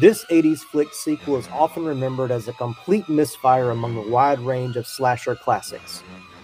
This 0.00 0.24
80s 0.30 0.60
flick 0.60 0.94
sequel 0.94 1.36
is 1.36 1.46
often 1.48 1.84
remembered 1.84 2.30
as 2.30 2.48
a 2.48 2.54
complete 2.54 3.06
misfire 3.10 3.68
among 3.68 3.96
the 3.96 4.10
wide 4.10 4.38
range 4.40 4.76
of 4.76 4.86
slasher 4.86 5.36
classics. 5.36 6.02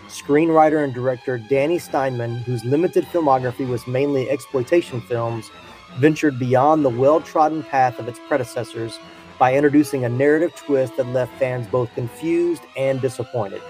Screenwriter 0.09 0.85
and 0.85 0.93
director 0.93 1.39
Danny 1.39 1.79
Steinmann, 1.79 2.43
whose 2.43 2.63
limited 2.67 3.05
filmography 3.07 3.67
was 3.67 3.87
mainly 3.87 4.29
exploitation 4.29 5.01
films, 5.01 5.51
ventured 5.97 6.39
beyond 6.39 6.85
the 6.85 6.91
well 6.91 7.19
trodden 7.19 7.63
path 7.63 7.99
of 7.99 8.09
its 8.09 8.21
predecessors 8.29 8.99
by 9.39 9.55
introducing 9.55 10.05
a 10.05 10.09
narrative 10.11 10.55
twist 10.55 10.95
that 10.99 11.07
left 11.07 11.33
fans 11.39 11.67
both 11.67 11.89
confused 11.95 12.63
and 12.77 13.01
disappointed. 13.01 13.63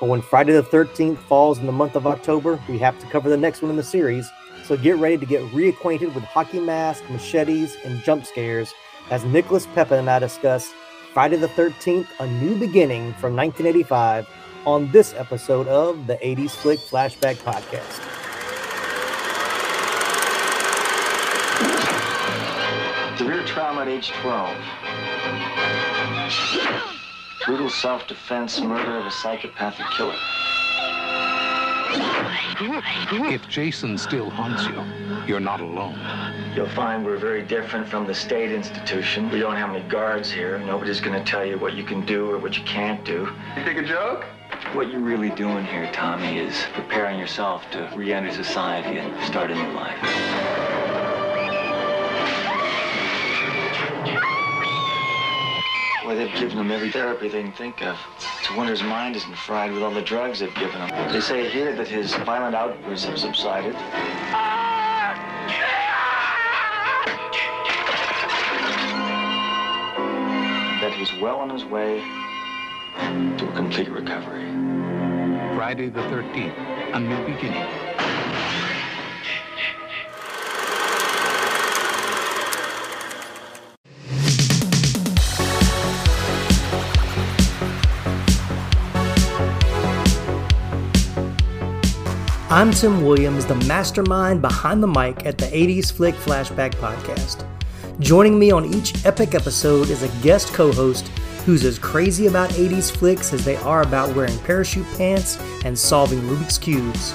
But 0.00 0.08
when 0.08 0.22
Friday 0.22 0.54
the 0.54 0.64
13th 0.64 1.18
falls 1.18 1.60
in 1.60 1.66
the 1.66 1.72
month 1.72 1.94
of 1.94 2.04
October, 2.04 2.58
we 2.68 2.78
have 2.78 2.98
to 2.98 3.06
cover 3.06 3.28
the 3.28 3.36
next 3.36 3.62
one 3.62 3.70
in 3.70 3.76
the 3.76 3.84
series, 3.84 4.28
so 4.64 4.76
get 4.76 4.96
ready 4.96 5.18
to 5.18 5.26
get 5.26 5.42
reacquainted 5.52 6.12
with 6.16 6.24
hockey 6.24 6.58
masks, 6.58 7.08
machetes, 7.08 7.76
and 7.84 8.02
jump 8.02 8.26
scares 8.26 8.74
as 9.10 9.24
Nicholas 9.24 9.66
Pepin 9.66 9.98
and 9.98 10.08
I 10.08 10.20
discuss 10.20 10.72
Friday 11.12 11.36
the 11.36 11.48
13th, 11.48 12.06
A 12.20 12.26
New 12.26 12.56
Beginning 12.58 13.12
from 13.14 13.34
1985 13.34 14.28
on 14.64 14.90
this 14.92 15.12
episode 15.14 15.66
of 15.66 16.06
the 16.06 16.16
80s 16.16 16.52
Flick 16.52 16.78
Flashback 16.78 17.36
Podcast. 17.38 18.06
Severe 23.18 23.44
trauma 23.44 23.82
at 23.82 23.88
age 23.88 24.10
12. 24.22 24.56
Brutal 27.44 27.68
self-defense 27.68 28.60
murder 28.60 28.96
of 28.96 29.06
a 29.06 29.10
psychopathic 29.10 29.86
killer. 29.96 30.16
If 33.32 33.48
Jason 33.48 33.96
still 33.96 34.28
haunts 34.30 34.66
you, 34.66 34.84
you're 35.26 35.40
not 35.40 35.60
alone. 35.60 35.98
You'll 36.54 36.68
find 36.68 37.04
we're 37.04 37.16
very 37.16 37.42
different 37.42 37.88
from 37.88 38.06
the 38.06 38.14
state 38.14 38.52
institution. 38.52 39.30
We 39.30 39.38
don't 39.38 39.56
have 39.56 39.70
any 39.70 39.88
guards 39.88 40.30
here. 40.30 40.58
Nobody's 40.58 41.00
gonna 41.00 41.24
tell 41.24 41.44
you 41.44 41.58
what 41.58 41.74
you 41.74 41.84
can 41.84 42.04
do 42.04 42.30
or 42.30 42.38
what 42.38 42.56
you 42.58 42.64
can't 42.64 43.04
do. 43.04 43.28
You 43.56 43.64
think 43.64 43.78
a 43.78 43.84
joke? 43.84 44.24
What 44.72 44.90
you're 44.90 45.00
really 45.00 45.30
doing 45.30 45.64
here, 45.64 45.90
Tommy, 45.92 46.38
is 46.38 46.64
preparing 46.74 47.18
yourself 47.18 47.68
to 47.70 47.90
re-enter 47.96 48.32
society 48.32 48.98
and 48.98 49.24
start 49.24 49.50
a 49.50 49.54
new 49.54 49.72
life. 49.72 49.98
Well, 56.04 56.16
they've 56.16 56.34
given 56.34 56.56
them 56.56 56.70
every 56.70 56.90
therapy 56.90 57.28
they 57.28 57.42
can 57.42 57.52
think 57.52 57.82
of. 57.82 57.96
It's 58.50 58.56
wonder 58.56 58.72
his 58.72 58.82
mind 58.82 59.14
isn't 59.14 59.36
fried 59.36 59.70
with 59.72 59.80
all 59.80 59.92
the 59.92 60.02
drugs 60.02 60.40
they've 60.40 60.52
given 60.56 60.80
him. 60.80 61.12
They 61.12 61.20
say 61.20 61.48
here 61.48 61.72
that 61.76 61.86
his 61.86 62.12
violent 62.12 62.56
outbursts 62.56 63.06
have 63.06 63.16
subsided. 63.16 63.74
That 70.80 70.92
he's 70.96 71.12
well 71.22 71.36
on 71.36 71.48
his 71.48 71.64
way 71.64 72.00
to 73.38 73.48
a 73.48 73.52
complete 73.54 73.88
recovery. 73.88 74.50
Friday 75.54 75.88
the 75.88 76.00
13th, 76.00 76.96
a 76.96 76.98
new 76.98 77.24
beginning. 77.32 77.89
I'm 92.52 92.72
Tim 92.72 93.04
Williams, 93.04 93.46
the 93.46 93.54
mastermind 93.54 94.42
behind 94.42 94.82
the 94.82 94.88
mic 94.88 95.24
at 95.24 95.38
the 95.38 95.46
80s 95.46 95.92
Flick 95.92 96.16
Flashback 96.16 96.72
Podcast. 96.74 97.46
Joining 98.00 98.40
me 98.40 98.50
on 98.50 98.74
each 98.74 99.06
epic 99.06 99.36
episode 99.36 99.88
is 99.88 100.02
a 100.02 100.08
guest 100.20 100.52
co 100.52 100.72
host 100.72 101.06
who's 101.46 101.64
as 101.64 101.78
crazy 101.78 102.26
about 102.26 102.50
80s 102.50 102.90
flicks 102.90 103.32
as 103.32 103.44
they 103.44 103.54
are 103.58 103.82
about 103.82 104.16
wearing 104.16 104.36
parachute 104.40 104.86
pants 104.96 105.38
and 105.64 105.78
solving 105.78 106.18
Rubik's 106.22 106.58
Cubes. 106.58 107.14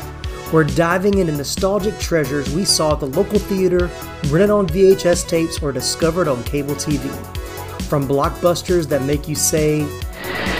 We're 0.54 0.64
diving 0.64 1.18
into 1.18 1.34
nostalgic 1.34 2.00
treasures 2.00 2.56
we 2.56 2.64
saw 2.64 2.94
at 2.94 3.02
the 3.02 3.08
local 3.08 3.38
theater, 3.38 3.90
rented 4.28 4.52
on 4.52 4.68
VHS 4.68 5.28
tapes, 5.28 5.62
or 5.62 5.74
discovered 5.74 6.30
on 6.30 6.42
cable 6.46 6.76
TV. 6.76 7.10
From 7.90 8.08
blockbusters 8.08 8.88
that 8.88 9.02
make 9.02 9.28
you 9.28 9.36
say, 9.36 9.82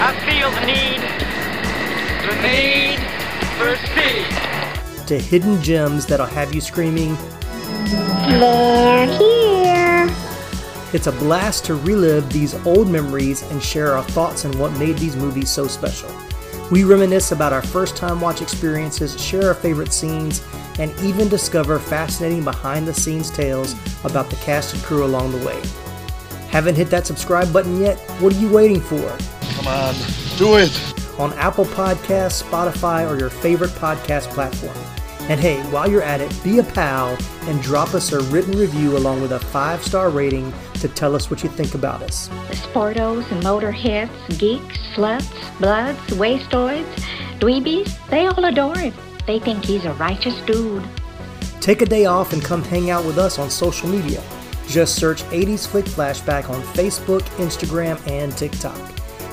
I 0.02 0.12
feel 0.28 0.52
the 0.52 0.66
need, 0.66 1.00
the 2.28 2.36
need 2.42 3.00
for 3.58 3.78
speed. 3.88 4.45
To 5.08 5.20
hidden 5.20 5.62
gems 5.62 6.06
that'll 6.06 6.26
have 6.26 6.54
you 6.54 6.62
screaming, 6.62 7.16
They're 8.28 9.08
here. 9.08 10.16
It's 10.94 11.08
a 11.08 11.12
blast 11.12 11.66
to 11.66 11.76
relive 11.76 12.32
these 12.32 12.54
old 12.66 12.90
memories 12.90 13.42
and 13.52 13.62
share 13.62 13.96
our 13.96 14.04
thoughts 14.04 14.46
on 14.46 14.58
what 14.58 14.72
made 14.80 14.98
these 14.98 15.16
movies 15.16 15.50
so 15.50 15.68
special. 15.68 16.10
We 16.72 16.84
reminisce 16.84 17.32
about 17.32 17.54
our 17.54 17.62
first 17.62 17.96
time 17.96 18.20
watch 18.20 18.42
experiences, 18.42 19.22
share 19.22 19.50
our 19.50 19.54
favorite 19.54 19.94
scenes, 19.94 20.44
and 20.80 20.92
even 21.02 21.30
discover 21.30 21.78
fascinating 21.80 22.44
behind 22.44 22.88
the 22.88 22.94
scenes 22.94 23.30
tales 23.30 23.76
about 24.04 24.30
the 24.30 24.36
cast 24.38 24.74
and 24.74 24.84
crew 24.84 25.06
along 25.06 25.32
the 25.32 25.46
way. 25.46 25.62
Haven't 26.50 26.76
hit 26.76 26.90
that 26.90 27.06
subscribe 27.06 27.52
button 27.54 27.80
yet? 27.80 28.00
What 28.20 28.34
are 28.34 28.40
you 28.40 28.50
waiting 28.52 28.82
for? 28.82 29.06
Come 29.56 29.68
on, 29.68 29.94
do 30.38 30.56
it. 30.58 30.72
On 31.20 31.32
Apple 31.34 31.66
Podcasts, 31.66 32.42
Spotify, 32.44 33.10
or 33.10 33.18
your 33.18 33.30
favorite 33.30 33.72
podcast 33.72 34.30
platform. 34.32 34.76
And 35.28 35.40
hey, 35.40 35.60
while 35.72 35.90
you're 35.90 36.04
at 36.04 36.22
it, 36.22 36.32
be 36.44 36.60
a 36.60 36.64
pal 36.64 37.18
and 37.48 37.60
drop 37.62 37.96
us 37.96 38.12
a 38.12 38.22
written 38.26 38.56
review 38.56 38.96
along 38.96 39.22
with 39.22 39.32
a 39.32 39.40
five 39.40 39.84
star 39.84 40.12
rating 40.12 40.54
to 40.76 40.88
tell 40.88 41.16
us 41.16 41.32
what 41.32 41.42
you 41.42 41.50
think 41.50 41.74
about 41.74 42.04
us. 42.04 42.28
The 42.28 42.56
sportos 42.56 43.32
and 43.32 43.42
motorheads, 43.44 44.38
geeks, 44.38 44.78
sluts, 44.96 45.60
bloods, 45.60 46.00
wastoids, 46.12 46.86
dweebies, 47.40 47.98
they 48.10 48.28
all 48.28 48.46
adore 48.46 48.78
him. 48.78 48.94
They 49.26 49.40
think 49.40 49.66
he's 49.66 49.86
a 49.86 49.94
righteous 49.94 50.40
dude. 50.42 50.88
Take 51.60 51.82
a 51.82 51.88
day 51.88 52.06
off 52.06 52.32
and 52.32 52.44
come 52.44 52.64
hang 52.64 52.92
out 52.92 53.04
with 53.04 53.18
us 53.18 53.40
on 53.40 53.50
social 53.50 53.90
media. 53.90 54.22
Just 54.68 54.96
search 54.96 55.24
80s 55.24 55.68
Flick 55.68 55.86
Flashback 55.86 56.50
on 56.50 56.62
Facebook, 56.62 57.22
Instagram, 57.38 58.00
and 58.08 58.32
TikTok. 58.38 58.80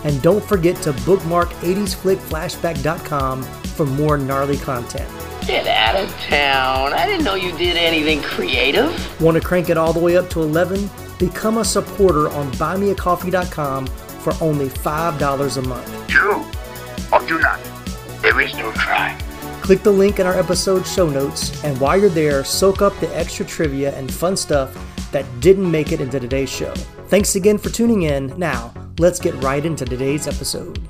And 0.05 0.23
don't 0.23 0.43
forget 0.43 0.77
to 0.83 0.95
bookmark 1.05 1.51
80sflickflashback.com 1.51 3.43
for 3.43 3.85
more 3.85 4.17
gnarly 4.17 4.57
content. 4.57 5.11
Get 5.47 5.67
out 5.67 5.97
of 5.97 6.09
town. 6.21 6.93
I 6.93 7.05
didn't 7.05 7.25
know 7.25 7.35
you 7.35 7.51
did 7.59 7.77
anything 7.77 8.23
creative. 8.23 9.21
Want 9.21 9.37
to 9.37 9.43
crank 9.43 9.71
it 9.71 9.77
all 9.77 9.93
the 9.93 9.99
way 9.99 10.17
up 10.17 10.31
to 10.31 10.41
11? 10.41 10.89
Become 11.19 11.59
a 11.59 11.65
supporter 11.65 12.29
on 12.31 12.51
buymeacoffee.com 12.53 13.87
for 13.87 14.35
only 14.41 14.69
$5 14.69 15.57
a 15.57 15.63
month. 15.63 16.09
Do 16.09 16.45
or 17.13 17.27
do 17.27 17.41
not. 17.41 17.61
There 18.23 18.41
is 18.41 18.55
no 18.55 18.71
try. 18.73 19.19
Click 19.63 19.83
the 19.83 19.91
link 19.91 20.21
in 20.21 20.27
our 20.27 20.39
episode 20.39 20.87
show 20.87 21.09
notes, 21.09 21.63
and 21.65 21.79
while 21.81 21.99
you're 21.99 22.09
there, 22.09 22.45
soak 22.45 22.81
up 22.81 22.99
the 23.01 23.17
extra 23.17 23.45
trivia 23.45 23.97
and 23.97 24.13
fun 24.13 24.37
stuff 24.37 24.77
that 25.11 25.27
didn't 25.41 25.71
make 25.71 25.93
it 25.93 26.01
into 26.01 26.21
today's 26.21 26.51
show. 26.51 26.73
Thanks 27.09 27.35
again 27.35 27.59
for 27.59 27.71
tuning 27.71 28.03
in. 28.03 28.33
Now, 28.39 28.73
let's 28.99 29.19
get 29.19 29.35
right 29.43 29.65
into 29.65 29.85
today's 29.85 30.27
episode. 30.27 30.81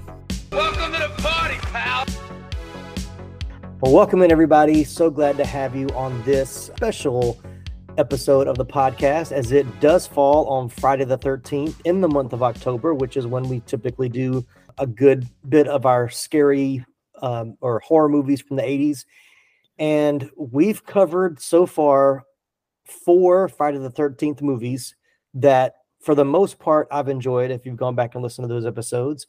Well, 3.82 3.94
welcome 3.94 4.22
in, 4.22 4.31
everybody. 4.31 4.84
So 4.84 5.10
glad 5.10 5.37
to 5.38 5.44
have 5.44 5.75
you 5.75 5.88
on 5.88 6.22
this 6.22 6.48
special 6.48 7.43
episode 7.98 8.47
of 8.47 8.56
the 8.56 8.65
podcast 8.65 9.32
as 9.32 9.50
it 9.50 9.66
does 9.81 10.06
fall 10.06 10.47
on 10.47 10.69
Friday 10.69 11.03
the 11.03 11.19
13th 11.19 11.75
in 11.84 12.00
the 12.00 12.06
month 12.06 12.32
of 12.32 12.44
October, 12.44 12.94
which 12.94 13.16
is 13.16 13.26
when 13.26 13.42
we 13.48 13.59
typically 13.66 14.09
do 14.09 14.47
a 14.78 14.87
good 14.87 15.28
bit 15.48 15.66
of 15.66 15.84
our 15.84 16.09
scary 16.09 16.87
um, 17.22 17.56
or 17.60 17.81
horror 17.81 18.09
movies 18.09 18.41
from 18.41 18.56
the 18.56 18.62
80s. 18.62 19.04
And 19.81 20.30
we've 20.36 20.86
covered 20.86 21.41
so 21.41 21.66
far 21.66 22.22
four 22.84 23.48
Friday 23.48 23.78
the 23.78 23.91
13th 23.91 24.42
movies 24.42 24.95
that, 25.34 25.74
for 25.98 26.15
the 26.15 26.24
most 26.24 26.60
part, 26.60 26.86
I've 26.92 27.09
enjoyed 27.09 27.51
if 27.51 27.66
you've 27.66 27.77
gone 27.78 27.97
back 27.97 28.15
and 28.15 28.22
listened 28.22 28.45
to 28.45 28.54
those 28.54 28.65
episodes. 28.65 29.27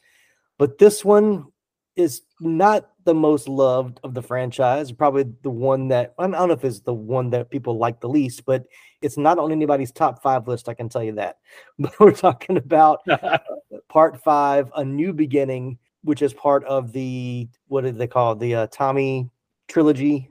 But 0.60 0.77
this 0.77 1.04
one 1.04 1.48
is 1.95 2.22
not 2.39 2.89
the 3.03 3.13
most 3.13 3.47
loved 3.47 4.00
of 4.03 4.13
the 4.13 4.21
franchise. 4.21 4.91
Probably 4.91 5.25
the 5.41 5.50
one 5.50 5.88
that 5.89 6.13
I 6.17 6.23
don't 6.27 6.31
know 6.31 6.53
if 6.53 6.63
it's 6.63 6.81
the 6.81 6.94
one 6.94 7.29
that 7.31 7.50
people 7.50 7.77
like 7.77 8.00
the 8.00 8.09
least, 8.09 8.45
but 8.45 8.65
it's 9.01 9.17
not 9.17 9.39
on 9.39 9.51
anybody's 9.51 9.91
top 9.91 10.21
five 10.21 10.47
list. 10.47 10.69
I 10.69 10.73
can 10.73 10.89
tell 10.89 11.03
you 11.03 11.13
that. 11.13 11.38
But 11.79 12.00
we're 12.00 12.11
talking 12.11 12.57
about 12.57 13.00
part 13.89 14.23
five, 14.23 14.71
a 14.75 14.85
new 14.85 15.13
beginning, 15.13 15.77
which 16.03 16.21
is 16.21 16.33
part 16.33 16.63
of 16.65 16.91
the 16.91 17.47
what 17.67 17.81
did 17.81 17.97
they 17.97 18.07
call 18.07 18.33
it? 18.33 18.39
the 18.39 18.55
uh, 18.55 18.67
Tommy 18.71 19.29
trilogy? 19.67 20.29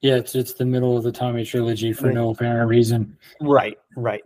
Yeah, 0.00 0.14
it's 0.14 0.36
it's 0.36 0.54
the 0.54 0.64
middle 0.64 0.96
of 0.96 1.02
the 1.02 1.10
Tommy 1.10 1.44
trilogy 1.44 1.92
for 1.92 2.12
no 2.12 2.30
apparent 2.30 2.68
reason. 2.68 3.16
Right, 3.40 3.76
right. 3.96 4.22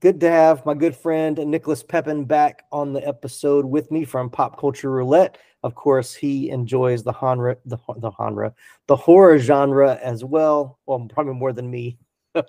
good 0.00 0.18
to 0.20 0.30
have 0.30 0.64
my 0.64 0.72
good 0.72 0.96
friend 0.96 1.36
Nicholas 1.36 1.82
Pepin 1.82 2.24
back 2.24 2.64
on 2.72 2.94
the 2.94 3.06
episode 3.06 3.66
with 3.66 3.90
me 3.90 4.06
from 4.06 4.30
Pop 4.30 4.58
Culture 4.58 4.90
Roulette. 4.90 5.36
Of 5.62 5.74
course, 5.74 6.14
he 6.14 6.50
enjoys 6.50 7.02
the 7.02 7.14
genre, 7.18 7.56
the 7.64 7.78
the 7.96 8.10
genre, 8.16 8.54
the 8.88 8.96
horror 8.96 9.38
genre 9.38 9.98
as 10.02 10.24
well. 10.24 10.78
Well, 10.86 11.06
probably 11.08 11.34
more 11.34 11.52
than 11.52 11.70
me. 11.70 11.98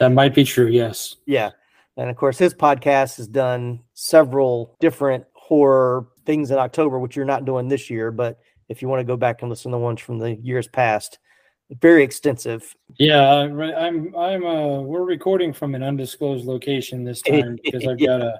That 0.00 0.12
might 0.12 0.34
be 0.34 0.44
true. 0.44 0.66
Yes. 0.66 1.16
Yeah. 1.26 1.50
And 1.96 2.10
of 2.10 2.16
course, 2.16 2.38
his 2.38 2.54
podcast 2.54 3.16
has 3.18 3.28
done 3.28 3.80
several 3.94 4.76
different 4.80 5.24
horror 5.34 6.08
things 6.26 6.50
in 6.50 6.58
October, 6.58 6.98
which 6.98 7.14
you're 7.14 7.24
not 7.24 7.44
doing 7.44 7.68
this 7.68 7.88
year. 7.90 8.10
But 8.10 8.40
if 8.68 8.82
you 8.82 8.88
want 8.88 9.00
to 9.00 9.04
go 9.04 9.16
back 9.16 9.42
and 9.42 9.50
listen 9.50 9.70
to 9.72 9.78
ones 9.78 10.00
from 10.00 10.18
the 10.18 10.34
years 10.34 10.66
past, 10.66 11.18
very 11.80 12.02
extensive. 12.02 12.74
Yeah, 12.98 13.22
I'm. 13.22 13.60
I'm. 14.16 14.44
Uh, 14.44 14.80
we're 14.80 15.04
recording 15.04 15.52
from 15.52 15.74
an 15.74 15.82
undisclosed 15.82 16.44
location 16.44 17.04
this 17.04 17.22
time 17.22 17.58
because 17.64 17.86
I've 17.86 17.98
got 17.98 18.20
a 18.20 18.38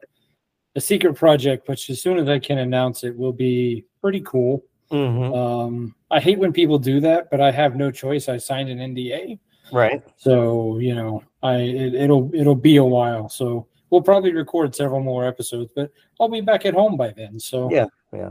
a 0.76 0.81
secret 0.81 1.15
project, 1.15 1.69
which 1.69 1.91
as 1.91 2.03
soon 2.03 2.19
as 2.19 2.29
I 2.29 2.38
can 2.38 2.59
announce 2.59 3.05
it, 3.05 3.17
will 3.17 3.32
be 3.32 3.85
pretty 4.00 4.21
cool. 4.23 4.65
hmm 4.91 5.32
Um, 5.32 5.94
I 6.11 6.21
hate 6.21 6.38
when 6.38 6.53
people 6.53 6.79
do 6.79 7.00
that, 7.00 7.31
but 7.31 7.41
I 7.41 7.50
have 7.50 7.76
no 7.76 7.91
choice. 7.91 8.29
I 8.29 8.37
signed 8.38 8.69
an 8.69 8.79
NDA, 8.79 9.38
Right. 9.73 10.03
so 10.17 10.79
you 10.79 10.94
know, 10.94 11.23
I 11.43 11.56
it, 11.56 11.94
it'll 11.94 12.31
it'll 12.35 12.55
be 12.55 12.76
a 12.76 12.85
while. 12.85 13.29
So 13.29 13.67
we'll 13.91 14.03
probably 14.03 14.32
record 14.32 14.75
several 14.75 15.00
more 15.00 15.25
episodes, 15.26 15.73
but 15.75 15.91
I'll 16.21 16.29
be 16.29 16.41
back 16.41 16.67
at 16.67 16.75
home 16.75 16.97
by 16.97 17.11
then. 17.12 17.38
So 17.41 17.71
yeah, 17.71 17.87
Yeah. 18.12 18.31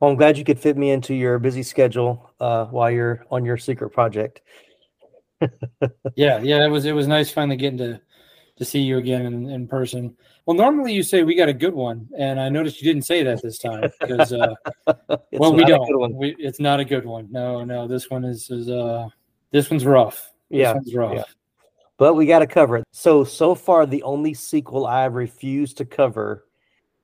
Well, 0.00 0.10
I'm 0.12 0.16
glad 0.16 0.38
you 0.38 0.44
could 0.44 0.60
fit 0.60 0.76
me 0.76 0.90
into 0.90 1.12
your 1.14 1.38
busy 1.40 1.64
schedule 1.64 2.30
uh, 2.38 2.66
while 2.66 2.90
you're 2.90 3.26
on 3.32 3.44
your 3.44 3.56
secret 3.56 3.90
project. 3.90 4.42
yeah, 6.14 6.38
yeah, 6.40 6.64
it 6.64 6.68
was 6.68 6.84
it 6.84 6.92
was 6.92 7.06
nice 7.06 7.30
finally 7.30 7.56
getting 7.56 7.78
to 7.78 8.00
to 8.58 8.64
see 8.64 8.80
you 8.80 8.98
again 8.98 9.24
in, 9.26 9.48
in 9.50 9.66
person. 9.68 10.16
Well, 10.46 10.56
normally 10.56 10.92
you 10.92 11.02
say 11.02 11.22
we 11.22 11.34
got 11.34 11.48
a 11.48 11.52
good 11.54 11.74
one, 11.74 12.08
and 12.18 12.40
I 12.40 12.48
noticed 12.48 12.82
you 12.82 12.92
didn't 12.92 13.06
say 13.06 13.22
that 13.22 13.40
this 13.42 13.58
time 13.58 13.90
because 14.00 14.32
uh, 14.32 14.54
well, 15.32 15.52
we 15.54 15.64
don't. 15.64 16.14
We, 16.14 16.34
it's 16.38 16.58
not 16.60 16.80
a 16.80 16.84
good 16.84 17.04
one. 17.06 17.28
No, 17.30 17.64
no, 17.64 17.86
this 17.86 18.10
one 18.10 18.24
is 18.24 18.50
is 18.50 18.68
uh 18.68 19.08
this 19.52 19.70
one's 19.70 19.84
rough. 19.84 20.32
This 20.50 20.58
Yeah, 20.60 20.72
one's 20.74 20.94
rough. 20.94 21.14
yeah. 21.14 21.24
but 21.98 22.14
we 22.14 22.26
got 22.26 22.40
to 22.40 22.46
cover 22.46 22.78
it. 22.78 22.84
So 22.92 23.24
so 23.24 23.54
far, 23.54 23.86
the 23.86 24.02
only 24.02 24.34
sequel 24.34 24.86
I 24.86 25.02
have 25.02 25.14
refused 25.14 25.76
to 25.78 25.84
cover 25.84 26.44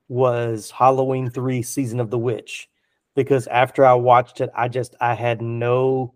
was 0.09 0.71
Halloween 0.71 1.29
Three: 1.29 1.61
Season 1.61 1.99
of 1.99 2.09
the 2.09 2.19
Witch, 2.19 2.67
because 3.15 3.47
after 3.47 3.85
I 3.85 3.93
watched 3.93 4.41
it, 4.41 4.49
I 4.55 4.67
just 4.67 4.95
I 4.99 5.13
had 5.13 5.41
no. 5.41 6.14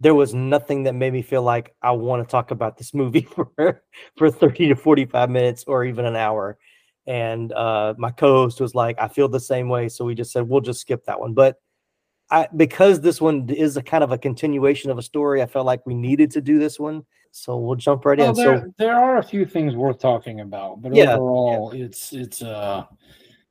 There 0.00 0.14
was 0.14 0.34
nothing 0.34 0.82
that 0.84 0.94
made 0.94 1.12
me 1.12 1.22
feel 1.22 1.42
like 1.42 1.74
I 1.82 1.92
want 1.92 2.26
to 2.26 2.30
talk 2.30 2.50
about 2.50 2.76
this 2.76 2.94
movie 2.94 3.22
for 3.34 3.82
for 4.16 4.30
thirty 4.30 4.68
to 4.68 4.76
forty 4.76 5.04
five 5.04 5.30
minutes 5.30 5.64
or 5.66 5.84
even 5.84 6.04
an 6.04 6.16
hour. 6.16 6.58
And 7.06 7.52
uh, 7.52 7.94
my 7.98 8.10
co-host 8.10 8.60
was 8.60 8.74
like, 8.74 8.98
"I 8.98 9.08
feel 9.08 9.28
the 9.28 9.40
same 9.40 9.68
way," 9.68 9.88
so 9.88 10.04
we 10.04 10.14
just 10.14 10.32
said 10.32 10.48
we'll 10.48 10.60
just 10.60 10.80
skip 10.80 11.04
that 11.06 11.20
one. 11.20 11.34
But 11.34 11.56
I 12.30 12.48
because 12.56 13.00
this 13.00 13.20
one 13.20 13.48
is 13.50 13.76
a 13.76 13.82
kind 13.82 14.02
of 14.02 14.10
a 14.10 14.18
continuation 14.18 14.90
of 14.90 14.98
a 14.98 15.02
story, 15.02 15.42
I 15.42 15.46
felt 15.46 15.66
like 15.66 15.84
we 15.86 15.94
needed 15.94 16.30
to 16.32 16.40
do 16.40 16.58
this 16.58 16.80
one. 16.80 17.04
So 17.30 17.56
we'll 17.58 17.76
jump 17.76 18.04
right 18.04 18.18
Well, 18.18 18.28
in. 18.30 18.34
there, 18.34 18.60
So 18.62 18.72
there 18.78 18.94
are 18.98 19.18
a 19.18 19.22
few 19.22 19.44
things 19.44 19.74
worth 19.74 19.98
talking 19.98 20.40
about, 20.40 20.80
but 20.82 20.92
Yeah, 20.94 21.14
overall, 21.16 21.70
it's 21.72 22.12
it's 22.12 22.42
uh, 22.42 22.84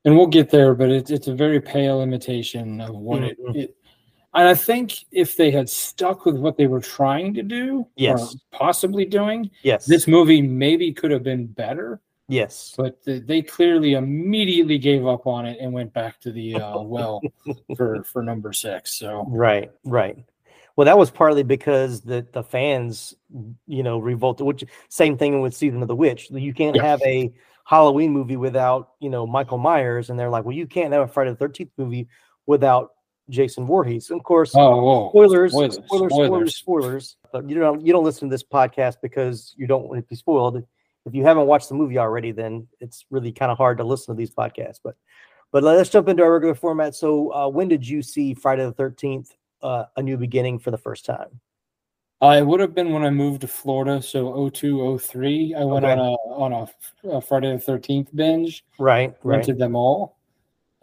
and 0.06 0.18
we'll 0.18 0.28
get 0.28 0.50
there. 0.50 0.74
But 0.74 0.89
it's 0.89 1.12
it's 1.12 1.28
a 1.28 1.36
very 1.36 1.62
pale 1.62 2.01
imitation 2.01 2.81
of 2.81 2.96
what 2.96 3.22
Mhm. 3.22 3.30
it, 3.31 3.38
it. 3.56 3.75
And 4.36 4.48
I 4.48 4.56
think 4.56 4.94
if 5.12 5.36
they 5.38 5.52
had 5.52 5.70
stuck 5.70 6.26
with 6.26 6.38
what 6.38 6.58
they 6.58 6.68
were 6.68 6.80
trying 6.82 7.34
to 7.36 7.44
do, 7.44 7.86
Yes. 7.96 8.34
or 8.34 8.38
possibly 8.52 9.06
doing, 9.06 9.52
yes, 9.62 9.86
this 9.86 10.08
movie 10.08 10.42
maybe 10.42 10.92
could 10.92 11.12
have 11.12 11.24
been 11.24 11.46
better. 11.46 12.02
yes, 12.28 12.74
But 12.76 13.04
th- 13.04 13.24
they 13.28 13.42
clearly 13.44 13.94
immediately 13.94 14.78
gave 14.80 15.06
up 15.06 15.28
on 15.28 15.46
it 15.46 15.60
and 15.62 15.72
went 15.72 15.94
back 15.94 16.20
to 16.22 16.32
the 16.32 16.56
uh, 16.56 16.82
well 16.96 17.22
for 17.78 18.04
for 18.04 18.24
number 18.24 18.54
six. 18.54 18.96
So 18.98 19.26
right, 19.30 19.72
right. 19.84 20.18
Well, 20.76 20.86
that 20.86 20.98
was 20.98 21.12
partly 21.12 21.44
because 21.44 22.02
the 22.02 22.26
the 22.34 22.42
fans, 22.44 23.14
you 23.68 23.84
know, 23.84 24.00
revolted. 24.00 24.48
Which 24.48 24.64
same 24.90 25.16
thing 25.18 25.42
with 25.42 25.54
Season 25.54 25.84
of 25.84 25.88
the 25.88 25.96
Witch. 25.96 26.32
You 26.32 26.54
can't 26.56 26.76
Yeah. 26.76 26.82
have 26.84 27.02
a 27.04 27.32
Halloween 27.66 28.12
movie 28.12 28.38
without 28.38 28.94
you 29.00 29.12
know 29.12 29.28
Michael 29.28 29.60
Myers, 29.60 30.10
and 30.10 30.18
they're 30.18 30.32
like, 30.32 30.44
well, 30.44 30.56
you 30.56 30.66
can't 30.66 30.92
have 30.92 31.04
a 31.04 31.08
Friday 31.08 31.30
the 31.30 31.36
Thirteenth 31.38 31.70
movie 31.78 32.08
without 32.48 32.94
Jason 33.30 33.66
Voorhees. 33.66 34.10
And 34.10 34.20
of 34.20 34.24
course, 34.25 34.54
oh, 34.56 35.10
spoilers, 35.10 35.52
Spoilers, 35.52 35.75
spoilers, 35.86 36.14
spoilers, 36.14 36.56
spoilers. 36.56 37.18
But 37.31 37.50
you 37.50 37.56
don't 37.58 37.86
you 37.86 37.94
don't 37.94 38.04
listen 38.04 38.30
to 38.30 38.34
this 38.34 38.44
podcast 38.44 38.98
because 39.02 39.54
you 39.58 39.68
don't 39.68 39.88
want 39.88 40.00
to 40.04 40.10
be 40.10 40.16
spoiled. 40.16 40.64
If 41.06 41.14
you 41.14 41.24
haven't 41.24 41.48
watched 41.48 41.70
the 41.70 41.75
movie 41.75 41.98
already, 41.98 42.31
then 42.31 42.68
it's 42.80 43.06
really 43.10 43.31
kind 43.31 43.52
of 43.52 43.58
hard 43.58 43.78
to 43.80 43.84
listen 43.84 44.14
to 44.16 44.18
these 44.18 44.31
podcasts. 44.31 44.80
But 44.84 44.96
but 45.52 45.64
let's 45.64 45.90
jump 45.90 46.08
into 46.08 46.24
our 46.24 46.34
regular 46.34 46.56
format. 46.56 46.96
So 46.96 47.34
uh, 47.34 47.48
when 47.50 47.68
did 47.68 47.88
you 47.88 48.02
see 48.02 48.34
Friday 48.34 48.66
the 48.66 48.72
Thirteenth: 48.72 49.31
uh, 49.62 49.86
A 49.98 50.02
New 50.02 50.18
Beginning 50.18 50.60
for 50.60 50.72
the 50.72 50.78
first 50.78 51.06
time? 51.06 51.40
Uh, 52.22 52.38
it 52.40 52.46
would 52.48 52.62
have 52.62 52.74
been 52.74 52.94
when 52.94 53.04
I 53.04 53.10
moved 53.10 53.42
to 53.42 53.48
Florida, 53.50 54.02
so 54.02 54.50
02, 54.50 54.98
03. 54.98 55.56
I 55.56 55.64
went 55.66 55.84
Okay. 55.84 55.92
on 55.92 56.00
a 56.00 56.12
on 56.31 56.54
a, 56.54 57.10
a 57.18 57.20
Friday 57.22 57.52
the 57.52 57.60
Thirteenth 57.60 58.16
binge, 58.16 58.64
Right, 58.80 59.10
right. 59.24 59.38
rented 59.38 59.58
them 59.58 59.75
all, 59.75 60.16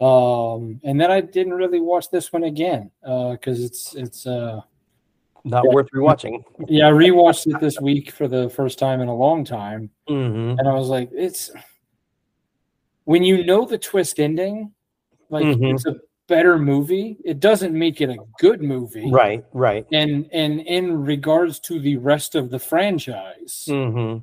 um, 0.01 0.79
and 0.83 0.99
then 0.99 1.11
I 1.11 1.21
didn't 1.21 1.53
really 1.53 1.79
watch 1.79 2.09
this 2.09 2.33
one 2.33 2.43
again 2.43 2.89
uh, 3.05 3.31
because 3.31 3.63
it's 3.63 3.93
it's 3.95 4.25
uh, 4.27 4.61
Not 5.45 5.63
yeah. 5.65 5.71
worth 5.73 5.89
rewatching. 5.93 6.43
yeah 6.67 6.87
I 6.87 6.91
rewatched 6.91 7.53
it 7.53 7.59
this 7.61 7.79
week 7.79 8.11
for 8.11 8.27
the 8.27 8.49
first 8.49 8.79
time 8.79 8.99
in 9.01 9.07
a 9.07 9.15
long 9.15 9.45
time, 9.45 9.89
hmm 10.07 10.55
and 10.57 10.67
I 10.67 10.73
was 10.73 10.89
like, 10.89 11.09
it's 11.13 11.51
when 13.05 13.23
you 13.23 13.43
know 13.45 13.65
the 13.65 13.77
twist 13.77 14.19
ending, 14.19 14.73
like 15.29 15.45
Mhm. 15.45 15.73
it's 15.73 15.85
a 15.85 15.95
better 16.27 16.57
movie. 16.57 17.17
It 17.25 17.39
doesn't 17.39 17.73
make 17.77 17.99
it 18.01 18.09
a 18.09 18.17
good 18.39 18.61
movie, 18.61 19.11
Right, 19.11 19.43
right. 19.53 19.85
And 19.91 20.29
and 20.31 20.61
in 20.61 21.03
regards 21.03 21.59
to 21.61 21.79
the 21.79 21.97
rest 21.97 22.35
of 22.35 22.49
the 22.49 22.59
franchise, 22.59 23.65
hmm 23.67 24.17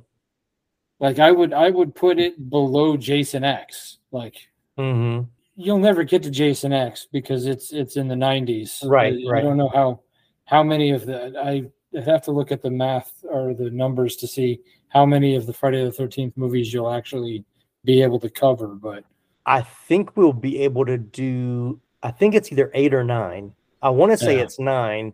like 0.99 1.19
I 1.19 1.31
would 1.31 1.53
I 1.53 1.69
would 1.69 1.95
put 1.95 2.19
it 2.19 2.49
below 2.49 2.97
Jason 2.97 3.43
X. 3.43 3.97
Like 4.11 4.35
hmm 4.77 5.21
you'll 5.59 5.77
never 5.77 6.03
get 6.05 6.23
to 6.23 6.31
Jason 6.31 6.71
X 6.71 7.05
because 7.11 7.45
it's 7.45 7.73
it's 7.73 7.97
in 7.97 8.07
the 8.07 8.15
90s. 8.15 8.87
Right, 8.89 9.13
I, 9.13 9.29
right. 9.29 9.39
I 9.39 9.43
don't 9.43 9.57
know 9.57 9.67
how 9.69 9.99
how 10.45 10.63
many 10.63 10.91
of 10.91 11.05
the 11.05 11.37
I 11.37 11.65
I'd 11.95 12.03
have 12.05 12.21
to 12.23 12.31
look 12.31 12.51
at 12.51 12.61
the 12.61 12.69
math 12.69 13.11
or 13.23 13.53
the 13.53 13.69
numbers 13.69 14.15
to 14.17 14.27
see 14.27 14.61
how 14.87 15.05
many 15.05 15.35
of 15.35 15.45
the 15.47 15.53
Friday 15.53 15.83
the 15.83 15.91
13th 15.91 16.33
movies 16.37 16.73
you'll 16.73 16.91
actually 16.91 17.43
be 17.83 18.01
able 18.01 18.19
to 18.19 18.29
cover, 18.29 18.67
but 18.67 19.03
I 19.45 19.61
think 19.61 20.15
we'll 20.15 20.33
be 20.33 20.59
able 20.59 20.85
to 20.85 20.97
do. 20.97 21.79
I 22.03 22.11
think 22.11 22.35
it's 22.35 22.51
either 22.51 22.71
eight 22.73 22.93
or 22.93 23.03
nine. 23.03 23.53
I 23.81 23.89
want 23.89 24.11
to 24.11 24.17
say 24.17 24.37
Yeah. 24.37 24.43
it's 24.43 24.59
nine 24.59 25.13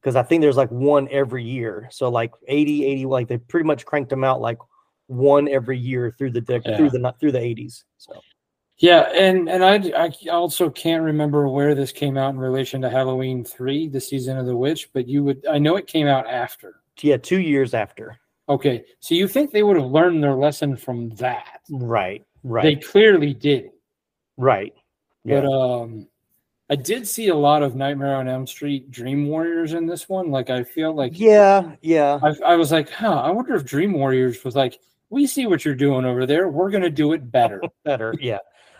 because 0.00 0.14
I 0.14 0.22
think 0.22 0.42
there's 0.42 0.56
like 0.56 0.70
one 0.70 1.08
every 1.10 1.42
year. 1.42 1.88
So 1.90 2.08
like 2.10 2.32
80, 2.46 2.84
80, 2.84 3.06
like 3.06 3.28
they 3.28 3.38
pretty 3.38 3.66
much 3.66 3.84
cranked 3.86 4.10
them 4.10 4.22
out 4.24 4.40
like 4.40 4.58
one 5.06 5.48
every 5.48 5.78
year 5.78 6.14
through 6.16 6.30
the 6.32 6.40
dec- 6.42 6.62
Yeah. 6.66 6.76
through 6.76 6.90
the 6.90 7.14
through 7.18 7.32
the 7.32 7.38
80s. 7.40 7.84
So 7.98 8.12
yeah, 8.78 9.02
and 9.12 9.48
and 9.48 9.64
I 9.64 9.76
I 9.96 10.12
also 10.30 10.70
can't 10.70 11.02
remember 11.02 11.48
where 11.48 11.74
this 11.74 11.92
came 11.92 12.16
out 12.18 12.30
in 12.34 12.38
relation 12.38 12.80
to 12.82 12.90
Halloween 12.90 13.44
3, 13.44 13.88
the 13.88 14.00
season 14.00 14.36
of 14.38 14.46
the 14.46 14.56
witch, 14.56 14.90
but 14.92 15.06
you 15.08 15.22
would 15.24 15.46
I 15.50 15.58
know 15.58 15.76
it 15.76 15.86
came 15.86 16.06
out 16.06 16.26
after. 16.28 16.80
yeah, 17.00 17.16
two 17.16 17.40
years 17.40 17.74
after. 17.74 18.18
Okay, 18.48 18.84
so 19.00 19.14
you 19.14 19.26
think 19.26 19.52
they 19.52 19.62
would 19.62 19.76
have 19.76 19.90
learned 19.90 20.22
their 20.22 20.34
lesson 20.34 20.76
from 20.76 21.10
that? 21.16 21.60
Right, 21.70 22.24
right. 22.42 22.62
They 22.62 22.76
clearly 22.76 23.32
did. 23.32 23.70
right. 24.36 24.74
Yeah. 25.24 25.40
But 25.40 25.46
um, 25.48 26.06
I 26.68 26.76
did 26.76 27.06
see 27.08 27.28
a 27.28 27.34
lot 27.34 27.62
of 27.62 27.76
Nightmare 27.76 28.16
on 28.16 28.28
Elm 28.28 28.46
Street 28.46 28.90
Dream 28.90 29.28
Warriors 29.28 29.72
in 29.72 29.86
this 29.86 30.08
one. 30.08 30.30
Like 30.30 30.50
I 30.50 30.64
feel 30.64 30.92
like 30.94 31.18
yeah, 31.18 31.72
yeah. 31.80 32.18
I, 32.22 32.52
I 32.52 32.56
was 32.56 32.72
like, 32.72 32.90
huh, 32.90 33.20
I 33.20 33.30
wonder 33.30 33.54
if 33.54 33.64
Dream 33.64 33.92
Warriors 33.94 34.44
was 34.44 34.54
like, 34.56 34.80
we 35.10 35.26
see 35.26 35.46
what 35.46 35.64
you're 35.64 35.74
doing 35.74 36.04
over 36.04 36.26
there. 36.26 36.48
We're 36.48 36.70
gonna 36.70 36.90
do 36.90 37.12
it 37.12 37.30
better. 37.30 37.62
Better. 37.84 38.14
Yeah. 38.20 38.38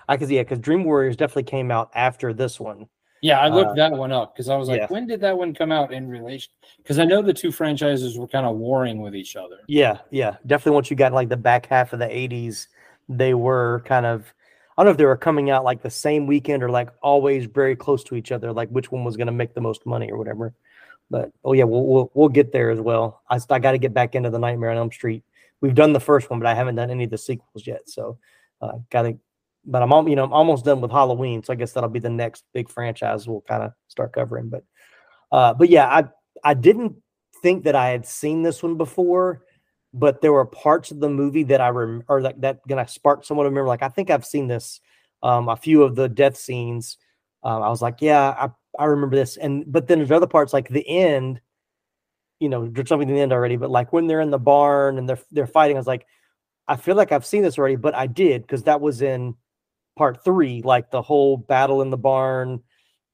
I 0.08 0.16
could 0.16 0.30
yeah, 0.30 0.42
because 0.42 0.58
Dream 0.58 0.84
Warriors 0.84 1.16
definitely 1.16 1.44
came 1.44 1.70
out 1.70 1.90
after 1.94 2.32
this 2.32 2.58
one. 2.60 2.88
yeah, 3.22 3.40
I 3.40 3.48
looked 3.48 3.70
Uh, 3.70 3.74
that 3.74 3.92
one 3.92 4.12
up 4.12 4.34
because 4.34 4.48
I 4.48 4.56
was 4.56 4.68
like, 4.68 4.80
yeah. 4.80 4.86
when 4.88 5.06
did 5.06 5.20
that 5.22 5.36
one 5.38 5.54
come 5.54 5.72
out 5.72 5.92
in 5.92 6.08
relation? 6.08 6.52
Because 6.78 6.98
I 6.98 7.04
know 7.04 7.22
the 7.22 7.32
two 7.32 7.50
franchises 7.52 8.18
were 8.18 8.28
kind 8.28 8.44
of 8.46 8.56
warring 8.56 9.00
with 9.00 9.14
each 9.14 9.34
other. 9.36 9.58
Yeah, 9.66 9.98
yeah, 10.10 10.36
definitely. 10.46 10.74
Once 10.76 10.90
you 10.90 10.96
got 10.96 11.12
like 11.12 11.28
the 11.30 11.36
back 11.36 11.66
half 11.66 11.92
of 11.92 11.98
the 12.00 12.06
'80s, 12.06 12.66
they 13.08 13.34
were 13.34 13.82
kind 13.86 14.06
of. 14.06 14.32
I 14.76 14.82
don't 14.82 14.86
know 14.86 14.90
if 14.90 14.96
they 14.98 15.04
were 15.06 15.16
coming 15.16 15.50
out 15.50 15.62
like 15.64 15.82
the 15.82 15.90
same 15.90 16.26
weekend 16.26 16.62
or 16.64 16.68
like 16.68 16.90
always 17.00 17.46
very 17.46 17.76
close 17.76 18.02
to 18.04 18.16
each 18.16 18.32
other, 18.32 18.52
like 18.52 18.68
which 18.70 18.90
one 18.90 19.04
was 19.04 19.16
going 19.16 19.28
to 19.28 19.32
make 19.32 19.54
the 19.54 19.60
most 19.60 19.86
money 19.86 20.10
or 20.10 20.18
whatever. 20.18 20.52
But 21.10 21.30
oh 21.44 21.52
yeah, 21.52 21.62
we'll 21.64 21.86
we'll, 21.86 22.10
we'll 22.12 22.28
get 22.28 22.50
there 22.52 22.70
as 22.70 22.80
well. 22.80 23.22
I, 23.30 23.38
I 23.50 23.58
got 23.60 23.72
to 23.72 23.78
get 23.78 23.94
back 23.94 24.14
into 24.16 24.30
the 24.30 24.38
Nightmare 24.38 24.70
on 24.70 24.76
Elm 24.76 24.90
Street. 24.92 25.22
We've 25.60 25.74
done 25.76 25.92
the 25.92 26.00
first 26.00 26.28
one, 26.28 26.40
but 26.40 26.48
I 26.48 26.54
haven't 26.54 26.74
done 26.74 26.90
any 26.90 27.04
of 27.04 27.10
the 27.10 27.18
sequels 27.18 27.66
yet. 27.66 27.88
So, 27.88 28.18
uh, 28.60 28.78
got 28.90 29.02
to. 29.02 29.16
But 29.66 29.82
I'm 29.82 30.08
you 30.08 30.16
know 30.16 30.24
I'm 30.24 30.32
almost 30.32 30.64
done 30.64 30.80
with 30.80 30.90
Halloween, 30.90 31.42
so 31.42 31.52
I 31.52 31.56
guess 31.56 31.72
that'll 31.72 31.90
be 31.90 32.00
the 32.00 32.10
next 32.10 32.44
big 32.52 32.68
franchise 32.68 33.26
we'll 33.26 33.42
kind 33.42 33.62
of 33.62 33.72
start 33.88 34.12
covering. 34.12 34.48
But, 34.48 34.64
uh, 35.32 35.54
but 35.54 35.70
yeah, 35.70 35.86
I 35.86 36.04
I 36.42 36.54
didn't 36.54 36.96
think 37.42 37.64
that 37.64 37.74
I 37.74 37.88
had 37.88 38.06
seen 38.06 38.42
this 38.42 38.62
one 38.62 38.76
before 38.76 39.42
but 39.94 40.20
there 40.20 40.32
were 40.32 40.44
parts 40.44 40.90
of 40.90 40.98
the 40.98 41.08
movie 41.08 41.44
that 41.44 41.60
I 41.60 41.68
rem 41.68 42.02
or 42.08 42.20
that 42.22 42.40
that 42.40 42.66
gonna 42.66 42.86
spark 42.86 43.24
someone 43.24 43.44
to 43.44 43.48
remember. 43.48 43.68
Like 43.68 43.82
I 43.82 43.88
think 43.88 44.10
I've 44.10 44.26
seen 44.26 44.48
this, 44.48 44.80
um, 45.22 45.48
a 45.48 45.56
few 45.56 45.84
of 45.84 45.94
the 45.94 46.08
death 46.08 46.36
scenes. 46.36 46.98
Um, 47.44 47.62
I 47.62 47.68
was 47.68 47.80
like, 47.80 47.98
yeah, 48.00 48.30
I, 48.30 48.82
I 48.82 48.86
remember 48.86 49.14
this. 49.14 49.36
And 49.36 49.64
but 49.72 49.86
then 49.86 49.98
there's 49.98 50.10
other 50.10 50.26
parts 50.26 50.52
like 50.52 50.68
the 50.68 50.86
end. 50.86 51.40
You 52.40 52.48
know, 52.48 52.66
there's 52.66 52.88
something 52.88 53.08
in 53.08 53.14
the 53.14 53.20
end 53.20 53.32
already, 53.32 53.56
but 53.56 53.70
like 53.70 53.92
when 53.92 54.08
they're 54.08 54.20
in 54.20 54.30
the 54.30 54.38
barn 54.38 54.98
and 54.98 55.08
they're 55.08 55.20
they're 55.30 55.46
fighting, 55.46 55.76
I 55.76 55.80
was 55.80 55.86
like, 55.86 56.06
I 56.66 56.76
feel 56.76 56.96
like 56.96 57.12
I've 57.12 57.24
seen 57.24 57.42
this 57.42 57.56
already, 57.56 57.76
but 57.76 57.94
I 57.94 58.08
did 58.08 58.42
because 58.42 58.64
that 58.64 58.80
was 58.80 59.00
in 59.00 59.36
part 59.96 60.24
three, 60.24 60.62
like 60.62 60.90
the 60.90 61.02
whole 61.02 61.36
battle 61.36 61.82
in 61.82 61.90
the 61.90 61.96
barn 61.96 62.60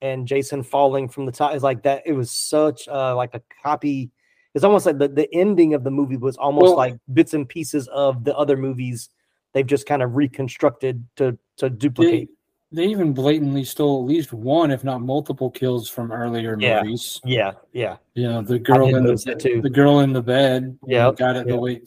and 0.03 0.27
Jason 0.27 0.63
falling 0.63 1.09
from 1.09 1.27
the 1.27 1.33
top 1.33 1.55
is 1.55 1.63
like 1.63 1.83
that. 1.83 2.03
It 2.07 2.13
was 2.13 2.31
such 2.31 2.89
uh, 2.89 3.15
like 3.17 3.35
a 3.35 3.43
copy. 3.63 4.11
It's 4.55 4.65
almost 4.65 4.87
like 4.87 4.99
the, 4.99 5.09
the 5.09 5.33
ending 5.35 5.75
of 5.75 5.85
the 5.85 5.91
movie 5.91 6.17
was 6.17 6.37
almost 6.37 6.65
Well- 6.69 6.77
like 6.77 6.97
bits 7.13 7.35
and 7.35 7.49
pieces 7.49 7.87
of 7.89 8.25
the 8.25 8.37
other 8.37 8.57
movies 8.57 9.11
they've 9.53 9.67
just 9.67 9.87
kind 9.87 10.01
of 10.03 10.15
reconstructed 10.17 11.05
to 11.17 11.37
to 11.57 11.69
duplicate. 11.69 12.31
they 12.73 12.87
even 12.87 13.13
blatantly 13.13 13.65
stole 13.65 14.01
at 14.03 14.09
least 14.09 14.33
one, 14.33 14.71
if 14.71 14.85
not 14.85 15.01
multiple, 15.03 15.51
kills 15.51 15.89
from 15.89 16.13
earlier 16.13 16.57
Yeah. 16.59 16.83
movies. 16.83 17.21
Yeah, 17.25 17.53
yeah, 17.73 17.97
know, 18.17 18.43
the 18.43 18.59
girl 18.61 18.95
in 18.95 19.05
the 19.05 19.17
too. 19.39 19.61
the 19.61 19.69
girl 19.69 20.01
in 20.01 20.13
the 20.13 20.23
bed. 20.23 20.79
Yeah, 20.87 21.11
got 21.15 21.37
it 21.37 21.47
the 21.49 21.57
way 21.59 21.83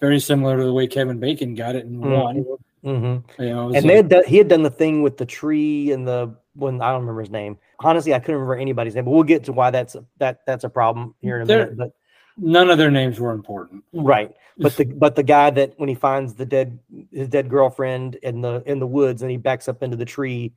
very 0.00 0.18
similar 0.20 0.58
to 0.58 0.64
the 0.64 0.72
way 0.72 0.86
Kevin 0.88 1.18
Bacon 1.20 1.54
got 1.54 1.74
it 1.76 1.86
in 1.86 2.00
Mhm. 2.00 2.22
one. 2.22 2.44
Hmm 2.82 2.94
You 2.94 3.22
know, 3.38 3.66
And 3.66 3.74
like- 3.74 3.84
they 3.84 3.96
had 3.96 4.08
done, 4.08 4.24
he 4.26 4.38
had 4.38 4.48
done 4.48 4.62
the 4.62 4.70
thing 4.70 5.02
with 5.02 5.16
the 5.16 5.26
tree 5.26 5.90
and 5.92 6.06
the 6.06 6.34
when 6.54 6.80
I 6.80 6.90
don't 6.92 7.00
remember 7.00 7.20
his 7.20 7.30
name. 7.30 7.58
Honestly, 7.80 8.14
I 8.14 8.18
couldn't 8.18 8.36
remember 8.36 8.56
anybody's 8.56 8.94
name, 8.94 9.04
but 9.04 9.10
we'll 9.10 9.22
get 9.24 9.44
to 9.44 9.52
why 9.52 9.70
that's 9.70 9.94
a, 9.94 10.04
that 10.18 10.40
that's 10.46 10.64
a 10.64 10.68
problem 10.70 11.14
here 11.20 11.36
in 11.36 11.42
a 11.42 11.46
minute. 11.46 11.76
But 11.76 11.92
none 12.38 12.70
of 12.70 12.78
their 12.78 12.90
names 12.90 13.20
were 13.20 13.32
important. 13.32 13.84
Right. 13.92 14.32
But 14.58 14.74
the 14.76 14.84
but 15.04 15.16
the 15.16 15.22
guy 15.22 15.50
that 15.50 15.74
when 15.78 15.88
he 15.88 15.94
finds 15.94 16.34
the 16.34 16.46
dead 16.46 16.78
his 17.12 17.28
dead 17.28 17.50
girlfriend 17.50 18.14
in 18.16 18.40
the 18.40 18.62
in 18.66 18.78
the 18.78 18.86
woods 18.86 19.20
and 19.22 19.30
he 19.30 19.36
backs 19.36 19.68
up 19.68 19.82
into 19.82 19.96
the 19.96 20.04
tree 20.06 20.54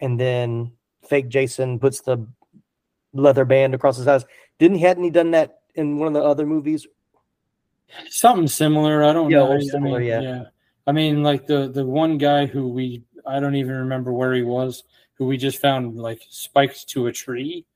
and 0.00 0.18
then 0.18 0.72
fake 1.08 1.28
Jason 1.28 1.78
puts 1.78 2.00
the 2.00 2.26
leather 3.12 3.44
band 3.44 3.74
across 3.74 3.96
his 3.98 4.08
eyes. 4.08 4.24
Didn't 4.58 4.78
he 4.78 4.84
hadn't 4.84 5.04
he 5.04 5.10
done 5.10 5.32
that 5.32 5.60
in 5.74 5.98
one 5.98 6.08
of 6.08 6.14
the 6.14 6.22
other 6.22 6.46
movies? 6.46 6.86
Something 8.08 8.48
similar. 8.48 9.04
I 9.04 9.12
don't 9.12 9.30
Yeah, 9.30 9.38
know. 9.40 9.48
or 9.52 9.56
I 9.56 9.60
similar, 9.60 9.98
mean, 10.00 10.08
yeah. 10.08 10.44
I 10.86 10.92
mean, 10.92 11.22
like 11.22 11.46
the 11.46 11.68
the 11.68 11.84
one 11.84 12.18
guy 12.18 12.46
who 12.46 12.68
we 12.68 13.02
I 13.26 13.40
don't 13.40 13.56
even 13.56 13.74
remember 13.74 14.12
where 14.12 14.34
he 14.34 14.42
was, 14.42 14.84
who 15.14 15.26
we 15.26 15.36
just 15.36 15.60
found 15.60 15.96
like 15.96 16.22
spiked 16.30 16.88
to 16.90 17.08
a 17.08 17.12
tree. 17.12 17.66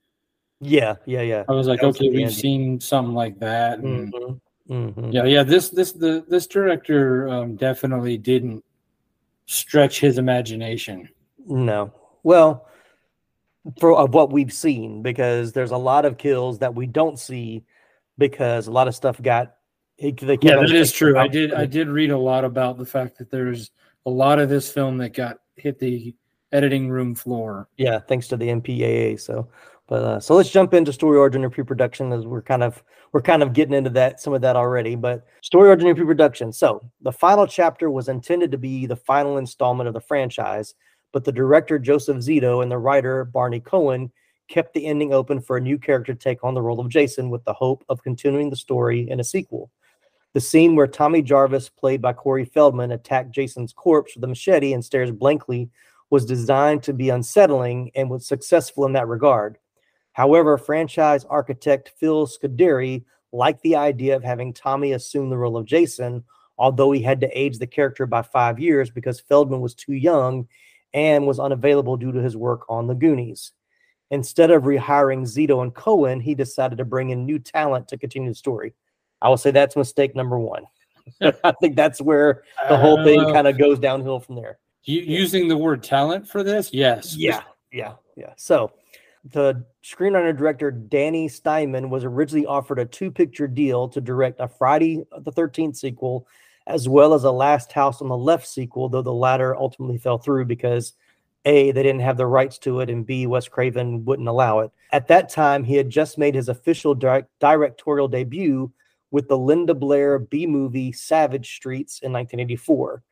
Yeah, 0.61 0.95
yeah, 1.05 1.21
yeah. 1.21 1.43
I 1.49 1.53
was 1.53 1.67
like, 1.67 1.81
That 1.81 1.87
okay, 1.87 2.09
the 2.09 2.15
we've 2.15 2.25
end. 2.27 2.33
seen 2.33 2.79
something 2.79 3.15
like 3.15 3.39
that. 3.39 3.79
And 3.79 4.13
Mhm, 4.13 4.39
mhm. 4.69 5.13
Yeah, 5.13 5.25
yeah. 5.25 5.43
This 5.43 5.69
this 5.69 5.91
the 5.91 6.23
this 6.27 6.47
director 6.47 7.27
um, 7.27 7.55
definitely 7.55 8.17
didn't 8.17 8.63
stretch 9.47 9.99
his 9.99 10.17
imagination. 10.17 11.09
No. 11.45 11.91
Well, 12.23 12.67
for 13.79 13.93
of 13.97 14.13
what 14.13 14.31
we've 14.31 14.53
seen, 14.53 15.01
because 15.01 15.51
there's 15.51 15.71
a 15.71 15.77
lot 15.77 16.05
of 16.05 16.17
kills 16.17 16.59
that 16.59 16.75
we 16.75 16.85
don't 16.85 17.19
see 17.19 17.63
because 18.17 18.67
a 18.67 18.71
lot 18.71 18.87
of 18.87 18.95
stuff 18.95 19.21
got 19.21 19.55
they 20.09 20.37
Yeah, 20.41 20.55
that 20.55 20.71
is 20.71 20.91
true. 20.91 21.17
I 21.17 21.27
did 21.27 21.53
I 21.53 21.65
did 21.65 21.87
read 21.87 22.11
a 22.11 22.17
lot 22.17 22.43
about 22.43 22.77
the 22.77 22.85
fact 22.85 23.17
that 23.19 23.29
there's 23.29 23.71
a 24.05 24.09
lot 24.09 24.39
of 24.39 24.49
this 24.49 24.71
film 24.71 24.97
that 24.97 25.13
got 25.13 25.37
hit 25.55 25.79
the 25.79 26.15
editing 26.51 26.89
room 26.89 27.15
floor. 27.15 27.67
Yeah, 27.77 27.99
thanks 27.99 28.27
to 28.29 28.37
the 28.37 28.47
MPAA. 28.47 29.19
So, 29.19 29.47
but 29.87 30.03
uh, 30.03 30.19
so 30.19 30.35
let's 30.35 30.49
jump 30.49 30.73
into 30.73 30.91
story 30.91 31.17
origin 31.17 31.43
and 31.43 31.53
pre-production 31.53 32.11
as 32.11 32.25
we're 32.25 32.41
kind 32.41 32.63
of 32.63 32.83
we're 33.13 33.21
kind 33.21 33.43
of 33.43 33.53
getting 33.53 33.73
into 33.73 33.89
that 33.91 34.19
some 34.19 34.33
of 34.33 34.41
that 34.41 34.55
already. 34.55 34.95
But 34.95 35.25
story 35.41 35.69
origin 35.69 35.87
and 35.87 35.97
pre-production. 35.97 36.51
So 36.51 36.81
the 37.01 37.11
final 37.11 37.45
chapter 37.45 37.89
was 37.89 38.09
intended 38.09 38.51
to 38.51 38.57
be 38.57 38.85
the 38.85 38.95
final 38.95 39.37
installment 39.37 39.87
of 39.87 39.93
the 39.93 40.01
franchise, 40.01 40.73
but 41.11 41.23
the 41.23 41.31
director 41.31 41.77
Joseph 41.77 42.17
Zito 42.17 42.63
and 42.63 42.71
the 42.71 42.77
writer 42.77 43.25
Barney 43.25 43.59
Cohen 43.59 44.11
kept 44.47 44.73
the 44.73 44.85
ending 44.85 45.13
open 45.13 45.39
for 45.39 45.57
a 45.57 45.61
new 45.61 45.77
character 45.77 46.13
to 46.13 46.19
take 46.19 46.43
on 46.43 46.53
the 46.53 46.61
role 46.61 46.79
of 46.79 46.89
Jason 46.89 47.29
with 47.29 47.43
the 47.45 47.53
hope 47.53 47.85
of 47.87 48.03
continuing 48.03 48.49
the 48.49 48.55
story 48.55 49.09
in 49.09 49.19
a 49.19 49.23
sequel. 49.23 49.71
The 50.33 50.41
scene 50.41 50.75
where 50.75 50.87
Tommy 50.87 51.21
Jarvis, 51.21 51.67
played 51.67 52.01
by 52.01 52.13
Corey 52.13 52.45
Feldman, 52.45 52.91
attacked 52.91 53.31
Jason's 53.31 53.73
corpse 53.73 54.15
with 54.15 54.23
a 54.23 54.27
machete 54.27 54.73
and 54.73 54.83
stares 54.83 55.11
blankly 55.11 55.69
was 56.09 56.25
designed 56.25 56.83
to 56.83 56.93
be 56.93 57.09
unsettling 57.09 57.91
and 57.95 58.09
was 58.09 58.25
successful 58.25 58.85
in 58.85 58.93
that 58.93 59.07
regard. 59.07 59.57
However, 60.13 60.57
franchise 60.57 61.25
architect 61.25 61.93
Phil 61.97 62.27
Scuderi 62.27 63.03
liked 63.31 63.61
the 63.61 63.75
idea 63.75 64.15
of 64.15 64.23
having 64.23 64.53
Tommy 64.53 64.93
assume 64.93 65.29
the 65.29 65.37
role 65.37 65.57
of 65.57 65.65
Jason, 65.65 66.23
although 66.57 66.91
he 66.91 67.01
had 67.01 67.21
to 67.21 67.39
age 67.39 67.57
the 67.57 67.67
character 67.67 68.05
by 68.05 68.21
five 68.21 68.59
years 68.59 68.89
because 68.89 69.19
Feldman 69.19 69.61
was 69.61 69.73
too 69.73 69.93
young 69.93 70.47
and 70.93 71.25
was 71.25 71.39
unavailable 71.39 71.97
due 71.97 72.11
to 72.11 72.21
his 72.21 72.35
work 72.35 72.65
on 72.69 72.87
The 72.87 72.95
Goonies. 72.95 73.51
Instead 74.11 74.51
of 74.51 74.63
rehiring 74.63 75.21
Zito 75.21 75.61
and 75.61 75.73
Cohen, 75.73 76.19
he 76.19 76.35
decided 76.35 76.77
to 76.77 76.85
bring 76.85 77.11
in 77.11 77.25
new 77.25 77.39
talent 77.39 77.87
to 77.87 77.97
continue 77.97 78.29
the 78.29 78.35
story. 78.35 78.73
I 79.21 79.29
will 79.29 79.37
say 79.37 79.51
that's 79.51 79.75
mistake 79.75 80.15
number 80.15 80.39
one. 80.39 80.63
I 81.21 81.51
think 81.59 81.75
that's 81.75 82.01
where 82.01 82.43
the 82.69 82.77
whole 82.77 83.03
thing 83.03 83.19
Uh, 83.19 83.33
kind 83.33 83.47
of 83.47 83.57
goes 83.57 83.79
downhill 83.79 84.19
from 84.19 84.35
there. 84.35 84.59
You, 84.83 85.01
using 85.01 85.47
the 85.47 85.57
word 85.57 85.83
talent 85.83 86.27
for 86.27 86.43
this? 86.43 86.73
Yes. 86.73 87.15
Yeah, 87.15 87.41
yeah, 87.71 87.93
yeah. 88.15 88.33
So 88.37 88.71
the 89.31 89.63
screenwriter 89.83 90.35
director 90.35 90.71
Danny 90.71 91.27
Steinmann 91.27 91.89
was 91.89 92.03
originally 92.03 92.45
offered 92.45 92.79
a 92.79 92.85
two 92.85 93.11
picture 93.11 93.47
deal 93.47 93.87
to 93.89 94.01
direct 94.01 94.39
a 94.39 94.47
Friday 94.47 95.03
the 95.19 95.31
13th 95.31 95.75
sequel 95.75 96.27
as 96.67 96.87
well 96.87 97.13
as 97.13 97.23
a 97.23 97.31
Last 97.31 97.71
House 97.71 98.01
on 98.01 98.07
the 98.07 98.17
Left 98.17 98.47
sequel, 98.47 98.89
though 98.89 99.01
the 99.01 99.13
latter 99.13 99.55
ultimately 99.55 99.97
fell 99.97 100.17
through 100.17 100.45
because 100.45 100.93
A, 101.45 101.71
they 101.71 101.83
didn't 101.83 102.01
have 102.01 102.17
the 102.17 102.27
rights 102.27 102.57
to 102.59 102.81
it, 102.81 102.89
and 102.89 103.05
B, 103.05 103.25
Wes 103.25 103.47
Craven 103.47 104.05
wouldn't 104.05 104.27
allow 104.27 104.59
it. 104.59 104.71
At 104.91 105.07
that 105.07 105.29
time, 105.29 105.63
he 105.63 105.75
had 105.75 105.89
just 105.89 106.17
made 106.17 106.35
his 106.35 106.49
official 106.49 106.93
direct- 106.93 107.29
directorial 107.39 108.07
debut 108.07 108.71
with 109.11 109.27
the 109.27 109.37
Linda 109.37 109.73
Blair 109.73 110.17
B 110.19 110.47
movie 110.47 110.91
Savage 110.91 111.55
Streets 111.55 111.99
in 111.99 112.11
1984. 112.11 113.03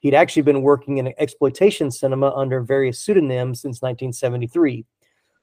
He'd 0.00 0.14
actually 0.14 0.42
been 0.42 0.62
working 0.62 0.98
in 0.98 1.12
exploitation 1.18 1.90
cinema 1.90 2.30
under 2.34 2.60
various 2.60 3.00
pseudonyms 3.00 3.60
since 3.60 3.82
1973. 3.82 4.86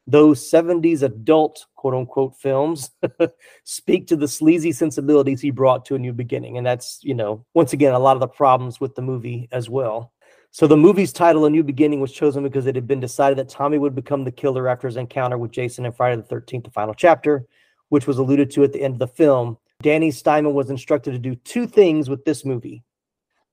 Those 0.08 0.50
70s 0.50 1.02
adult 1.02 1.66
quote 1.76 1.94
unquote 1.94 2.36
films 2.38 2.92
speak 3.64 4.08
to 4.08 4.16
the 4.16 4.28
sleazy 4.28 4.72
sensibilities 4.72 5.42
he 5.42 5.52
brought 5.52 5.84
to 5.86 5.96
a 5.96 6.00
new 6.00 6.14
beginning. 6.14 6.58
And 6.58 6.66
that's, 6.66 7.00
you 7.02 7.14
know, 7.14 7.46
once 7.54 7.74
again, 7.74 7.94
a 7.94 8.00
lot 8.00 8.16
of 8.16 8.22
the 8.22 8.28
problems 8.28 8.80
with 8.80 8.96
the 8.96 9.02
movie 9.02 9.50
as 9.52 9.70
well. 9.70 10.14
So 10.52 10.68
the 10.68 10.78
movie's 10.78 11.12
title, 11.12 11.44
A 11.44 11.50
New 11.50 11.64
Beginning, 11.64 12.00
was 12.00 12.14
chosen 12.14 12.42
because 12.42 12.66
it 12.66 12.76
had 12.76 12.88
been 12.88 13.02
decided 13.02 13.38
that 13.40 13.50
Tommy 13.50 13.78
would 13.78 13.94
become 13.94 14.24
the 14.24 14.32
killer 14.32 14.70
after 14.70 14.88
his 14.88 14.96
encounter 14.96 15.38
with 15.38 15.52
Jason 15.52 15.86
in 15.86 15.92
Friday 15.92 16.16
the 16.22 16.34
13th, 16.34 16.64
the 16.64 16.72
final 16.72 16.94
chapter, 16.94 17.46
which 17.90 18.08
was 18.08 18.20
alluded 18.20 18.50
to 18.52 18.64
at 18.64 18.72
the 18.72 18.82
end 18.82 18.94
of 18.94 19.00
the 19.00 19.08
film. 19.08 19.58
Danny 19.86 20.10
Steinmann 20.10 20.54
was 20.54 20.72
instructed 20.72 21.12
to 21.12 21.20
do 21.20 21.36
two 21.36 21.68
things 21.68 22.10
with 22.10 22.26
this 22.26 22.44
movie 22.44 22.84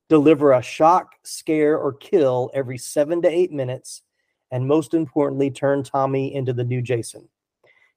deliver 0.08 0.52
a 0.52 0.62
shock, 0.62 1.12
scare, 1.22 1.76
or 1.76 1.92
kill 1.92 2.50
every 2.54 2.78
seven 2.78 3.20
to 3.20 3.28
eight 3.28 3.52
minutes, 3.52 4.00
and 4.50 4.66
most 4.66 4.94
importantly, 4.94 5.50
turn 5.50 5.82
Tommy 5.82 6.34
into 6.34 6.54
the 6.54 6.64
new 6.64 6.80
Jason. 6.80 7.28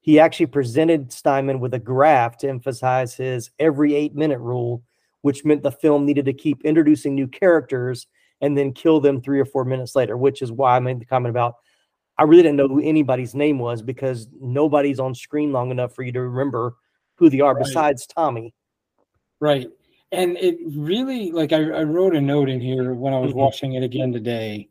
He 0.02 0.20
actually 0.20 0.46
presented 0.46 1.08
Steinmann 1.08 1.60
with 1.60 1.72
a 1.72 1.78
graph 1.78 2.36
to 2.38 2.48
emphasize 2.50 3.14
his 3.14 3.50
every 3.58 3.94
eight 3.94 4.14
minute 4.14 4.40
rule, 4.40 4.82
which 5.22 5.46
meant 5.46 5.62
the 5.62 5.72
film 5.72 6.04
needed 6.04 6.26
to 6.26 6.34
keep 6.34 6.62
introducing 6.62 7.14
new 7.14 7.28
characters 7.28 8.06
and 8.42 8.56
then 8.56 8.74
kill 8.74 9.00
them 9.00 9.22
three 9.22 9.40
or 9.40 9.46
four 9.46 9.64
minutes 9.64 9.96
later, 9.96 10.18
which 10.18 10.42
is 10.42 10.52
why 10.52 10.76
I 10.76 10.80
made 10.80 11.00
the 11.00 11.06
comment 11.06 11.30
about 11.30 11.54
I 12.18 12.24
really 12.24 12.42
didn't 12.42 12.56
know 12.56 12.68
who 12.68 12.82
anybody's 12.82 13.34
name 13.34 13.58
was 13.58 13.80
because 13.80 14.28
nobody's 14.38 15.00
on 15.00 15.14
screen 15.14 15.52
long 15.52 15.70
enough 15.70 15.94
for 15.94 16.02
you 16.02 16.12
to 16.12 16.20
remember 16.20 16.76
who 17.16 17.28
they 17.30 17.40
are 17.40 17.54
Right. 17.54 17.64
besides 17.64 18.06
Tommy. 18.06 18.54
Right. 19.40 19.68
And 20.12 20.36
it 20.38 20.58
really, 20.66 21.32
like, 21.32 21.52
I, 21.52 21.58
I 21.70 21.82
wrote 21.82 22.14
a 22.14 22.20
note 22.20 22.48
in 22.48 22.60
here 22.60 22.94
when 22.94 23.12
I 23.12 23.18
was 23.18 23.32
Mhm. 23.32 23.36
watching 23.36 23.72
it 23.74 23.82
again 23.82 24.12
today 24.12 24.68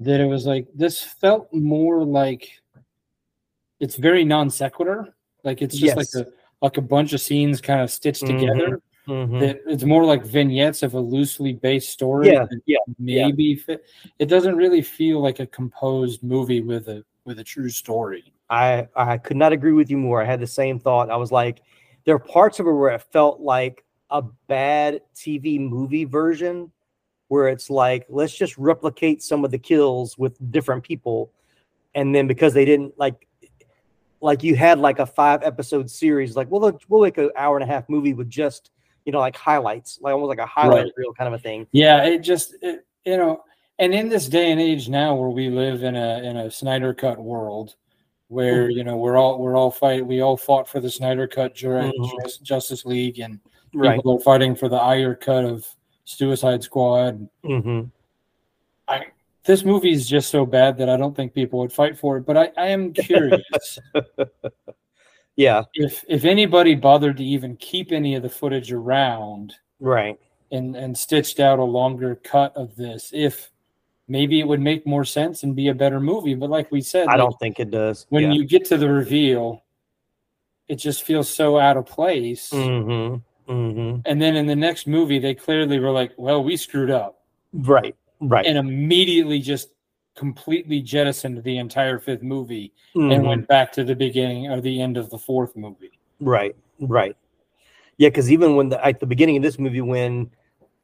that 0.00 0.20
it 0.20 0.26
was 0.26 0.46
like, 0.46 0.66
this 0.74 1.00
felt 1.02 1.52
more 1.52 2.04
like 2.04 2.48
it's 3.80 3.96
very 3.96 4.24
non 4.24 4.50
sequitur. 4.50 5.14
Like, 5.44 5.62
it's 5.62 5.76
just 5.76 5.96
Yes. 5.96 6.14
like 6.14 6.26
a, 6.26 6.30
like 6.60 6.76
a 6.76 6.82
bunch 6.82 7.12
of 7.12 7.20
scenes 7.20 7.60
kind 7.60 7.80
of 7.80 7.90
stitched 7.90 8.22
Mhm. 8.24 8.40
together. 8.40 8.82
Mhm. 9.08 9.40
That 9.40 9.60
it's 9.66 9.82
more 9.84 10.04
like 10.04 10.24
vignettes 10.24 10.84
of 10.84 10.94
a 10.94 11.00
loosely 11.00 11.52
based 11.54 11.88
story. 11.90 12.28
Yeah, 12.28 12.46
yeah, 12.66 12.78
yeah. 13.00 13.26
maybe 13.26 13.56
fit. 13.56 13.84
It 14.20 14.26
doesn't 14.26 14.54
really 14.54 14.80
feel 14.82 15.20
like 15.20 15.40
a 15.40 15.46
composed 15.46 16.22
movie 16.22 16.60
with 16.60 16.88
a 16.88 17.04
with 17.24 17.40
a 17.40 17.44
true 17.44 17.68
story. 17.68 18.32
I 18.48 18.86
I 18.94 19.18
could 19.18 19.36
not 19.36 19.52
agree 19.52 19.72
with 19.72 19.90
you 19.90 19.96
more. 19.98 20.22
I 20.22 20.24
had 20.24 20.38
the 20.38 20.46
same 20.46 20.78
thought. 20.78 21.10
I 21.10 21.16
was 21.16 21.32
like, 21.32 21.62
there 22.04 22.14
are 22.14 22.20
parts 22.20 22.58
of 22.60 22.66
it 22.66 22.72
where 22.72 22.90
it 22.94 23.02
felt 23.12 23.40
like 23.40 23.84
a 24.10 24.22
bad 24.48 25.00
TV 25.14 25.58
movie 25.58 26.04
version, 26.04 26.70
where 27.28 27.48
it's 27.48 27.70
like, 27.70 28.06
let's 28.08 28.36
just 28.36 28.56
replicate 28.58 29.22
some 29.22 29.44
of 29.44 29.50
the 29.50 29.58
kills 29.58 30.18
with 30.18 30.36
different 30.50 30.82
people, 30.82 31.32
and 31.94 32.14
then 32.14 32.26
because 32.26 32.52
they 32.52 32.64
didn't 32.64 32.98
like, 32.98 33.26
like 34.20 34.42
you 34.42 34.54
had 34.54 34.78
like 34.78 34.98
a 34.98 35.06
five 35.06 35.42
episode 35.42 35.90
series, 35.90 36.36
like 36.36 36.50
well, 36.50 36.78
we'll 36.88 37.02
make 37.02 37.18
an 37.18 37.30
hour 37.36 37.56
and 37.56 37.64
a 37.64 37.72
half 37.72 37.88
movie 37.88 38.14
with 38.14 38.28
just 38.28 38.70
you 39.04 39.12
know 39.12 39.18
like 39.20 39.36
highlights, 39.36 39.98
like 40.02 40.12
almost 40.12 40.28
like 40.28 40.38
a 40.38 40.46
highlight 40.46 40.84
Right. 40.84 40.92
reel 40.96 41.12
kind 41.14 41.32
of 41.32 41.40
a 41.40 41.42
thing. 41.42 41.66
Yeah, 41.72 42.04
it 42.04 42.18
just 42.18 42.54
it, 42.62 42.84
you 43.04 43.16
know, 43.16 43.42
and 43.78 43.94
in 43.94 44.08
this 44.08 44.28
day 44.28 44.52
and 44.52 44.60
age 44.60 44.88
now 44.88 45.14
where 45.14 45.30
we 45.30 45.48
live 45.48 45.82
in 45.82 45.96
a 45.96 46.22
in 46.22 46.36
a 46.36 46.50
Snyder 46.50 46.94
cut 46.94 47.18
world 47.18 47.76
where 48.32 48.68
Mm-hmm. 48.68 48.78
you 48.78 48.84
know 48.84 48.96
we're 48.96 49.16
all 49.16 49.38
we're 49.38 49.56
all 49.56 49.70
fight 49.70 50.04
we 50.06 50.20
all 50.22 50.36
fought 50.36 50.68
for 50.68 50.80
the 50.80 50.90
Snyder 50.90 51.26
cut 51.28 51.54
Mhm. 51.54 51.92
Jus- 52.22 52.38
Justice 52.38 52.84
League 52.84 53.20
and 53.20 53.38
Right. 53.74 53.96
people 53.96 54.16
are 54.16 54.20
fighting 54.20 54.54
for 54.54 54.68
the 54.68 54.76
Ayer 54.80 55.14
cut 55.14 55.44
of 55.44 55.66
Suicide 56.04 56.62
Squad. 56.62 57.28
Mm-hmm. 57.44 57.82
I 58.88 59.06
this 59.44 59.64
movie 59.64 59.92
is 59.92 60.08
just 60.08 60.30
so 60.30 60.44
bad 60.46 60.76
that 60.78 60.88
I 60.88 60.96
don't 60.96 61.14
think 61.16 61.34
people 61.34 61.58
would 61.60 61.72
fight 61.72 61.98
for 61.98 62.16
it. 62.16 62.26
But 62.26 62.36
I, 62.36 62.50
I 62.56 62.66
am 62.68 62.92
curious 62.92 63.78
Yeah, 65.36 65.62
if 65.74 66.04
if 66.08 66.24
anybody 66.26 66.74
bothered 66.74 67.16
to 67.16 67.24
even 67.24 67.56
keep 67.56 67.90
any 67.92 68.14
of 68.14 68.22
the 68.22 68.28
footage 68.28 68.70
around 68.72 69.54
right. 69.80 70.18
and 70.50 70.76
and 70.76 70.96
stitched 70.96 71.40
out 71.40 71.58
a 71.58 71.64
longer 71.64 72.16
cut 72.16 72.54
of 72.54 72.76
this, 72.76 73.10
if 73.14 73.50
maybe 74.08 74.40
it 74.40 74.46
would 74.48 74.60
make 74.60 74.86
more 74.86 75.04
sense 75.04 75.42
and 75.42 75.54
be 75.56 75.68
a 75.68 75.74
better 75.74 76.00
movie. 76.00 76.34
But 76.34 76.50
like 76.50 76.70
we 76.70 76.80
said, 76.80 77.08
I 77.08 77.12
like, 77.12 77.18
don't 77.18 77.38
think 77.38 77.60
it 77.60 77.70
does. 77.70 78.06
when 78.10 78.24
yeah. 78.24 78.32
you 78.32 78.44
get 78.44 78.64
to 78.66 78.76
the 78.76 78.88
reveal, 78.88 79.62
it 80.68 80.76
just 80.76 81.02
feels 81.02 81.28
so 81.28 81.58
out 81.58 81.76
of 81.76 81.86
place. 81.86 82.50
Mm-hmm. 82.50 83.52
Mm-hmm. 83.52 84.00
And 84.06 84.22
then 84.22 84.36
in 84.36 84.46
the 84.46 84.56
next 84.56 84.86
movie, 84.86 85.18
they 85.18 85.34
clearly 85.34 85.78
were 85.80 85.90
like, 85.90 86.12
"Well, 86.16 86.44
we 86.44 86.56
screwed 86.56 86.90
up," 86.90 87.22
Right. 87.52 87.94
Right. 88.20 88.46
and 88.46 88.56
immediately 88.56 89.40
just 89.40 89.70
completely 90.14 90.80
jettisoned 90.80 91.42
the 91.42 91.58
entire 91.58 91.98
fifth 91.98 92.22
movie 92.22 92.72
and 92.94 93.10
Mhm. 93.10 93.26
went 93.26 93.48
back 93.48 93.72
to 93.72 93.82
the 93.82 93.96
beginning 93.96 94.46
or 94.48 94.60
the 94.60 94.80
end 94.80 94.96
of 94.96 95.10
the 95.10 95.18
fourth 95.18 95.56
movie. 95.56 95.90
Right, 96.20 96.54
right. 96.80 97.16
Yeah, 97.96 98.10
because 98.10 98.30
even 98.30 98.54
when 98.54 98.68
the, 98.68 98.84
at 98.86 99.00
the 99.00 99.06
beginning 99.06 99.36
of 99.38 99.42
this 99.42 99.58
movie, 99.58 99.80
when 99.80 100.30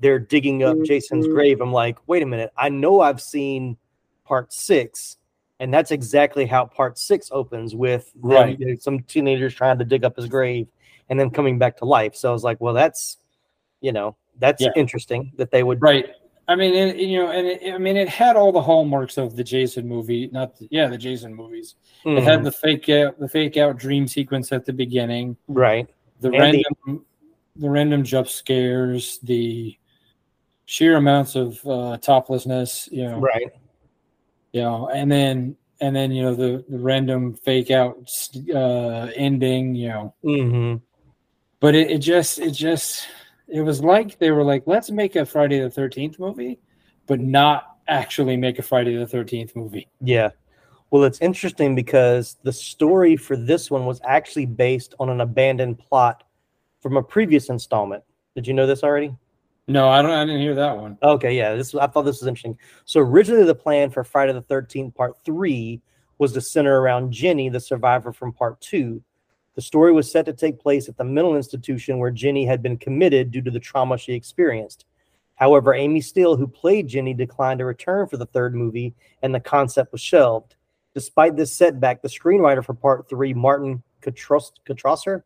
they're 0.01 0.19
digging 0.19 0.63
up 0.63 0.77
Jason's 0.85 1.27
grave, 1.27 1.61
I'm 1.61 1.73
like, 1.73 1.99
wait 2.07 2.23
a 2.23 2.27
minute, 2.27 2.53
I 2.57 2.69
know 2.69 3.01
I've 3.01 3.21
seen 3.21 3.77
part 4.25 4.53
six, 4.53 5.17
and 5.61 5.73
that's 5.75 5.91
exactly 5.91 6.47
how 6.47 6.67
part 6.67 6.99
six 6.99 7.31
opens 7.33 7.75
with 7.75 8.13
them, 8.13 8.23
Right. 8.31 8.61
know, 8.61 8.75
some 8.77 9.01
teenagers 9.01 9.55
trying 9.55 9.79
to 9.79 9.85
dig 9.85 10.05
up 10.05 10.17
his 10.17 10.27
grave 10.27 10.69
and 11.09 11.19
then 11.19 11.31
coming 11.31 11.59
back 11.59 11.77
to 11.79 11.85
life. 11.85 12.15
So 12.15 12.29
I 12.29 12.33
was 12.33 12.45
like, 12.45 12.61
well, 12.61 12.75
that's 12.75 13.17
you 13.81 13.93
know, 13.93 14.17
that's 14.41 14.61
Yeah. 14.63 14.71
interesting 14.77 15.31
that 15.37 15.51
they 15.53 15.63
would 15.63 15.81
Right. 15.81 16.11
I 16.49 16.57
mean, 16.57 16.75
it, 16.75 16.97
you 16.97 17.19
know, 17.19 17.31
and 17.31 17.47
it, 17.47 17.73
I 17.75 17.79
mean, 17.79 17.97
it 17.97 18.09
had 18.09 18.35
all 18.35 18.51
the 18.53 18.63
hallmarks 18.63 19.19
of 19.19 19.37
the 19.37 19.45
Jason 19.45 19.87
movie. 19.87 20.29
Not, 20.33 20.57
the, 20.57 20.67
yeah, 20.71 20.89
the 20.89 20.97
Jason 20.99 21.33
movies. 21.35 21.75
It 22.05 22.23
had 22.25 22.41
Mhm. 22.41 22.45
the 22.45 22.53
fake 22.53 22.89
out, 22.89 23.19
the 23.21 23.29
fake 23.29 23.57
out 23.57 23.77
dream 23.77 24.09
sequence 24.09 24.51
at 24.51 24.65
the 24.65 24.73
beginning. 24.73 25.37
right. 25.47 25.87
the 26.21 26.29
And 26.29 26.35
the- 26.35 26.39
random 26.41 27.05
the, 27.55 27.71
random 27.71 28.03
jump 28.03 28.27
scares, 28.29 29.19
the 29.23 29.77
sheer 30.69 30.97
amounts 30.97 31.35
of 31.35 31.67
uh, 31.67 31.97
toplessness, 31.97 32.91
you 32.93 33.03
know, 33.09 33.19
Right. 33.19 33.51
you 34.53 34.61
know, 34.61 34.91
and 34.91 35.11
then 35.11 35.57
and 35.81 35.97
then 35.97 36.13
you 36.13 36.23
know 36.23 36.35
the 36.35 36.63
the 36.69 36.79
random 36.79 37.35
fake 37.35 37.71
out 37.71 37.97
uh, 38.55 39.11
ending, 39.17 39.75
you 39.75 39.89
know. 39.89 40.15
mm-hmm. 40.23 40.77
But 41.61 41.75
it, 41.75 41.91
it 41.91 41.99
just 42.01 42.39
it 42.39 42.51
just 42.51 43.07
it 43.49 43.63
was 43.63 43.83
like 43.83 44.19
they 44.19 44.31
were 44.31 44.45
like, 44.45 44.65
let's 44.67 44.91
make 44.91 45.17
a 45.17 45.25
Friday 45.25 45.59
the 45.59 45.71
Thirteenth 45.71 46.19
movie, 46.19 46.61
but 47.07 47.19
not 47.19 47.79
actually 47.89 48.37
make 48.37 48.59
a 48.59 48.63
Friday 48.63 48.95
the 48.95 49.07
Thirteenth 49.07 49.57
movie. 49.57 49.89
Yeah. 50.03 50.31
Well, 50.91 51.05
it's 51.05 51.21
interesting 51.23 51.75
because 51.75 52.37
the 52.43 52.53
story 52.53 53.17
for 53.17 53.39
this 53.39 53.71
one 53.71 53.87
was 53.87 54.03
actually 54.05 54.47
based 54.47 54.95
on 55.01 55.09
an 55.09 55.23
abandoned 55.23 55.79
plot 55.79 56.25
from 56.83 56.99
a 56.99 57.03
previous 57.03 57.49
installment. 57.49 58.05
Did 58.35 58.47
you 58.47 58.53
know 58.53 58.67
this 58.67 58.83
already? 58.83 59.17
No, 59.69 59.91
I 59.91 60.01
don't. 60.01 60.11
I 60.11 60.25
didn't 60.25 60.41
hear 60.41 60.55
that 60.55 60.77
one. 60.77 60.97
Okay, 61.03 61.37
yeah. 61.37 61.55
This 61.55 61.75
I 61.75 61.87
thought 61.87 62.03
this 62.03 62.21
was 62.21 62.27
interesting. 62.27 62.59
So 62.87 63.01
originally 63.01 63.45
the 63.45 63.55
plan 63.55 63.91
for 63.91 64.03
Friday 64.03 64.33
the 64.33 64.43
13th 64.43 64.95
part 64.95 65.17
3 65.25 65.81
was 66.17 66.33
to 66.33 66.41
center 66.41 66.81
around 66.81 67.13
Jenny, 67.13 67.51
the 67.51 67.61
survivor 67.61 68.13
from 68.13 68.33
part 68.33 68.61
2. 68.63 69.01
The 69.55 69.63
story 69.63 69.93
was 69.93 70.11
set 70.11 70.25
to 70.25 70.33
take 70.33 70.59
place 70.59 70.89
at 70.89 70.97
the 70.97 71.05
mental 71.05 71.37
institution 71.37 71.99
where 71.99 72.11
Jenny 72.11 72.47
had 72.47 72.63
been 72.63 72.79
committed 72.79 73.31
due 73.31 73.43
to 73.43 73.51
the 73.51 73.61
trauma 73.61 73.99
she 73.99 74.15
experienced. 74.15 74.87
However, 75.35 75.75
Amy 75.75 76.01
Steele, 76.01 76.37
who 76.37 76.49
played 76.49 76.89
Jenny, 76.89 77.13
declined 77.13 77.59
to 77.59 77.65
return 77.65 78.09
for 78.09 78.17
the 78.17 78.27
third 78.27 78.55
movie, 78.55 78.95
and 79.23 79.35
the 79.35 79.41
concept 79.41 79.93
was 79.93 80.01
shelved. 80.01 80.57
Despite 80.95 81.37
this 81.37 81.53
setback, 81.53 82.03
the 82.03 82.09
screenwriter 82.09 82.65
for 82.65 82.75
part 82.75 83.09
three, 83.09 83.35
Martin 83.35 83.83
Katros- 84.01 84.53
Katrosser, 84.65 85.25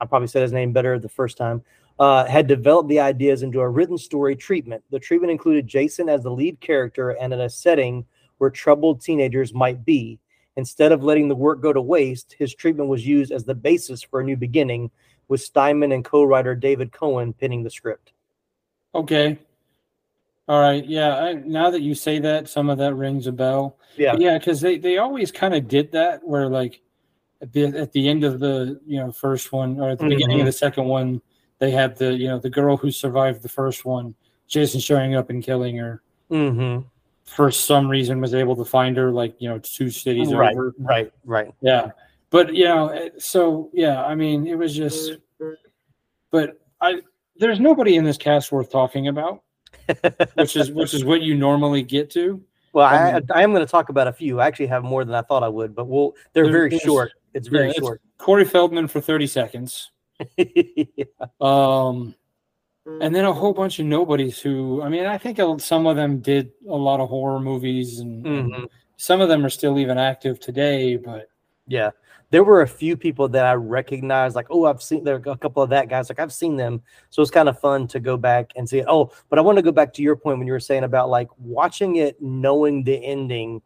I 0.00 0.06
probably 0.06 0.28
said 0.28 0.42
his 0.42 0.52
name 0.52 0.72
better 0.72 0.98
the 0.98 1.08
first 1.08 1.36
time, 1.36 1.62
uh, 2.00 2.24
had 2.24 2.46
developed 2.46 2.88
the 2.88 2.98
ideas 2.98 3.42
into 3.42 3.60
a 3.60 3.68
written 3.68 3.98
story 3.98 4.34
treatment. 4.34 4.82
The 4.90 4.98
treatment 4.98 5.30
included 5.30 5.66
Jason 5.66 6.08
as 6.08 6.22
the 6.22 6.30
lead 6.30 6.58
character 6.60 7.10
and 7.10 7.32
in 7.32 7.40
a 7.40 7.50
setting 7.50 8.06
where 8.38 8.48
troubled 8.50 9.02
teenagers 9.02 9.52
might 9.52 9.84
be. 9.84 10.18
Instead 10.56 10.92
of 10.92 11.04
letting 11.04 11.28
the 11.28 11.36
work 11.36 11.60
go 11.60 11.72
to 11.72 11.80
waste, 11.80 12.34
his 12.38 12.54
treatment 12.54 12.88
was 12.88 13.06
used 13.06 13.30
as 13.30 13.44
the 13.44 13.54
basis 13.54 14.02
for 14.02 14.20
a 14.20 14.24
new 14.24 14.36
beginning, 14.36 14.90
with 15.28 15.40
Steinmann 15.40 15.94
and 15.94 16.04
co 16.04 16.24
writer 16.24 16.54
David 16.56 16.90
Cohen 16.90 17.32
penning 17.34 17.62
the 17.62 17.70
script. 17.70 18.12
Okay. 18.94 19.38
All 20.48 20.60
right. 20.60 20.84
Yeah. 20.84 21.16
I, 21.16 21.32
now 21.34 21.70
that 21.70 21.82
you 21.82 21.94
say 21.94 22.18
that, 22.18 22.48
some 22.48 22.68
of 22.70 22.78
that 22.78 22.94
rings 22.94 23.26
a 23.28 23.32
bell. 23.32 23.76
Yeah. 23.96 24.16
Yeah, 24.18 24.38
because 24.38 24.60
they, 24.60 24.78
they 24.78 24.96
always 24.98 25.30
kind 25.30 25.54
of 25.54 25.68
did 25.68 25.92
that 25.92 26.26
where 26.26 26.48
like 26.48 26.80
at 27.42 27.52
the 27.52 27.66
at 27.66 27.92
the 27.92 28.08
end 28.08 28.24
of 28.24 28.40
the 28.40 28.80
you 28.86 28.98
know 28.98 29.12
first 29.12 29.52
one 29.52 29.78
or 29.78 29.90
at 29.90 29.98
the 29.98 30.08
beginning 30.08 30.38
Mhm. 30.38 30.40
of 30.40 30.46
the 30.46 30.52
second 30.52 30.86
one, 30.86 31.22
they 31.60 31.70
had 31.70 31.96
the 31.96 32.12
you 32.14 32.26
know 32.26 32.38
the 32.38 32.50
girl 32.50 32.76
who 32.76 32.90
survived 32.90 33.42
the 33.42 33.48
first 33.48 33.84
one, 33.84 34.14
Jason 34.48 34.80
showing 34.80 35.14
up 35.14 35.30
and 35.30 35.42
killing 35.42 35.76
her. 35.76 36.02
Mm-hmm. 36.30 36.86
For 37.24 37.52
some 37.52 37.88
reason, 37.88 38.20
was 38.20 38.34
able 38.34 38.56
to 38.56 38.64
find 38.64 38.96
her 38.96 39.12
like 39.12 39.36
you 39.38 39.48
know 39.48 39.58
two 39.60 39.88
cities 39.90 40.34
Right, 40.34 40.52
over. 40.56 40.74
right, 40.78 41.12
right. 41.24 41.54
Yeah, 41.60 41.92
but 42.30 42.52
you 42.54 42.64
know, 42.64 42.88
eh, 42.88 43.10
so 43.18 43.70
yeah, 43.72 44.02
I 44.04 44.14
mean, 44.16 44.46
it 44.48 44.56
was 44.58 44.74
just. 44.74 45.12
But 46.32 46.60
I 46.80 47.02
there's 47.36 47.60
nobody 47.60 47.96
in 47.96 48.04
this 48.04 48.16
cast 48.16 48.50
worth 48.52 48.70
talking 48.70 49.08
about, 49.08 49.42
which 50.34 50.56
is 50.56 50.70
which 50.72 50.94
is 50.94 51.04
what 51.04 51.22
you 51.22 51.34
normally 51.36 51.82
get 51.82 52.10
to. 52.10 52.42
Well, 52.72 52.86
I, 52.86 53.12
Um, 53.14 53.22
I 53.34 53.42
am 53.42 53.52
going 53.52 53.66
to 53.66 53.70
talk 53.70 53.88
about 53.88 54.06
a 54.06 54.12
few. 54.12 54.38
I 54.40 54.46
actually 54.46 54.68
have 54.68 54.84
more 54.84 55.04
than 55.04 55.14
I 55.14 55.22
thought 55.22 55.42
I 55.42 55.48
would, 55.48 55.74
but 55.74 55.88
we'll, 55.88 56.14
they're 56.34 56.52
very 56.52 56.78
short. 56.78 57.10
It's 57.34 57.48
very 57.48 57.64
Yeah, 57.64 57.70
it's- 57.70 57.80
short. 57.84 58.00
Corey 58.18 58.44
Feldman 58.44 58.86
for 58.86 59.00
30 59.00 59.26
seconds. 59.26 59.90
Um, 61.40 62.14
and 63.00 63.14
then 63.14 63.24
a 63.24 63.32
whole 63.32 63.52
bunch 63.52 63.78
of 63.78 63.86
nobodies 63.86 64.38
who, 64.40 64.82
I 64.82 64.88
mean, 64.88 65.06
I 65.06 65.16
think 65.18 65.38
some 65.60 65.86
of 65.86 65.96
them 65.96 66.20
did 66.20 66.50
a 66.68 66.76
lot 66.76 67.00
of 67.00 67.08
horror 67.08 67.40
movies, 67.40 68.00
and, 68.00 68.24
Mhm. 68.24 68.68
some 68.96 69.20
of 69.20 69.28
them 69.28 69.44
are 69.44 69.50
still 69.50 69.78
even 69.78 69.96
active 69.98 70.40
today. 70.40 70.96
But 70.96 71.28
Yeah. 71.66 71.90
There 72.30 72.44
were 72.44 72.62
a 72.62 72.68
few 72.68 72.96
people 72.96 73.28
that 73.30 73.44
I 73.44 73.54
recognized, 73.54 74.36
like, 74.36 74.46
oh, 74.50 74.64
I've 74.66 74.82
seen 74.82 75.02
there 75.04 75.16
a 75.16 75.36
couple 75.36 75.62
of 75.62 75.70
that 75.70 75.88
guys, 75.88 76.08
like 76.08 76.20
I've 76.20 76.32
seen 76.32 76.56
them. 76.56 76.82
So 77.10 77.22
it's 77.22 77.30
kind 77.30 77.48
of 77.48 77.58
fun 77.58 77.88
to 77.88 77.98
go 78.00 78.16
back 78.16 78.52
and 78.56 78.68
see 78.68 78.78
it. 78.78 78.86
Oh, 78.88 79.10
but 79.28 79.38
I 79.38 79.42
want 79.42 79.56
to 79.58 79.62
go 79.62 79.72
back 79.72 79.92
to 79.94 80.02
your 80.02 80.14
point 80.16 80.38
when 80.38 80.46
you 80.46 80.52
were 80.52 80.60
saying 80.60 80.84
about 80.84 81.10
like 81.10 81.28
watching 81.38 81.96
it, 81.96 82.20
knowing 82.22 82.84
the 82.84 82.96
ending 83.04 83.62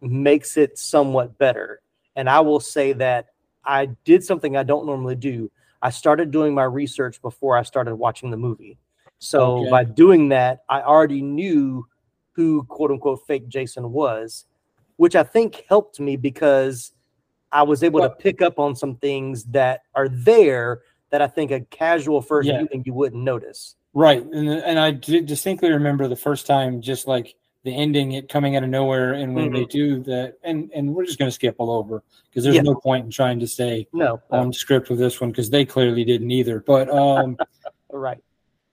makes 0.00 0.56
it 0.56 0.78
somewhat 0.78 1.38
better. 1.38 1.80
And 2.16 2.28
I 2.28 2.40
will 2.40 2.60
say 2.60 2.92
that 2.94 3.28
I 3.66 3.86
did 4.04 4.24
something 4.24 4.56
I 4.56 4.62
don't 4.62 4.86
normally 4.86 5.16
do. 5.16 5.50
I 5.82 5.90
started 5.90 6.30
doing 6.30 6.54
my 6.54 6.64
research 6.64 7.20
before 7.22 7.56
I 7.56 7.62
started 7.62 7.94
watching 7.96 8.30
the 8.30 8.36
movie. 8.36 8.78
So 9.18 9.58
Okay. 9.58 9.70
by 9.70 9.84
doing 9.84 10.28
that, 10.30 10.64
I 10.68 10.82
already 10.82 11.22
knew 11.22 11.86
who 12.32 12.64
quote 12.64 12.90
unquote 12.90 13.20
fake 13.26 13.48
Jason 13.48 13.92
was, 13.92 14.46
which 14.96 15.14
I 15.16 15.22
think 15.22 15.64
helped 15.68 16.00
me 16.00 16.16
because 16.16 16.92
I 17.52 17.62
was 17.62 17.82
able 17.82 18.00
to 18.00 18.10
pick 18.10 18.42
up 18.42 18.58
on 18.58 18.74
some 18.74 18.96
things 18.96 19.44
that 19.44 19.82
are 19.94 20.08
there 20.08 20.80
that 21.10 21.22
I 21.22 21.26
think 21.28 21.50
a 21.52 21.60
casual 21.60 22.20
first 22.20 22.48
Yeah. 22.48 22.58
viewing 22.58 22.82
you 22.84 22.92
wouldn't 22.94 23.22
notice. 23.22 23.76
right, 23.92 24.24
and 24.24 24.48
and 24.48 24.78
I 24.80 24.90
distinctly 24.90 25.70
remember 25.70 26.08
the 26.08 26.16
first 26.16 26.46
time, 26.46 26.80
just 26.80 27.06
like 27.06 27.36
the 27.64 27.74
ending, 27.74 28.12
it 28.12 28.28
coming 28.28 28.56
out 28.56 28.62
of 28.62 28.68
nowhere, 28.68 29.14
and 29.14 29.34
when 29.34 29.50
they 29.52 29.64
do 29.64 30.00
that, 30.04 30.34
and 30.44 30.70
and 30.74 30.94
we're 30.94 31.04
just 31.06 31.18
going 31.18 31.28
to 31.30 31.34
skip 31.34 31.56
all 31.58 31.70
over 31.70 32.02
because 32.28 32.44
there's 32.44 32.56
Yeah. 32.56 32.62
no 32.62 32.74
point 32.74 33.06
in 33.06 33.10
trying 33.10 33.40
to 33.40 33.46
stay 33.48 33.86
No, 33.92 34.20
on 34.30 34.52
script 34.52 34.90
with 34.90 34.98
this 34.98 35.20
one 35.20 35.30
because 35.30 35.48
they 35.50 35.64
clearly 35.64 36.04
didn't 36.04 36.30
either. 36.30 36.60
But 36.60 36.90
um, 36.90 37.36
right. 37.90 38.22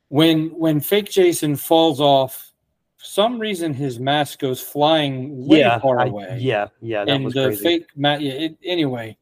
when 0.10 0.48
when 0.50 0.80
fake 0.82 1.10
Jason 1.10 1.56
falls 1.56 2.02
off, 2.02 2.52
for 2.98 3.06
some 3.06 3.40
reason 3.40 3.74
his 3.74 3.98
mask 4.00 4.40
goes 4.40 4.60
flying 4.62 5.48
way 5.48 5.60
yeah, 5.60 5.80
far 5.80 6.00
I- 6.02 6.08
away. 6.08 6.38
yeah, 6.42 6.68
yeah, 6.82 7.06
that 7.06 7.14
and 7.16 7.24
was 7.26 7.34
the 7.34 7.46
crazy. 7.46 7.64
fake 7.64 7.88
mask. 7.96 8.22
Yeah, 8.22 8.34
it, 8.34 8.58
anyway, 8.64 9.18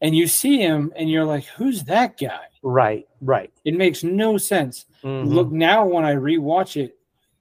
and 0.00 0.14
you 0.14 0.28
see 0.28 0.58
him, 0.58 0.92
and 0.94 1.10
you're 1.10 1.24
like, 1.24 1.44
"Who's 1.56 1.82
that 1.84 2.18
guy?" 2.18 2.44
right, 2.62 3.06
right. 3.20 3.52
It 3.64 3.74
makes 3.74 4.04
no 4.04 4.38
sense. 4.38 4.86
Mhm. 5.02 5.26
Look 5.28 5.50
now 5.50 5.86
when 5.86 6.04
I 6.04 6.14
rewatch 6.14 6.76
it, 6.80 6.96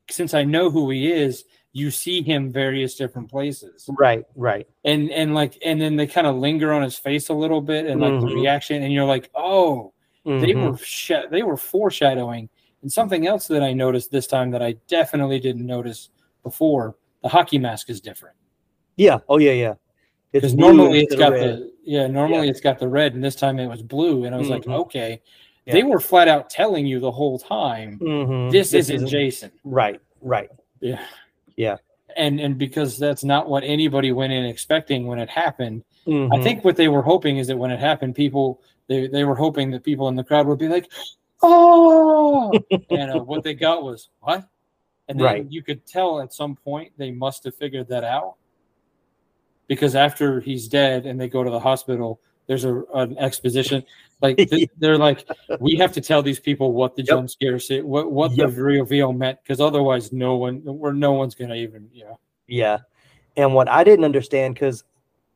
since 0.09 0.33
I 0.33 0.43
know 0.43 0.69
who 0.71 0.89
he 0.89 1.11
is, 1.11 1.43
you 1.73 1.91
see 1.91 2.21
him 2.21 2.51
various 2.51 2.95
different 2.95 3.29
places, 3.29 3.87
Right, 3.99 4.25
right. 4.35 4.67
and 4.85 5.11
and 5.11 5.35
like 5.35 5.57
and 5.63 5.79
then 5.79 5.95
they 5.95 6.07
kind 6.07 6.25
of 6.27 6.35
linger 6.37 6.73
on 6.73 6.81
his 6.81 6.97
face 6.97 7.29
a 7.29 7.33
little 7.33 7.61
bit, 7.61 7.85
and 7.85 8.01
like 8.01 8.19
the 8.19 8.27
Mhm. 8.27 8.35
reaction, 8.35 8.83
and 8.83 8.91
you're 8.93 9.05
like, 9.05 9.29
"Oh." 9.35 9.93
they 10.25 10.51
Mhm. 10.53 10.71
were 10.71 10.77
sh- 10.77 11.29
they 11.31 11.41
were 11.41 11.55
foreshadowing 11.55 12.49
and 12.81 12.91
something 12.91 13.25
else 13.27 13.47
that 13.47 13.63
i 13.63 13.71
noticed 13.71 14.11
this 14.11 14.27
time 14.27 14.51
that 14.51 14.61
i 14.61 14.73
definitely 14.89 15.39
didn't 15.39 15.65
notice 15.65 16.09
before 16.43 16.97
the 17.23 17.29
hockey 17.29 17.57
mask 17.57 17.89
is 17.89 18.01
different 18.01 18.35
Yeah. 18.97 19.19
Oh, 19.29 19.37
yeah, 19.37 19.53
yeah. 19.53 19.75
Because 20.33 20.53
normally 20.53 20.99
it's 21.03 21.15
got 21.15 21.31
red. 21.31 21.43
the 21.59 21.71
yeah 21.85 22.07
normally 22.07 22.49
it's 22.49 22.59
got 22.59 22.77
the 22.77 22.89
red 22.89 23.13
and 23.15 23.23
this 23.23 23.37
time 23.37 23.57
it 23.57 23.67
was 23.67 23.81
blue 23.81 24.25
and 24.25 24.35
i 24.35 24.37
was 24.37 24.49
like 24.49 24.63
Mhm. 24.65 24.73
okay 24.81 25.21
they 25.65 25.83
were 25.83 26.01
flat 26.01 26.27
out 26.27 26.49
telling 26.49 26.85
you 26.85 26.99
the 26.99 27.11
whole 27.11 27.39
time 27.39 27.97
Mhm. 27.99 28.51
this, 28.51 28.73
isn't, 28.73 29.07
Jason. 29.07 29.49
right, 29.63 30.01
right. 30.21 30.49
Yeah. 30.81 30.99
Yeah. 31.57 31.77
And 32.15 32.39
and 32.39 32.57
because 32.57 32.97
that's 32.97 33.23
not 33.25 33.49
what 33.49 33.63
anybody 33.65 34.13
went 34.13 34.31
in 34.31 34.45
expecting 34.45 35.05
when 35.07 35.19
it 35.19 35.29
happened. 35.29 35.83
I 36.07 36.09
Mhm. 36.09 36.43
think 36.43 36.63
what 36.63 36.77
they 36.77 36.87
were 36.87 37.01
hoping 37.01 37.37
is 37.37 37.47
that 37.47 37.57
when 37.57 37.69
it 37.71 37.79
happened, 37.81 38.15
people 38.15 38.61
they, 38.87 39.07
they 39.07 39.25
were 39.25 39.35
hoping 39.35 39.71
that 39.71 39.83
people 39.83 40.07
in 40.07 40.15
the 40.15 40.23
crowd 40.23 40.47
would 40.47 40.57
be 40.59 40.69
like, 40.69 40.89
"Oh!" 41.43 42.53
and 42.89 43.11
uh, 43.11 43.19
what 43.19 43.43
they 43.43 43.53
got 43.53 43.83
was 43.83 44.09
what? 44.21 44.47
And 45.09 45.19
then 45.19 45.25
Right. 45.25 45.45
you 45.49 45.61
could 45.61 45.85
tell 45.85 46.21
at 46.21 46.33
some 46.33 46.55
point 46.55 46.93
they 46.97 47.11
must 47.11 47.43
have 47.43 47.55
figured 47.55 47.87
that 47.89 48.03
out 48.05 48.35
because 49.67 49.95
after 49.95 50.39
he's 50.39 50.67
dead 50.69 51.05
and 51.05 51.19
they 51.19 51.27
go 51.27 51.43
to 51.43 51.49
the 51.49 51.59
hospital, 51.59 52.21
there's 52.47 52.65
a 52.65 52.81
an 52.95 53.17
exposition 53.17 53.83
like 54.21 54.37
th- 54.49 54.69
they're 54.77 54.97
like, 54.97 55.25
we 55.59 55.75
have 55.75 55.91
to 55.93 56.01
tell 56.01 56.23
these 56.23 56.39
people 56.39 56.73
what 56.73 56.95
the 56.95 57.03
jump 57.03 57.29
scare 57.29 57.59
what 57.83 58.11
what 58.11 58.31
Yep. 58.31 58.49
the 58.55 58.61
reveal 58.61 59.13
meant 59.13 59.37
because 59.43 59.61
otherwise 59.61 60.11
no 60.11 60.35
one 60.37 60.63
or 60.65 60.91
no 60.93 61.11
one's 61.13 61.35
gonna 61.35 61.55
even 61.55 61.87
yeah. 61.93 62.13
Yeah. 62.47 62.79
And 63.35 63.53
what 63.53 63.69
I 63.69 63.83
didn't 63.83 64.05
understand 64.05 64.55
because 64.55 64.83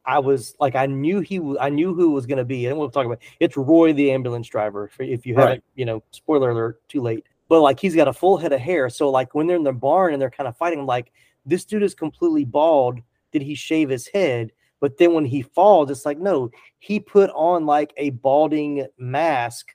I 0.05 0.17
was 0.17 0.55
like, 0.59 0.75
I 0.75 0.87
knew 0.87 1.19
he, 1.19 1.37
w- 1.37 1.59
I 1.59 1.69
knew 1.69 1.93
who 1.93 2.09
it 2.09 2.13
was 2.15 2.25
going 2.25 2.39
to 2.39 2.43
be, 2.45 2.65
and 2.65 2.75
we'll 2.75 2.89
talk 2.89 3.05
about. 3.05 3.19
It's 3.39 3.55
Roy, 3.55 3.93
the 3.93 4.11
ambulance 4.11 4.47
driver. 4.47 4.89
If 4.97 5.27
you 5.27 5.35
haven't, 5.35 5.49
Right. 5.49 5.63
you 5.75 5.85
know, 5.85 6.01
spoiler 6.09 6.49
alert, 6.49 6.81
too 6.89 7.01
late. 7.01 7.23
But 7.49 7.61
like, 7.61 7.79
he's 7.79 7.93
got 7.95 8.07
a 8.07 8.13
full 8.13 8.37
head 8.37 8.51
of 8.51 8.59
hair. 8.59 8.89
So 8.89 9.11
like, 9.11 9.35
when 9.35 9.45
they're 9.45 9.57
in 9.57 9.63
the 9.63 9.71
barn 9.73 10.13
and 10.13 10.19
they're 10.21 10.31
kind 10.31 10.47
of 10.47 10.57
fighting, 10.57 10.79
I'm 10.79 10.87
like, 10.87 11.11
this 11.45 11.65
dude 11.65 11.83
is 11.83 11.93
completely 11.93 12.45
bald. 12.45 12.99
Did 13.31 13.43
he 13.43 13.53
shave 13.53 13.89
his 13.89 14.07
head? 14.07 14.51
But 14.81 14.97
then 14.97 15.13
when 15.13 15.25
he 15.25 15.43
falls, 15.43 15.89
it's 15.91 16.05
like, 16.05 16.17
no, 16.17 16.49
he 16.79 16.99
put 16.99 17.29
on 17.29 17.65
like 17.65 17.93
a 17.95 18.09
balding 18.09 18.87
mask 18.97 19.67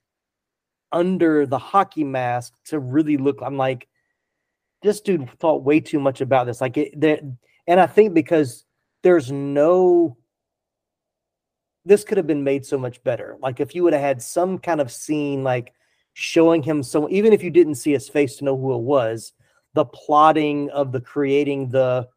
under 0.92 1.46
the 1.46 1.58
hockey 1.58 2.04
mask 2.04 2.54
to 2.66 2.80
really 2.80 3.16
look. 3.16 3.38
I'm 3.40 3.56
like, 3.56 3.86
this 4.82 5.00
dude 5.00 5.30
thought 5.38 5.62
way 5.62 5.80
too 5.80 6.00
much 6.00 6.20
about 6.20 6.46
this. 6.46 6.60
Like 6.60 6.76
it, 6.76 7.00
there, 7.00 7.20
and 7.68 7.80
I 7.80 7.86
think 7.86 8.14
because 8.14 8.64
there's 9.02 9.30
no, 9.30 10.16
this 11.84 12.02
could 12.02 12.16
have 12.16 12.26
been 12.26 12.44
made 12.44 12.66
so 12.66 12.76
much 12.76 13.02
better. 13.04 13.36
Like 13.40 13.60
if 13.60 13.76
you 13.76 13.84
would 13.84 13.92
have 13.92 14.02
had 14.02 14.20
some 14.20 14.58
kind 14.58 14.80
of 14.80 14.90
scene, 14.90 15.44
like 15.44 15.72
showing 16.14 16.64
him 16.64 16.82
so, 16.82 17.08
even 17.10 17.32
if 17.32 17.44
you 17.44 17.50
didn't 17.50 17.76
see 17.76 17.92
his 17.92 18.08
face 18.08 18.36
to 18.36 18.44
know 18.44 18.56
who 18.56 18.74
it 18.74 18.82
was, 18.82 19.32
the 19.74 19.84
plotting 19.84 20.68
of 20.70 20.90
the 20.90 21.00
creating 21.00 21.68
the, 21.68 22.08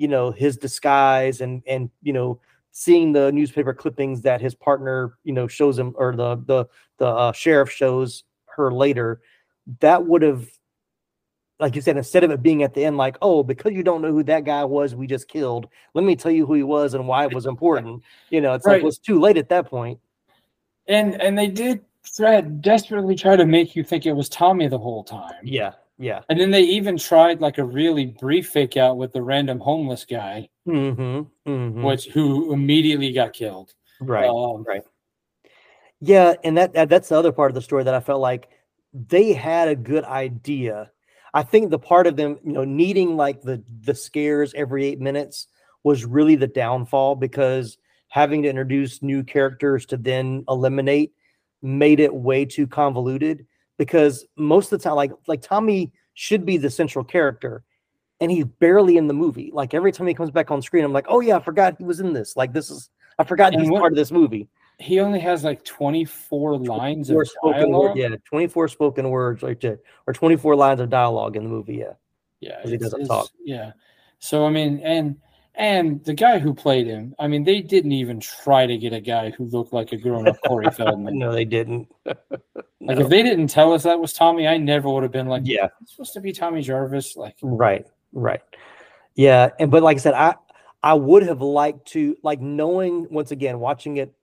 you 0.00 0.08
know, 0.08 0.30
his 0.30 0.56
disguise 0.56 1.42
and 1.42 1.62
and 1.66 1.90
you 2.02 2.14
know 2.14 2.40
seeing 2.72 3.12
the 3.12 3.30
newspaper 3.32 3.74
clippings 3.74 4.22
that 4.22 4.40
his 4.40 4.54
partner 4.54 5.18
you 5.24 5.32
know 5.34 5.46
shows 5.46 5.78
him 5.78 5.92
or 5.96 6.16
the 6.16 6.36
the 6.46 6.64
the 6.96 7.06
uh, 7.06 7.32
sheriff 7.32 7.70
shows 7.70 8.24
her 8.56 8.72
later 8.72 9.20
that 9.80 10.06
would 10.06 10.22
have 10.22 10.48
like 11.58 11.74
you 11.74 11.82
said 11.82 11.96
instead 11.98 12.24
of 12.24 12.30
it 12.30 12.42
being 12.42 12.62
at 12.62 12.72
the 12.72 12.82
end 12.84 12.96
like 12.96 13.18
oh 13.20 13.42
because 13.42 13.72
you 13.72 13.82
don't 13.82 14.00
know 14.00 14.10
who 14.12 14.22
that 14.22 14.44
guy 14.44 14.64
was 14.64 14.94
we 14.94 15.06
just 15.06 15.28
killed 15.28 15.68
let 15.94 16.04
me 16.04 16.16
tell 16.16 16.32
you 16.32 16.46
who 16.46 16.54
he 16.54 16.62
was 16.62 16.94
and 16.94 17.06
why 17.06 17.24
it 17.24 17.32
was 17.32 17.44
important 17.44 18.02
you 18.30 18.40
know 18.40 18.54
it's 18.54 18.64
like 18.66 18.74
Right. 18.74 18.82
well, 18.82 18.88
it's 18.88 18.98
too 18.98 19.20
late 19.20 19.36
at 19.36 19.48
that 19.50 19.66
point 19.66 19.98
And 20.86 21.20
and 21.20 21.36
they 21.36 21.48
did 21.48 21.84
try 22.16 22.40
desperately 22.40 23.16
try 23.16 23.36
to 23.36 23.44
make 23.44 23.76
you 23.76 23.84
think 23.84 24.06
it 24.06 24.12
was 24.12 24.28
Tommy 24.30 24.68
the 24.68 24.78
whole 24.78 25.04
time. 25.04 25.42
yeah 25.42 25.72
yeah. 26.00 26.22
And 26.30 26.40
then 26.40 26.50
they 26.50 26.62
even 26.62 26.96
tried 26.96 27.42
like 27.42 27.58
a 27.58 27.64
really 27.64 28.06
brief 28.06 28.48
fake 28.48 28.78
out 28.78 28.96
with 28.96 29.12
the 29.12 29.20
random 29.20 29.60
homeless 29.60 30.06
guy, 30.06 30.48
mm-hmm, 30.66 31.50
mm-hmm. 31.50 31.82
which 31.82 32.06
who 32.06 32.54
immediately 32.54 33.12
got 33.12 33.34
killed. 33.34 33.74
right 34.00 34.30
Um, 34.30 34.64
right. 34.66 34.82
Yeah 36.00 36.34
and 36.42 36.56
that, 36.56 36.72
that 36.72 36.88
that's 36.88 37.10
the 37.10 37.18
other 37.18 37.32
part 37.32 37.50
of 37.50 37.54
the 37.54 37.60
story 37.60 37.84
that 37.84 37.92
i 37.92 38.00
felt 38.00 38.22
like 38.22 38.48
they 38.92 39.32
had 39.32 39.68
a 39.68 39.76
good 39.76 40.04
idea. 40.04 40.90
I 41.32 41.42
think 41.42 41.70
the 41.70 41.78
part 41.78 42.06
of 42.06 42.16
them 42.16 42.38
you 42.42 42.52
know 42.52 42.64
needing 42.64 43.16
like 43.16 43.42
the 43.42 43.62
the 43.82 43.94
scares 43.94 44.54
every 44.54 44.86
eight 44.86 45.00
minutes 45.00 45.48
was 45.84 46.04
really 46.04 46.34
the 46.34 46.46
downfall 46.46 47.16
because 47.16 47.76
having 48.08 48.42
to 48.42 48.48
introduce 48.48 49.02
new 49.02 49.22
characters 49.22 49.86
to 49.86 49.96
then 49.96 50.44
eliminate 50.48 51.12
made 51.62 52.00
it 52.00 52.14
way 52.14 52.46
too 52.46 52.66
convoluted 52.66 53.46
because 53.80 54.26
most 54.36 54.70
of 54.72 54.78
the 54.78 54.82
time 54.84 54.94
like 54.94 55.10
like 55.26 55.40
tommy 55.40 55.90
should 56.12 56.44
be 56.44 56.58
the 56.58 56.68
central 56.68 57.02
character 57.04 57.64
and 58.20 58.30
he's 58.30 58.44
barely 58.44 58.98
in 58.98 59.06
the 59.06 59.14
movie 59.14 59.50
like 59.54 59.72
every 59.72 59.90
time 59.90 60.06
he 60.06 60.12
comes 60.12 60.30
back 60.30 60.50
on 60.50 60.60
screen 60.60 60.84
i'm 60.84 60.92
like 60.92 61.06
oh 61.08 61.20
yeah 61.20 61.36
i 61.36 61.40
forgot 61.40 61.74
he 61.78 61.84
was 61.84 61.98
in 62.00 62.12
this 62.12 62.36
like 62.36 62.52
this 62.52 62.68
is 62.70 62.90
i 63.18 63.24
forgot 63.24 63.52
And 63.54 63.62
he's 63.62 63.70
what- 63.70 63.80
part 63.80 63.92
of 63.92 63.96
this 63.96 64.12
movie 64.12 64.48
He 64.78 65.00
only 65.00 65.20
has 65.20 65.44
like 65.44 65.64
24 65.64 66.58
lines 66.58 67.08
24 67.08 67.22
of 67.22 67.28
spoken 67.28 67.70
word, 67.72 67.94
dialogue. 67.94 67.96
yeah, 67.96 68.16
24 68.28 68.68
spoken 68.68 69.08
words, 69.10 69.42
like 69.42 69.64
or 70.06 70.12
24 70.12 70.56
lines 70.56 70.80
of 70.80 70.88
dialogue 70.90 71.36
in 71.36 71.44
the 71.44 71.50
movie. 71.50 71.76
Yeah, 71.84 71.94
Yeah, 72.40 72.60
he 72.64 72.76
doesn't 72.78 73.06
talk. 73.06 73.28
Yeah. 73.44 73.72
So 74.20 74.46
I 74.46 74.50
mean, 74.50 74.80
and 74.82 75.16
and 75.54 76.02
the 76.04 76.14
guy 76.14 76.38
who 76.38 76.54
played 76.54 76.86
him, 76.86 77.14
I 77.18 77.26
mean, 77.28 77.44
they 77.44 77.60
didn't 77.60 77.92
even 77.92 78.20
try 78.20 78.64
to 78.66 78.78
get 78.78 78.94
a 78.94 79.00
guy 79.02 79.30
who 79.36 79.44
looked 79.52 79.74
like 79.74 79.92
a 79.92 79.98
grown-up 79.98 80.38
Corey 80.46 80.70
Feldman. 80.78 81.18
no, 81.18 81.30
they 81.32 81.44
didn't. 81.44 81.88
Like 82.80 82.98
if 82.98 83.08
they 83.08 83.22
didn't 83.22 83.48
tell 83.48 83.72
us 83.72 83.82
that 83.82 84.00
was 84.00 84.12
Tommy, 84.14 84.48
I 84.48 84.56
never 84.56 84.88
would 84.88 85.02
have 85.02 85.12
been 85.12 85.26
like, 85.26 85.42
Yeah. 85.44 85.68
it's 85.82 85.92
supposed 85.92 86.14
to 86.14 86.20
be 86.20 86.32
Tommy 86.32 86.62
Jarvis. 86.62 87.16
Like, 87.16 87.36
Right, 87.42 87.86
right. 88.12 88.40
Yeah, 89.14 89.50
and 89.58 89.70
but 89.70 89.82
like 89.82 89.96
I 89.98 90.00
said, 90.00 90.14
I 90.14 90.36
I 90.82 90.94
would 90.94 91.22
have 91.24 91.42
liked 91.42 91.88
to 91.88 92.16
like 92.22 92.40
knowing 92.40 93.06
once 93.10 93.32
again 93.32 93.58
watching 93.60 93.98
it, 93.98 94.14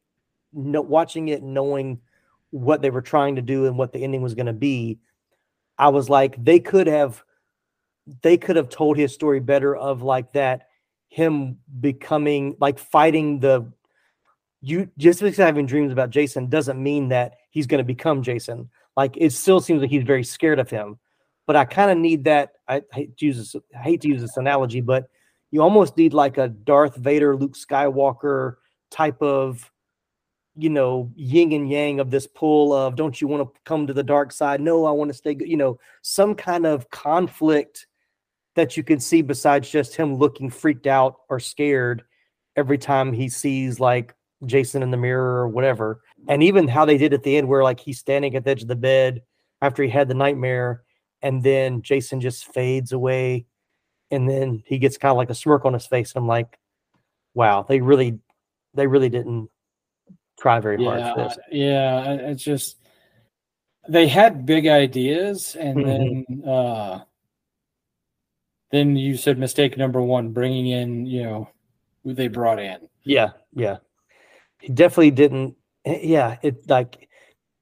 no, 0.53 0.81
watching 0.81 1.27
it, 1.27 1.43
knowing 1.43 1.99
what 2.49 2.81
they 2.81 2.89
were 2.89 3.01
trying 3.01 3.35
to 3.35 3.41
do 3.41 3.65
and 3.67 3.77
what 3.77 3.93
the 3.93 3.99
ending 4.03 4.21
was 4.21 4.33
going 4.33 4.45
to 4.47 4.53
be. 4.53 4.99
I 5.77 5.89
was 5.89 6.09
like, 6.09 6.43
they 6.43 6.59
could 6.59 6.87
have, 6.87 7.23
they 8.21 8.37
could 8.37 8.55
have 8.55 8.69
told 8.69 8.97
his 8.97 9.13
story 9.13 9.39
better 9.39 9.75
of 9.75 10.01
like 10.01 10.31
that, 10.33 10.69
him 11.09 11.59
becoming 11.79 12.55
like 12.59 12.79
fighting 12.79 13.39
the. 13.39 13.71
You 14.67 14.89
just 14.97 15.21
because 15.21 15.37
having 15.37 15.65
dreams 15.65 15.91
about 15.91 16.09
Jason 16.09 16.47
doesn't 16.47 16.81
mean 16.81 17.09
that 17.09 17.35
he's 17.51 17.67
going 17.67 17.79
to 17.79 17.85
become 17.85 18.21
Jason. 18.21 18.69
Like 18.95 19.15
it 19.17 19.31
still 19.31 19.61
seems 19.61 19.81
like 19.81 19.89
he's 19.89 20.03
very 20.03 20.23
scared 20.23 20.59
of 20.59 20.69
him 20.69 20.99
but 21.47 21.55
I 21.55 21.65
kind 21.65 21.89
of 21.89 21.97
need 21.97 22.25
that. 22.25 22.51
I 22.67 22.83
hate 22.91 23.17
to 23.17 23.25
use 23.25 23.37
this, 23.37 23.55
I 23.73 23.81
hate 23.81 24.01
to 24.01 24.09
use 24.09 24.21
this 24.21 24.37
analogy, 24.37 24.81
but 24.81 25.09
you 25.49 25.61
almost 25.63 25.97
need 25.97 26.13
like 26.13 26.37
a 26.37 26.49
Darth 26.49 26.97
Vader, 26.97 27.35
Luke 27.35 27.55
Skywalker 27.55 28.55
type 28.91 29.21
of, 29.21 29.71
you 30.57 30.69
know, 30.69 31.09
yin 31.15 31.53
and 31.53 31.69
yang 31.69 32.01
of 32.01 32.11
this 32.11 32.27
pull 32.27 32.73
of 32.73 32.97
don't 32.97 33.19
you 33.21 33.27
want 33.27 33.53
to 33.53 33.61
come 33.63 33.87
to 33.87 33.93
the 33.93 34.03
dark 34.03 34.33
side? 34.33 34.59
No, 34.59 34.85
I 34.85 34.91
want 34.91 35.09
to 35.09 35.17
stay 35.17 35.33
good. 35.33 35.47
You 35.47 35.55
know, 35.55 35.79
some 36.01 36.35
kind 36.35 36.65
of 36.65 36.89
conflict 36.89 37.87
that 38.55 38.75
you 38.75 38.83
can 38.83 38.99
see 38.99 39.21
besides 39.21 39.69
just 39.69 39.95
him 39.95 40.15
looking 40.15 40.49
freaked 40.49 40.87
out 40.87 41.15
or 41.29 41.39
scared 41.39 42.03
every 42.57 42.77
time 42.77 43.13
he 43.13 43.29
sees 43.29 43.79
like 43.79 44.15
Jason 44.45 44.83
in 44.83 44.91
the 44.91 44.97
mirror 44.97 45.41
or 45.41 45.47
whatever. 45.47 46.01
And 46.27 46.43
even 46.43 46.67
how 46.67 46.85
they 46.85 46.97
did 46.97 47.13
at 47.13 47.23
the 47.23 47.37
end, 47.37 47.47
where 47.47 47.63
like 47.63 47.79
he's 47.79 47.99
standing 47.99 48.35
at 48.35 48.43
the 48.43 48.51
edge 48.51 48.61
of 48.61 48.67
the 48.67 48.75
bed 48.75 49.21
after 49.61 49.83
he 49.83 49.89
had 49.89 50.07
the 50.07 50.13
nightmare 50.13 50.83
and 51.21 51.43
then 51.43 51.81
Jason 51.81 52.21
just 52.21 52.53
fades 52.53 52.91
away, 52.91 53.45
and 54.11 54.29
then 54.29 54.63
he 54.65 54.77
gets 54.77 54.97
kind 54.97 55.11
of 55.11 55.17
like 55.17 55.29
a 55.29 55.35
smirk 55.35 55.65
on 55.65 55.73
his 55.73 55.87
face. 55.87 56.13
I'm 56.15 56.27
like, 56.27 56.57
wow, 57.33 57.63
they 57.67 57.81
really, 57.81 58.19
they 58.73 58.87
really 58.87 59.09
didn't 59.09 59.49
try 60.39 60.59
very 60.59 60.83
hard 60.83 60.99
yeah, 60.99 61.13
for 61.13 61.23
this. 61.23 61.37
yeah, 61.51 62.11
it's 62.13 62.43
just 62.43 62.77
they 63.89 64.07
had 64.07 64.45
big 64.45 64.67
ideas, 64.67 65.55
and 65.55 65.77
Mhm. 65.77 66.25
then 66.25 66.49
uh, 66.49 67.03
then 68.71 68.95
you 68.95 69.17
said 69.17 69.37
mistake 69.39 69.77
number 69.77 70.01
one, 70.01 70.31
bringing 70.31 70.67
in 70.67 71.05
you 71.05 71.23
know 71.23 71.49
who 72.03 72.13
they 72.13 72.27
brought 72.27 72.59
in. 72.59 72.87
Yeah, 73.03 73.31
yeah, 73.53 73.77
he 74.59 74.69
definitely 74.73 75.11
didn't. 75.11 75.55
eh, 75.85 75.99
Yeah, 76.03 76.37
it 76.41 76.69
like 76.69 77.09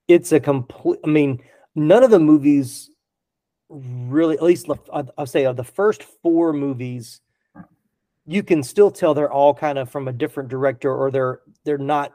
it's 0.07 0.31
a 0.31 0.39
complete. 0.39 0.99
I 1.03 1.07
mean, 1.07 1.41
none 1.75 2.03
of 2.03 2.11
the 2.11 2.19
movies 2.19 2.89
really, 3.69 4.35
at 4.35 4.43
least 4.43 4.69
I'd- 4.93 5.11
I'll 5.17 5.25
say 5.25 5.45
of 5.45 5.57
the 5.57 5.63
first 5.63 6.03
four 6.03 6.53
movies, 6.53 7.21
you 8.25 8.43
can 8.43 8.63
still 8.63 8.91
tell 8.91 9.13
they're 9.13 9.31
all 9.31 9.53
kind 9.53 9.77
of 9.77 9.89
from 9.89 10.07
a 10.07 10.13
different 10.13 10.49
director, 10.49 10.93
or 10.95 11.11
they're 11.11 11.41
they're 11.63 11.77
not. 11.77 12.13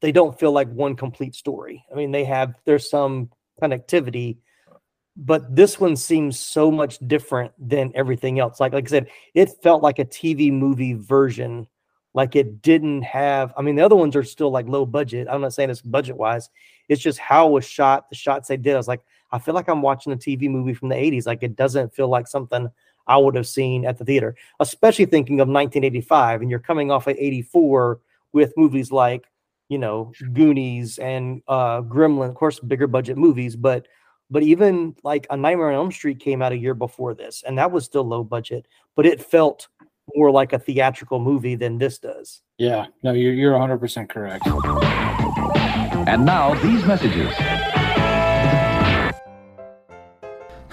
They 0.00 0.12
don't 0.12 0.38
feel 0.38 0.52
like 0.52 0.68
one 0.70 0.96
complete 0.96 1.34
story. 1.34 1.84
I 1.90 1.94
mean, 1.96 2.10
they 2.12 2.24
have 2.24 2.54
there's 2.66 2.90
some 2.90 3.30
connectivity, 3.62 4.36
but 5.16 5.54
this 5.54 5.80
one 5.80 5.96
seems 5.96 6.38
so 6.38 6.70
much 6.70 6.98
different 7.06 7.52
than 7.58 7.92
everything 7.94 8.38
else. 8.38 8.60
Like 8.60 8.72
like 8.74 8.86
I 8.86 8.90
said, 8.90 9.08
it 9.34 9.50
felt 9.62 9.82
like 9.82 9.98
a 9.98 10.04
TV 10.04 10.50
movie 10.52 10.94
version 10.94 11.66
like 12.14 12.36
it 12.36 12.62
didn't 12.62 13.02
have 13.02 13.52
i 13.56 13.62
mean 13.62 13.76
the 13.76 13.84
other 13.84 13.96
ones 13.96 14.16
are 14.16 14.24
still 14.24 14.50
like 14.50 14.66
low 14.66 14.86
budget. 14.86 15.28
I'm 15.30 15.40
not 15.40 15.54
saying 15.54 15.70
it's 15.70 15.82
budget 15.82 16.16
wise 16.16 16.50
it's 16.88 17.02
just 17.02 17.18
how 17.18 17.48
it 17.48 17.52
was 17.52 17.64
shot 17.66 18.08
the 18.08 18.16
shots 18.16 18.48
they 18.48 18.56
did. 18.56 18.74
I 18.74 18.78
was 18.78 18.88
like 18.88 19.02
i 19.30 19.38
feel 19.38 19.54
like 19.54 19.68
i'm 19.68 19.82
watching 19.82 20.12
a 20.12 20.16
tv 20.16 20.48
movie 20.48 20.74
from 20.74 20.88
the 20.88 20.96
80s 20.96 21.26
like 21.26 21.42
it 21.42 21.56
doesn't 21.56 21.94
feel 21.94 22.08
like 22.08 22.26
something 22.26 22.68
i 23.06 23.16
would 23.16 23.34
have 23.34 23.46
seen 23.46 23.84
at 23.84 23.98
the 23.98 24.04
theater 24.04 24.36
especially 24.60 25.04
thinking 25.04 25.40
of 25.40 25.48
1985 25.48 26.42
and 26.42 26.50
you're 26.50 26.58
coming 26.60 26.90
off 26.90 27.08
at 27.08 27.18
84 27.18 28.00
with 28.32 28.54
movies 28.56 28.90
like 28.90 29.26
you 29.68 29.78
know, 29.78 30.12
Goonies 30.32 30.98
and 30.98 31.42
uh 31.46 31.82
Gremlin, 31.82 32.30
of 32.30 32.34
course, 32.34 32.58
bigger 32.58 32.86
budget 32.86 33.16
movies, 33.16 33.54
but 33.54 33.86
but 34.30 34.42
even 34.42 34.94
like 35.04 35.26
a 35.30 35.36
Nightmare 35.36 35.68
on 35.68 35.74
Elm 35.74 35.92
Street 35.92 36.20
came 36.20 36.42
out 36.42 36.52
a 36.52 36.58
year 36.58 36.74
before 36.74 37.14
this, 37.14 37.44
and 37.46 37.56
that 37.58 37.70
was 37.70 37.84
still 37.84 38.04
low 38.04 38.24
budget, 38.24 38.66
but 38.96 39.06
it 39.06 39.22
felt 39.22 39.68
more 40.14 40.30
like 40.30 40.52
a 40.52 40.58
theatrical 40.58 41.18
movie 41.18 41.54
than 41.54 41.78
this 41.78 41.98
does. 41.98 42.42
Yeah, 42.58 42.86
no, 43.02 43.12
you're 43.12 43.32
you're 43.32 43.52
100 43.52 43.78
percent 43.78 44.08
correct. 44.08 44.46
And 46.06 46.24
now 46.24 46.54
these 46.62 46.84
messages. 46.84 47.34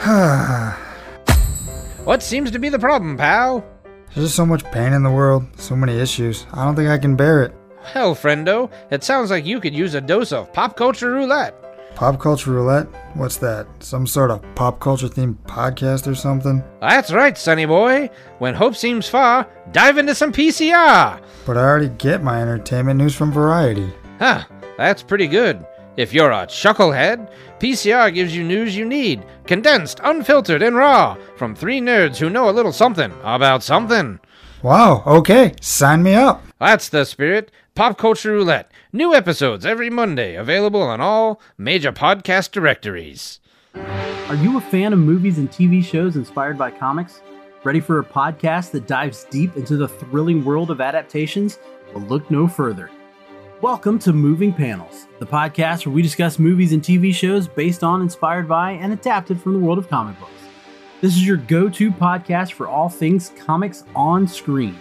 what 2.05 2.21
seems 2.21 2.51
to 2.51 2.59
be 2.59 2.69
the 2.69 2.79
problem, 2.79 3.17
pal? 3.17 3.65
There's 4.13 4.27
just 4.27 4.35
so 4.35 4.45
much 4.45 4.63
pain 4.71 4.93
in 4.93 5.03
the 5.03 5.11
world, 5.11 5.45
so 5.57 5.75
many 5.75 5.99
issues. 5.99 6.45
I 6.53 6.63
don't 6.63 6.75
think 6.75 6.89
I 6.89 6.97
can 6.97 7.15
bear 7.15 7.43
it. 7.43 7.53
Hell, 7.83 8.15
friendo, 8.15 8.71
it 8.91 9.03
sounds 9.03 9.29
like 9.29 9.45
you 9.45 9.59
could 9.59 9.75
use 9.75 9.93
a 9.93 10.01
dose 10.01 10.31
of 10.31 10.51
pop 10.53 10.77
culture 10.77 11.11
roulette. 11.11 11.53
Pop 11.95 12.19
culture 12.19 12.51
roulette? 12.51 12.87
What's 13.15 13.37
that? 13.37 13.67
Some 13.79 14.05
sort 14.05 14.29
of 14.29 14.43
pop 14.53 14.81
culture 14.81 15.07
themed 15.07 15.37
podcast 15.45 16.07
or 16.07 16.13
something? 16.13 16.61
That's 16.81 17.09
right, 17.09 17.37
sonny 17.37 17.65
boy. 17.65 18.09
When 18.39 18.53
hope 18.53 18.75
seems 18.75 19.07
far, 19.07 19.47
dive 19.71 19.97
into 19.97 20.13
some 20.13 20.33
PCR. 20.33 21.21
But 21.45 21.57
I 21.57 21.61
already 21.61 21.87
get 21.87 22.21
my 22.21 22.41
entertainment 22.41 22.97
news 22.97 23.15
from 23.15 23.31
Variety. 23.31 23.89
Huh, 24.19 24.43
that's 24.77 25.03
pretty 25.03 25.27
good. 25.27 25.65
If 25.95 26.13
you're 26.13 26.31
a 26.31 26.45
chucklehead, 26.45 27.31
PCR 27.59 28.13
gives 28.13 28.35
you 28.35 28.43
news 28.43 28.75
you 28.75 28.83
need, 28.83 29.25
condensed, 29.47 30.01
unfiltered, 30.03 30.61
and 30.61 30.75
raw, 30.75 31.15
from 31.37 31.55
three 31.55 31.79
nerds 31.79 32.17
who 32.17 32.29
know 32.29 32.49
a 32.49 32.51
little 32.51 32.73
something 32.73 33.13
about 33.23 33.63
something. 33.63 34.19
Wow, 34.61 35.01
okay, 35.07 35.53
sign 35.61 36.03
me 36.03 36.13
up. 36.15 36.43
That's 36.59 36.89
the 36.89 37.05
spirit. 37.05 37.51
Pop 37.73 37.97
Culture 37.97 38.31
Roulette. 38.31 38.71
New 38.95 39.13
episodes 39.13 39.65
every 39.65 39.89
Monday, 39.89 40.35
available 40.35 40.81
on 40.81 41.01
all 41.01 41.41
major 41.57 41.91
podcast 41.91 42.51
directories. 42.51 43.41
Are 43.75 44.35
you 44.35 44.57
a 44.57 44.61
fan 44.61 44.93
of 44.93 44.99
movies 44.99 45.37
and 45.37 45.51
TV 45.51 45.83
shows 45.83 46.15
inspired 46.15 46.57
by 46.57 46.71
comics? 46.71 47.21
Ready 47.65 47.81
for 47.81 47.99
a 47.99 48.05
podcast 48.05 48.71
that 48.71 48.87
dives 48.87 49.25
deep 49.25 49.57
into 49.57 49.75
the 49.75 49.89
thrilling 49.89 50.45
world 50.45 50.71
of 50.71 50.79
adaptations? 50.79 51.59
Well, 51.93 52.05
look 52.05 52.31
no 52.31 52.47
further. 52.47 52.89
Welcome 53.59 53.99
to 53.99 54.13
Moving 54.13 54.53
Panels, 54.53 55.07
the 55.19 55.25
podcast 55.25 55.85
where 55.85 55.93
we 55.93 56.01
discuss 56.01 56.39
movies 56.39 56.71
and 56.71 56.81
TV 56.81 57.13
shows 57.13 57.49
based 57.49 57.83
on, 57.83 58.01
inspired 58.01 58.47
by, 58.47 58.71
and 58.71 58.93
adapted 58.93 59.41
from 59.41 59.51
the 59.51 59.59
world 59.59 59.77
of 59.77 59.89
comic 59.89 60.17
books. 60.21 60.31
This 61.01 61.17
is 61.17 61.27
your 61.27 61.35
go 61.35 61.67
to 61.67 61.91
podcast 61.91 62.53
for 62.53 62.69
all 62.69 62.87
things 62.87 63.33
comics 63.45 63.83
on 63.93 64.25
screen. 64.25 64.77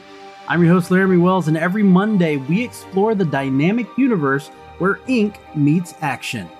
I'm 0.47 0.63
your 0.63 0.75
host, 0.75 0.91
Laramie 0.91 1.17
Wells, 1.17 1.49
and 1.49 1.57
every 1.57 1.83
Monday 1.83 2.37
we 2.37 2.63
explore 2.63 3.15
the 3.15 3.25
dynamic 3.25 3.87
universe 3.97 4.49
where 4.77 5.01
ink 5.07 5.39
meets 5.57 5.95
action. 6.03 6.51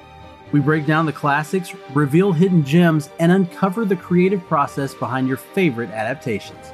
We 0.53 0.61
break 0.61 0.87
down 0.87 1.05
the 1.05 1.13
classics, 1.13 1.75
reveal 1.93 2.33
hidden 2.33 2.65
gems, 2.65 3.11
and 3.19 3.31
uncover 3.31 3.85
the 3.85 3.97
creative 3.97 4.43
process 4.47 4.95
behind 4.95 5.29
your 5.29 5.37
favorite 5.37 5.91
adaptations. 5.91 6.73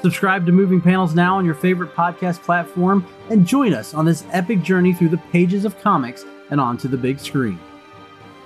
Subscribe 0.00 0.46
to 0.46 0.52
Moving 0.52 0.80
Panels 0.80 1.14
now 1.14 1.36
on 1.36 1.44
your 1.44 1.54
favorite 1.54 1.94
podcast 1.94 2.42
platform 2.42 3.06
and 3.28 3.46
join 3.46 3.74
us 3.74 3.92
on 3.92 4.06
this 4.06 4.24
epic 4.32 4.62
journey 4.62 4.94
through 4.94 5.10
the 5.10 5.18
pages 5.30 5.66
of 5.66 5.78
comics 5.82 6.24
and 6.50 6.58
onto 6.58 6.88
the 6.88 6.96
big 6.96 7.20
screen. 7.20 7.60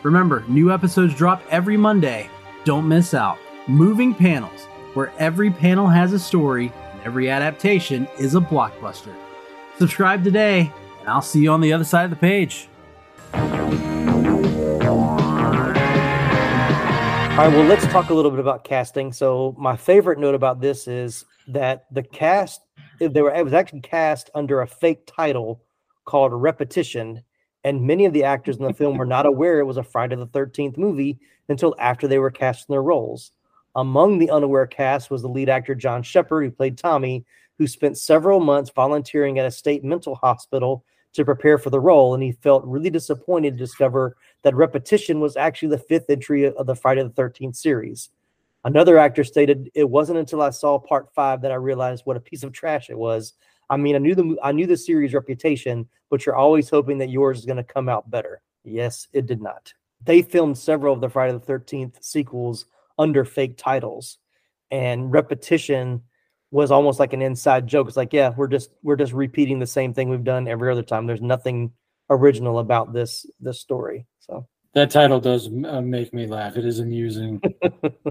Remember, 0.02 0.42
new 0.48 0.72
episodes 0.72 1.14
drop 1.14 1.42
every 1.48 1.76
Monday. 1.76 2.28
Don't 2.64 2.88
miss 2.88 3.14
out. 3.14 3.38
Moving 3.68 4.14
Panels, 4.14 4.64
where 4.94 5.12
every 5.20 5.52
panel 5.52 5.86
has 5.86 6.12
a 6.12 6.18
story 6.18 6.72
every 7.04 7.30
adaptation 7.30 8.06
is 8.18 8.34
a 8.34 8.40
blockbuster. 8.40 9.14
Subscribe 9.78 10.22
today, 10.22 10.72
and 11.00 11.08
I'll 11.08 11.22
see 11.22 11.40
you 11.42 11.50
on 11.50 11.60
the 11.60 11.72
other 11.72 11.84
side 11.84 12.04
of 12.04 12.10
the 12.10 12.16
page. 12.16 12.68
All 17.40 17.46
right, 17.46 17.56
well, 17.56 17.64
let's 17.64 17.86
talk 17.86 18.10
a 18.10 18.14
little 18.14 18.30
bit 18.30 18.40
about 18.40 18.64
casting. 18.64 19.12
So, 19.12 19.54
my 19.58 19.76
favorite 19.76 20.18
note 20.18 20.34
about 20.34 20.60
this 20.60 20.86
is 20.86 21.24
that 21.48 21.86
the 21.90 22.02
cast 22.02 22.60
they 22.98 23.22
were 23.22 23.34
it 23.34 23.44
was 23.44 23.54
actually 23.54 23.80
cast 23.80 24.28
under 24.34 24.60
a 24.60 24.66
fake 24.66 25.06
title 25.06 25.62
called 26.04 26.32
Repetition, 26.34 27.22
and 27.64 27.86
many 27.86 28.04
of 28.04 28.12
the 28.12 28.24
actors 28.24 28.58
in 28.58 28.64
the 28.64 28.74
film 28.74 28.98
were 28.98 29.06
not 29.06 29.24
aware 29.24 29.58
it 29.58 29.64
was 29.64 29.78
a 29.78 29.82
Friday 29.82 30.16
the 30.16 30.26
Thirteenth 30.26 30.76
movie 30.76 31.18
until 31.48 31.74
after 31.78 32.06
they 32.06 32.18
were 32.18 32.30
cast 32.30 32.68
in 32.68 32.72
their 32.74 32.82
roles. 32.82 33.32
Among 33.76 34.18
the 34.18 34.30
unaware 34.30 34.66
cast 34.66 35.10
was 35.10 35.22
the 35.22 35.28
lead 35.28 35.48
actor 35.48 35.74
John 35.74 36.02
Shepherd, 36.02 36.44
who 36.44 36.50
played 36.50 36.76
Tommy, 36.76 37.24
who 37.58 37.66
spent 37.66 37.98
several 37.98 38.40
months 38.40 38.70
volunteering 38.74 39.38
at 39.38 39.46
a 39.46 39.50
state 39.50 39.84
mental 39.84 40.14
hospital 40.14 40.84
to 41.12 41.24
prepare 41.24 41.58
for 41.58 41.70
the 41.70 41.80
role, 41.80 42.14
and 42.14 42.22
he 42.22 42.32
felt 42.32 42.64
really 42.64 42.90
disappointed 42.90 43.52
to 43.52 43.58
discover 43.58 44.16
that 44.42 44.54
Repetition 44.54 45.20
was 45.20 45.36
actually 45.36 45.68
the 45.68 45.78
fifth 45.78 46.08
entry 46.08 46.46
of 46.46 46.66
the 46.66 46.74
Friday 46.74 47.02
the 47.02 47.10
13th 47.10 47.56
series. 47.56 48.10
Another 48.64 48.98
actor 48.98 49.24
stated, 49.24 49.70
"It 49.74 49.88
wasn't 49.88 50.18
until 50.18 50.42
I 50.42 50.50
saw 50.50 50.78
part 50.78 51.12
five 51.14 51.40
that 51.42 51.52
I 51.52 51.56
realized 51.56 52.06
what 52.06 52.16
a 52.16 52.20
piece 52.20 52.42
of 52.42 52.52
trash 52.52 52.90
it 52.90 52.98
was. 52.98 53.34
I 53.70 53.76
mean, 53.76 53.94
I 53.94 53.98
knew 53.98 54.14
the 54.14 54.38
I 54.42 54.52
knew 54.52 54.66
the 54.66 54.76
series' 54.76 55.14
reputation, 55.14 55.88
but 56.10 56.26
you're 56.26 56.36
always 56.36 56.68
hoping 56.68 56.98
that 56.98 57.10
yours 57.10 57.38
is 57.38 57.46
going 57.46 57.56
to 57.56 57.64
come 57.64 57.88
out 57.88 58.10
better. 58.10 58.42
Yes, 58.64 59.08
it 59.12 59.26
did 59.26 59.40
not. 59.40 59.72
They 60.04 60.22
filmed 60.22 60.58
several 60.58 60.94
of 60.94 61.00
the 61.00 61.08
Friday 61.08 61.32
the 61.32 61.40
13th 61.40 62.02
sequels 62.02 62.66
under 62.98 63.24
fake 63.24 63.56
titles, 63.56 64.18
and 64.70 65.12
Repetition." 65.12 66.02
was 66.50 66.70
almost 66.70 66.98
like 66.98 67.12
an 67.12 67.22
inside 67.22 67.66
joke. 67.66 67.88
It's 67.88 67.96
like, 67.96 68.12
yeah, 68.12 68.32
we're 68.36 68.48
just 68.48 68.70
we're 68.82 68.96
just 68.96 69.12
repeating 69.12 69.58
the 69.58 69.66
same 69.66 69.94
thing 69.94 70.08
we've 70.08 70.24
done 70.24 70.48
every 70.48 70.70
other 70.70 70.82
time. 70.82 71.06
There's 71.06 71.22
nothing 71.22 71.72
original 72.08 72.58
about 72.58 72.92
this 72.92 73.26
this 73.40 73.60
story. 73.60 74.06
So 74.18 74.46
that 74.74 74.90
title 74.90 75.20
does 75.20 75.48
uh, 75.48 75.80
make 75.80 76.12
me 76.12 76.26
laugh. 76.26 76.56
It 76.56 76.64
is 76.64 76.78
amusing. 76.78 77.40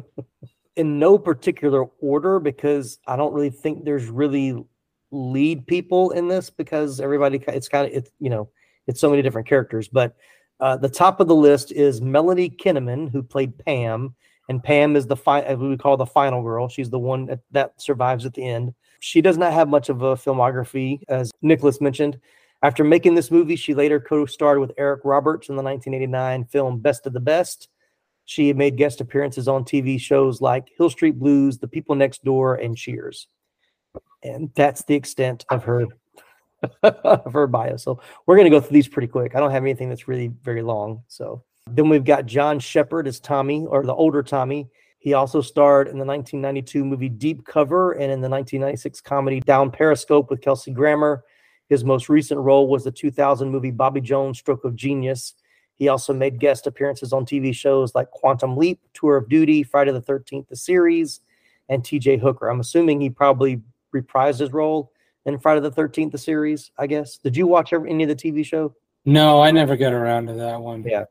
In 0.75 0.97
no 0.97 1.17
particular 1.17 1.85
order, 1.99 2.39
because 2.39 2.99
I 3.05 3.17
don't 3.17 3.33
really 3.33 3.49
think 3.49 3.83
there's 3.83 4.07
really 4.07 4.63
lead 5.11 5.65
people 5.65 6.11
in 6.11 6.27
this 6.27 6.51
because 6.51 7.01
everybody 7.01 7.43
it's 7.47 7.67
kind 7.67 7.87
of 7.87 7.91
it's 7.91 8.11
you 8.19 8.29
know 8.29 8.47
it's 8.87 9.01
so 9.01 9.09
many 9.09 9.21
different 9.21 9.47
characters. 9.47 9.89
But 9.89 10.15
uh, 10.61 10.77
the 10.77 10.87
top 10.87 11.19
of 11.19 11.27
the 11.27 11.35
list 11.35 11.73
is 11.73 11.99
Melanie 11.99 12.49
Kinnaman, 12.49 13.11
who 13.11 13.23
played 13.23 13.57
Pam 13.57 14.15
and 14.49 14.63
Pam 14.63 14.95
is 14.95 15.05
the 15.05 15.15
fi- 15.15 15.43
uh, 15.43 15.55
we 15.55 15.77
call 15.77 15.95
the 15.95 16.05
final 16.05 16.41
girl. 16.41 16.67
She's 16.67 16.89
the 16.89 16.99
one 16.99 17.27
that, 17.27 17.39
that 17.51 17.79
survives 17.79 18.25
at 18.25 18.33
the 18.33 18.43
end. 18.43 18.73
She 18.99 19.21
does 19.21 19.37
not 19.37 19.53
have 19.53 19.69
much 19.69 19.89
of 19.89 20.01
a 20.01 20.15
filmography, 20.15 21.01
as 21.07 21.31
Nicholas 21.41 21.79
mentioned. 21.79 22.19
After 22.63 22.83
making 22.83 23.15
this 23.15 23.31
movie, 23.31 23.55
she 23.55 23.73
later 23.73 23.99
co-starred 23.99 24.59
with 24.59 24.73
Eric 24.77 25.01
Roberts 25.05 25.47
in 25.47 25.55
the 25.55 25.63
1989 25.63 26.45
film 26.45 26.79
Best 26.79 27.05
of 27.05 27.13
the 27.13 27.19
Best. 27.19 27.69
She 28.25 28.51
made 28.51 28.75
guest 28.75 28.99
appearances 28.99 29.47
on 29.47 29.63
TV 29.63 29.99
shows 29.99 30.41
like 30.41 30.69
Hill 30.77 30.89
Street 30.89 31.17
Blues, 31.17 31.59
The 31.59 31.67
People 31.67 31.95
Next 31.95 32.23
Door, 32.25 32.55
and 32.55 32.75
Cheers. 32.75 33.27
And 34.23 34.51
that's 34.55 34.83
the 34.83 34.95
extent 34.95 35.45
of 35.49 35.63
her 35.63 35.85
of 36.83 37.33
her 37.33 37.47
bio. 37.47 37.77
So 37.77 38.01
we're 38.25 38.35
going 38.35 38.51
to 38.51 38.51
go 38.51 38.59
through 38.59 38.73
these 38.73 38.87
pretty 38.87 39.07
quick. 39.07 39.35
I 39.35 39.39
don't 39.39 39.51
have 39.51 39.63
anything 39.63 39.89
that's 39.89 40.07
really 40.07 40.27
very 40.43 40.61
long. 40.61 41.03
So 41.07 41.43
then 41.75 41.89
we've 41.89 42.03
got 42.03 42.25
John 42.25 42.59
Shepherd 42.59 43.07
as 43.07 43.19
Tommy, 43.19 43.65
or 43.65 43.83
the 43.83 43.93
older 43.93 44.23
Tommy. 44.23 44.69
He 44.99 45.13
also 45.13 45.41
starred 45.41 45.87
in 45.87 45.97
the 45.97 46.05
1992 46.05 46.83
movie 46.83 47.09
Deep 47.09 47.45
Cover 47.45 47.93
and 47.93 48.11
in 48.11 48.21
the 48.21 48.29
1996 48.29 48.99
comedy 49.01 49.39
Down 49.39 49.71
Periscope 49.71 50.29
with 50.29 50.41
Kelsey 50.41 50.71
Grammer. 50.71 51.23
His 51.69 51.85
most 51.85 52.09
recent 52.09 52.39
role 52.39 52.67
was 52.67 52.83
the 52.83 52.91
2000 52.91 53.49
movie 53.49 53.71
Bobby 53.71 54.01
Jones 54.01 54.39
Stroke 54.39 54.65
of 54.65 54.75
Genius. 54.75 55.35
He 55.75 55.87
also 55.87 56.13
made 56.13 56.39
guest 56.39 56.67
appearances 56.67 57.13
on 57.13 57.25
TV 57.25 57.55
shows 57.55 57.95
like 57.95 58.11
Quantum 58.11 58.57
Leap, 58.57 58.81
Tour 58.93 59.15
of 59.15 59.29
Duty, 59.29 59.63
Friday 59.63 59.91
the 59.91 60.01
13th, 60.01 60.49
the 60.49 60.55
series, 60.57 61.21
and 61.69 61.81
TJ 61.81 62.19
Hooker. 62.19 62.49
I'm 62.49 62.59
assuming 62.59 62.99
he 62.99 63.09
probably 63.09 63.61
reprised 63.95 64.39
his 64.39 64.51
role 64.51 64.91
in 65.25 65.39
Friday 65.39 65.61
the 65.61 65.71
13th, 65.71 66.11
the 66.11 66.17
series, 66.17 66.71
I 66.77 66.87
guess. 66.87 67.17
Did 67.17 67.37
you 67.37 67.47
watch 67.47 67.71
any 67.71 68.03
of 68.03 68.09
the 68.09 68.15
TV 68.15 68.45
show? 68.45 68.75
No, 69.05 69.41
I 69.41 69.51
never 69.51 69.77
got 69.77 69.93
around 69.93 70.27
to 70.27 70.33
that 70.33 70.59
one. 70.59 70.83
Yeah. 70.83 71.05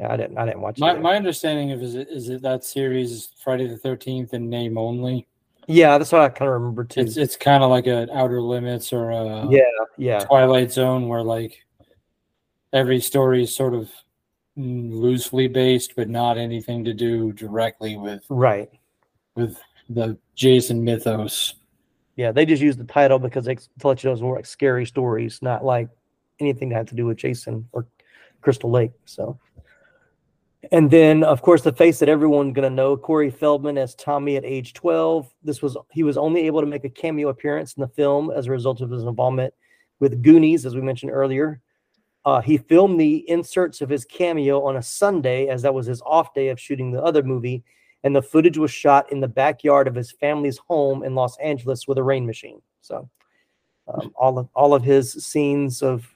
Yeah, 0.00 0.14
I 0.14 0.16
didn't. 0.16 0.38
I 0.38 0.46
didn't 0.46 0.62
watch. 0.62 0.78
My 0.78 0.94
it 0.94 1.02
my 1.02 1.14
understanding 1.14 1.72
of 1.72 1.82
is 1.82 1.94
it 1.94 2.08
is 2.08 2.30
it 2.30 2.40
that 2.40 2.64
series 2.64 3.28
Friday 3.44 3.66
the 3.66 3.76
Thirteenth 3.76 4.32
in 4.32 4.48
name 4.48 4.78
only. 4.78 5.26
Yeah, 5.66 5.98
that's 5.98 6.10
what 6.10 6.22
I 6.22 6.30
kind 6.30 6.48
of 6.48 6.54
remember 6.54 6.84
too. 6.84 7.00
It's 7.00 7.18
it's 7.18 7.36
kind 7.36 7.62
of 7.62 7.68
like 7.68 7.86
an 7.86 8.08
Outer 8.08 8.40
Limits 8.40 8.94
or 8.94 9.10
a 9.10 9.46
yeah 9.50 9.60
yeah 9.98 10.20
Twilight 10.20 10.72
Zone 10.72 11.06
where 11.06 11.22
like 11.22 11.66
every 12.72 12.98
story 12.98 13.42
is 13.42 13.54
sort 13.54 13.74
of 13.74 13.90
loosely 14.56 15.48
based, 15.48 15.94
but 15.96 16.08
not 16.08 16.38
anything 16.38 16.82
to 16.84 16.94
do 16.94 17.34
directly 17.34 17.98
with 17.98 18.24
right 18.30 18.70
with 19.34 19.58
the 19.90 20.16
Jason 20.34 20.82
mythos. 20.82 21.56
Yeah, 22.16 22.32
they 22.32 22.46
just 22.46 22.62
use 22.62 22.78
the 22.78 22.84
title 22.84 23.18
because 23.18 23.44
they 23.44 23.56
to 23.56 23.68
let 23.84 24.02
you 24.02 24.08
know 24.08 24.14
it's 24.14 24.22
more 24.22 24.36
like 24.36 24.46
scary 24.46 24.86
stories, 24.86 25.42
not 25.42 25.62
like 25.62 25.90
anything 26.38 26.70
that 26.70 26.76
had 26.76 26.88
to 26.88 26.94
do 26.94 27.04
with 27.04 27.18
Jason 27.18 27.68
or 27.72 27.86
Crystal 28.40 28.70
Lake. 28.70 28.92
So. 29.04 29.38
And 30.72 30.90
then, 30.90 31.24
of 31.24 31.40
course, 31.40 31.62
the 31.62 31.72
face 31.72 31.98
that 32.00 32.08
everyone's 32.08 32.52
going 32.52 32.68
to 32.68 32.74
know, 32.74 32.96
Corey 32.96 33.30
Feldman 33.30 33.78
as 33.78 33.94
Tommy 33.94 34.36
at 34.36 34.44
age 34.44 34.74
12. 34.74 35.32
This 35.42 35.62
was 35.62 35.76
he 35.90 36.02
was 36.02 36.18
only 36.18 36.46
able 36.46 36.60
to 36.60 36.66
make 36.66 36.84
a 36.84 36.90
cameo 36.90 37.28
appearance 37.28 37.74
in 37.74 37.80
the 37.80 37.88
film 37.88 38.30
as 38.30 38.46
a 38.46 38.50
result 38.50 38.80
of 38.82 38.90
his 38.90 39.04
involvement 39.04 39.54
with 40.00 40.22
Goonies, 40.22 40.66
as 40.66 40.74
we 40.74 40.82
mentioned 40.82 41.12
earlier. 41.12 41.60
Uh, 42.26 42.42
he 42.42 42.58
filmed 42.58 43.00
the 43.00 43.28
inserts 43.30 43.80
of 43.80 43.88
his 43.88 44.04
cameo 44.04 44.62
on 44.62 44.76
a 44.76 44.82
Sunday, 44.82 45.48
as 45.48 45.62
that 45.62 45.72
was 45.72 45.86
his 45.86 46.02
off 46.02 46.34
day 46.34 46.48
of 46.48 46.60
shooting 46.60 46.90
the 46.90 47.02
other 47.02 47.22
movie, 47.22 47.64
and 48.04 48.14
the 48.14 48.20
footage 48.20 48.58
was 48.58 48.70
shot 48.70 49.10
in 49.10 49.20
the 49.20 49.28
backyard 49.28 49.88
of 49.88 49.94
his 49.94 50.12
family's 50.12 50.58
home 50.58 51.02
in 51.02 51.14
Los 51.14 51.38
Angeles 51.38 51.88
with 51.88 51.96
a 51.96 52.02
rain 52.02 52.26
machine. 52.26 52.60
So, 52.82 53.08
um, 53.88 54.12
all 54.14 54.38
of 54.38 54.48
all 54.54 54.74
of 54.74 54.82
his 54.82 55.12
scenes 55.12 55.82
of 55.82 56.06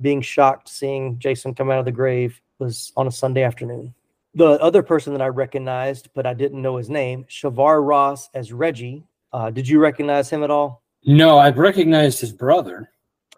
being 0.00 0.20
shocked 0.20 0.68
seeing 0.68 1.20
Jason 1.20 1.54
come 1.54 1.70
out 1.70 1.78
of 1.78 1.84
the 1.84 1.92
grave 1.92 2.40
was 2.62 2.92
on 2.96 3.06
a 3.06 3.10
Sunday 3.10 3.42
afternoon. 3.42 3.94
The 4.34 4.52
other 4.62 4.82
person 4.82 5.12
that 5.12 5.20
I 5.20 5.28
recognized, 5.28 6.08
but 6.14 6.24
I 6.26 6.32
didn't 6.34 6.62
know 6.62 6.76
his 6.76 6.88
name, 6.88 7.24
Shavar 7.28 7.86
Ross 7.86 8.30
as 8.32 8.52
Reggie. 8.52 9.04
Uh, 9.32 9.50
did 9.50 9.68
you 9.68 9.78
recognize 9.78 10.30
him 10.30 10.42
at 10.42 10.50
all? 10.50 10.82
No, 11.04 11.38
I've 11.38 11.58
recognized 11.58 12.20
his 12.20 12.32
brother. 12.32 12.90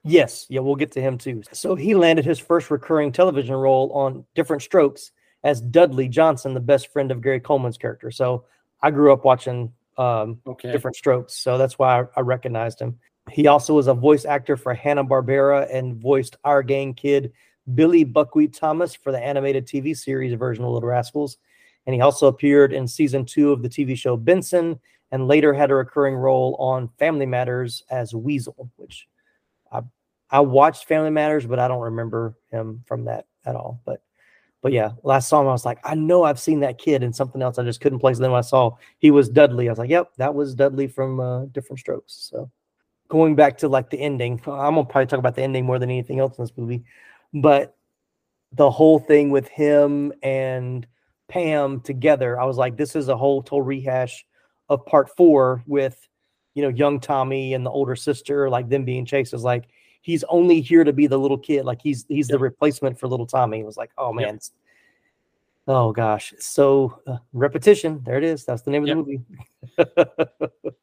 Yes, 0.04 0.46
yeah, 0.50 0.60
we'll 0.60 0.76
get 0.76 0.92
to 0.92 1.00
him 1.00 1.16
too. 1.16 1.42
So 1.52 1.74
he 1.74 1.94
landed 1.94 2.24
his 2.26 2.38
first 2.38 2.70
recurring 2.70 3.10
television 3.10 3.54
role 3.54 3.90
on 3.92 4.24
Diff'rent 4.34 4.62
Strokes 4.62 5.12
as 5.42 5.60
Dudley 5.60 6.08
Johnson, 6.08 6.54
the 6.54 6.60
best 6.60 6.92
friend 6.92 7.10
of 7.10 7.22
Gary 7.22 7.40
Coleman's 7.40 7.78
character. 7.78 8.10
So 8.10 8.44
I 8.82 8.90
grew 8.90 9.12
up 9.12 9.24
watching 9.24 9.72
um, 9.96 10.40
Okay. 10.46 10.70
Diff'rent 10.72 10.96
Strokes, 10.96 11.34
so 11.34 11.56
that's 11.56 11.78
why 11.78 12.02
I, 12.02 12.04
I 12.16 12.20
recognized 12.20 12.80
him. 12.80 12.98
He 13.30 13.46
also 13.46 13.74
was 13.74 13.86
a 13.86 13.94
voice 13.94 14.26
actor 14.26 14.56
for 14.56 14.74
Hanna 14.74 15.04
Barbera 15.04 15.66
and 15.72 15.96
voiced 15.96 16.36
our 16.44 16.62
gang 16.62 16.92
kid 16.92 17.32
Billy 17.74 18.04
Buckwheat 18.04 18.52
Thomas 18.52 18.94
for 18.94 19.12
the 19.12 19.20
animated 19.20 19.66
TV 19.66 19.96
series 19.96 20.34
version 20.34 20.64
of 20.64 20.70
Little 20.70 20.88
Rascals. 20.88 21.38
And 21.86 21.94
he 21.94 22.00
also 22.00 22.26
appeared 22.26 22.72
in 22.72 22.86
season 22.86 23.24
two 23.24 23.52
of 23.52 23.62
the 23.62 23.68
TV 23.68 23.96
show 23.96 24.16
Benson, 24.16 24.78
and 25.10 25.28
later 25.28 25.52
had 25.52 25.70
a 25.70 25.74
recurring 25.74 26.14
role 26.14 26.56
on 26.58 26.88
Family 26.98 27.26
Matters 27.26 27.82
as 27.90 28.14
Weasel, 28.14 28.70
which 28.76 29.06
I 29.70 29.82
I 30.30 30.40
watched 30.40 30.86
Family 30.86 31.10
Matters, 31.10 31.46
but 31.46 31.58
I 31.58 31.68
don't 31.68 31.82
remember 31.82 32.34
him 32.50 32.82
from 32.86 33.04
that 33.04 33.26
at 33.44 33.54
all. 33.54 33.80
But 33.84 34.02
but 34.62 34.72
yeah, 34.72 34.92
last 35.02 35.30
him, 35.30 35.40
I 35.40 35.42
was 35.44 35.66
like, 35.66 35.78
I 35.84 35.94
know 35.94 36.24
I've 36.24 36.40
seen 36.40 36.60
that 36.60 36.78
kid 36.78 37.02
in 37.02 37.12
something 37.12 37.42
else. 37.42 37.58
I 37.58 37.64
just 37.64 37.82
couldn't 37.82 37.98
place. 37.98 38.18
Then 38.18 38.30
when 38.30 38.38
I 38.38 38.42
saw 38.42 38.76
he 38.98 39.10
was 39.10 39.28
Dudley, 39.28 39.68
I 39.68 39.72
was 39.72 39.78
like, 39.78 39.90
Yep, 39.90 40.12
that 40.16 40.34
was 40.34 40.54
Dudley 40.54 40.88
from 40.88 41.20
uh, 41.20 41.44
Diff'rent 41.46 41.80
Strokes. 41.80 42.28
So 42.30 42.50
going 43.08 43.34
back 43.34 43.58
to 43.58 43.68
like 43.68 43.90
the 43.90 44.00
ending, 44.00 44.40
I'm 44.46 44.74
gonna 44.74 44.84
probably 44.84 45.06
talk 45.06 45.18
about 45.18 45.34
the 45.34 45.42
ending 45.42 45.66
more 45.66 45.78
than 45.78 45.90
anything 45.90 46.18
else 46.18 46.38
in 46.38 46.44
this 46.44 46.56
movie. 46.56 46.82
But 47.34 47.76
the 48.52 48.70
whole 48.70 49.00
thing 49.00 49.30
with 49.30 49.48
him 49.48 50.12
and 50.22 50.86
Pam 51.28 51.80
together, 51.80 52.40
I 52.40 52.44
was 52.44 52.56
like, 52.56 52.76
this 52.76 52.94
is 52.94 53.08
a 53.08 53.16
whole 53.16 53.42
total 53.42 53.62
rehash 53.62 54.24
of 54.68 54.86
part 54.86 55.10
four 55.16 55.62
with 55.66 56.08
you 56.54 56.62
know 56.62 56.68
young 56.68 57.00
Tommy 57.00 57.54
and 57.54 57.66
the 57.66 57.70
older 57.70 57.96
sister, 57.96 58.48
like 58.48 58.68
them 58.68 58.84
being 58.84 59.04
chased. 59.04 59.34
Is 59.34 59.42
like 59.42 59.64
he's 60.02 60.22
only 60.24 60.60
here 60.60 60.84
to 60.84 60.92
be 60.92 61.06
the 61.08 61.18
little 61.18 61.38
kid, 61.38 61.64
like 61.64 61.82
he's 61.82 62.04
he's 62.08 62.28
the 62.28 62.38
replacement 62.38 62.98
for 62.98 63.08
little 63.08 63.26
Tommy. 63.26 63.58
It 63.60 63.66
was 63.66 63.76
like, 63.76 63.90
oh 63.98 64.12
man, 64.12 64.36
it's- 64.36 64.52
oh 65.66 65.92
gosh, 65.92 66.32
so 66.38 67.00
uh, 67.06 67.16
repetition. 67.32 68.00
There 68.04 68.18
it 68.18 68.24
is. 68.24 68.44
That's 68.44 68.62
the 68.62 68.70
name 68.70 68.82
of 68.84 68.88
the 68.88 68.94
movie. 68.94 69.20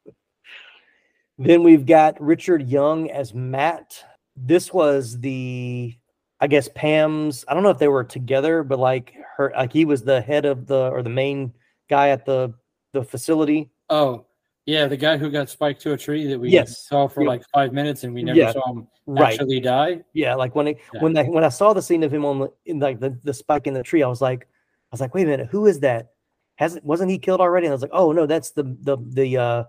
then 1.38 1.64
we've 1.64 1.86
got 1.86 2.22
Richard 2.22 2.68
Young 2.68 3.10
as 3.10 3.34
Matt. 3.34 4.04
This 4.36 4.74
was 4.74 5.20
the 5.20 5.96
I 6.42 6.48
guess 6.48 6.68
Pam's. 6.74 7.46
I 7.48 7.54
don't 7.54 7.62
know 7.64 7.70
if 7.70 7.78
they 7.78 7.88
were 7.88 8.04
together, 8.04 8.64
but 8.64 8.80
like 8.80 9.14
her, 9.38 9.54
like 9.56 9.72
he 9.72 9.86
was 9.86 10.04
the 10.04 10.22
head 10.22 10.46
of 10.46 10.66
the 10.66 10.90
or 10.90 11.04
the 11.04 11.10
main 11.10 11.54
guy 11.90 12.10
at 12.10 12.26
the 12.26 12.54
the 12.94 13.04
facility. 13.04 13.70
Oh, 13.90 14.26
yeah, 14.66 14.88
the 14.88 14.98
guy 14.98 15.18
who 15.18 15.30
got 15.30 15.50
spiked 15.50 15.82
to 15.82 15.94
a 15.94 15.98
tree 15.98 16.26
that 16.28 16.40
we 16.40 16.50
Yes. 16.50 16.86
saw 16.88 17.08
for 17.08 17.22
Yep. 17.22 17.28
like 17.28 17.44
five 17.54 17.74
minutes 17.74 18.04
and 18.04 18.14
we 18.14 18.24
never 18.24 18.40
Yeah. 18.40 18.52
saw 18.52 18.68
him 18.74 18.88
Right. 19.06 19.34
actually 19.34 19.60
die. 19.60 20.04
Yeah, 20.14 20.36
like 20.36 20.56
when 20.56 20.68
it 20.68 20.78
Yeah. 20.94 21.02
when 21.04 21.16
I 21.16 21.24
when 21.26 21.44
I 21.44 21.50
saw 21.50 21.74
the 21.74 21.82
scene 21.82 22.04
of 22.04 22.12
him 22.14 22.26
on 22.26 22.40
the 22.40 22.50
in 22.66 22.80
like 22.80 23.00
the, 23.00 23.18
the 23.24 23.34
spike 23.34 23.68
in 23.68 23.74
the 23.76 23.84
tree, 23.84 24.02
I 24.04 24.08
was 24.08 24.22
like, 24.22 24.44
I 24.44 24.48
was 24.92 25.00
like, 25.02 25.14
wait 25.14 25.24
a 25.24 25.30
minute, 25.30 25.48
who 25.48 25.68
is 25.68 25.80
that? 25.82 26.12
Hasn't 26.56 26.84
wasn't 26.84 27.12
he 27.12 27.20
killed 27.20 27.40
already? 27.40 27.68
And 27.68 27.72
I 27.72 27.76
was 27.76 27.82
like, 27.84 27.92
oh 27.94 28.12
no, 28.12 28.26
that's 28.26 28.52
the 28.52 28.64
the 28.82 28.98
the 29.00 29.38
uh 29.38 29.64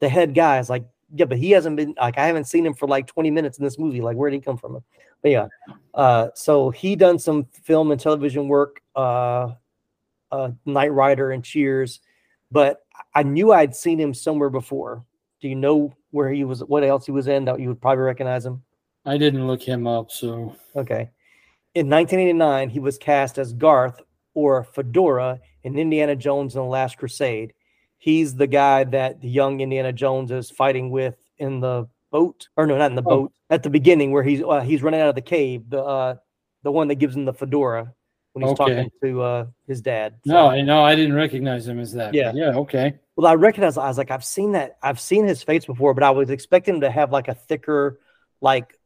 the 0.00 0.08
head 0.08 0.32
guy. 0.34 0.54
I 0.56 0.58
was 0.58 0.70
like, 0.70 0.84
yeah, 1.12 1.26
but 1.26 1.38
he 1.38 1.50
hasn't 1.50 1.76
been 1.76 1.94
like 2.00 2.18
I 2.18 2.26
haven't 2.26 2.44
seen 2.46 2.64
him 2.64 2.74
for 2.74 2.86
like 2.86 3.06
20 3.08 3.30
minutes 3.32 3.58
in 3.58 3.64
this 3.64 3.78
movie. 3.80 4.00
Like, 4.00 4.16
where 4.16 4.30
did 4.30 4.36
he 4.36 4.42
come 4.42 4.56
from? 4.56 4.82
But 5.24 5.30
yeah, 5.30 5.48
uh, 5.94 6.28
so 6.34 6.68
he 6.68 6.94
done 6.96 7.18
some 7.18 7.46
film 7.46 7.90
and 7.90 7.98
television 7.98 8.46
work, 8.46 8.82
uh, 8.94 9.52
uh, 10.30 10.50
Knight 10.66 10.92
Rider 10.92 11.30
and 11.30 11.42
Cheers, 11.42 12.00
but 12.52 12.84
I 13.14 13.22
knew 13.22 13.50
I'd 13.50 13.74
seen 13.74 13.98
him 13.98 14.12
somewhere 14.12 14.50
before. 14.50 15.02
Do 15.40 15.48
you 15.48 15.54
know 15.54 15.94
where 16.10 16.30
he 16.30 16.44
was? 16.44 16.60
What 16.60 16.84
else 16.84 17.06
he 17.06 17.12
was 17.12 17.26
in 17.26 17.46
that 17.46 17.58
you 17.58 17.68
would 17.68 17.80
probably 17.80 18.04
recognize 18.04 18.44
him? 18.44 18.62
I 19.06 19.16
didn't 19.16 19.46
look 19.46 19.62
him 19.62 19.86
up, 19.86 20.10
so 20.10 20.54
Okay. 20.76 21.10
In 21.74 21.88
1989, 21.88 22.68
he 22.68 22.78
was 22.78 22.98
cast 22.98 23.38
as 23.38 23.54
Garth 23.54 24.02
or 24.34 24.62
Fedora 24.62 25.40
in 25.62 25.78
Indiana 25.78 26.16
Jones 26.16 26.54
and 26.54 26.64
the 26.64 26.68
Last 26.68 26.98
Crusade. 26.98 27.54
He's 27.96 28.34
the 28.34 28.46
guy 28.46 28.84
that 28.84 29.22
the 29.22 29.28
young 29.28 29.62
Indiana 29.62 29.92
Jones 29.92 30.30
is 30.30 30.50
fighting 30.50 30.90
with 30.90 31.16
in 31.38 31.60
the 31.60 31.88
boat, 32.14 32.48
or 32.56 32.66
no, 32.66 32.78
not 32.78 32.90
in 32.92 32.94
the 32.94 33.02
Oh. 33.02 33.16
boat. 33.16 33.32
At 33.50 33.62
the 33.62 33.70
beginning, 33.70 34.12
where 34.12 34.22
he's 34.22 34.40
uh, 34.42 34.60
he's 34.60 34.82
running 34.82 35.00
out 35.00 35.08
of 35.10 35.14
the 35.16 35.20
cave, 35.36 35.68
the 35.68 35.82
uh, 35.82 36.14
the 36.62 36.72
one 36.72 36.88
that 36.88 36.94
gives 36.96 37.14
him 37.16 37.24
the 37.24 37.34
fedora 37.34 37.92
when 38.32 38.42
he's 38.42 38.52
Okay. 38.52 38.74
talking 38.76 38.90
to 39.02 39.22
uh, 39.22 39.46
his 39.66 39.80
dad. 39.82 40.14
no, 40.24 40.46
I 40.46 40.62
no, 40.62 40.82
I 40.84 40.94
didn't 40.94 41.14
recognize 41.14 41.66
him 41.68 41.78
as 41.78 41.92
that. 41.92 42.14
Yeah. 42.14 42.32
yeah, 42.34 42.56
okay. 42.64 42.94
Well, 43.16 43.26
I 43.26 43.34
recognize. 43.34 43.76
I 43.76 43.86
was 43.88 43.98
like, 43.98 44.10
I've 44.10 44.24
seen 44.24 44.52
that. 44.52 44.78
I've 44.82 44.98
seen 45.00 45.26
his 45.26 45.42
face 45.42 45.66
before, 45.66 45.92
but 45.94 46.02
I 46.02 46.10
was 46.10 46.30
expecting 46.30 46.76
him 46.76 46.80
to 46.82 46.90
have 46.90 47.12
like 47.12 47.28
a 47.28 47.34
thicker, 47.34 48.00
like 48.40 48.78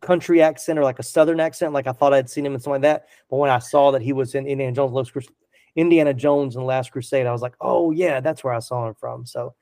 country 0.00 0.40
accent 0.40 0.78
or 0.78 0.84
like 0.84 0.98
a 1.00 1.02
southern 1.02 1.40
accent. 1.40 1.72
Like 1.72 1.86
I 1.88 1.92
thought 1.92 2.14
I'd 2.14 2.30
seen 2.30 2.46
him 2.46 2.54
in 2.54 2.60
something 2.60 2.82
like 2.82 2.82
that. 2.82 3.06
But 3.28 3.38
when 3.38 3.50
I 3.50 3.58
saw 3.58 3.90
that 3.90 4.02
he 4.02 4.12
was 4.12 4.34
in 4.34 4.46
Indiana 4.46 4.72
Jones, 4.74 5.10
Indiana 5.74 6.14
Jones 6.14 6.54
and 6.54 6.62
the 6.62 6.66
Last 6.66 6.92
Crusade, 6.92 7.26
I 7.26 7.32
was 7.32 7.42
like, 7.42 7.54
oh 7.60 7.90
yeah, 7.90 8.20
that's 8.20 8.44
where 8.44 8.54
I 8.54 8.60
saw 8.60 8.86
him 8.88 8.94
from. 8.94 9.26
So, 9.26 9.54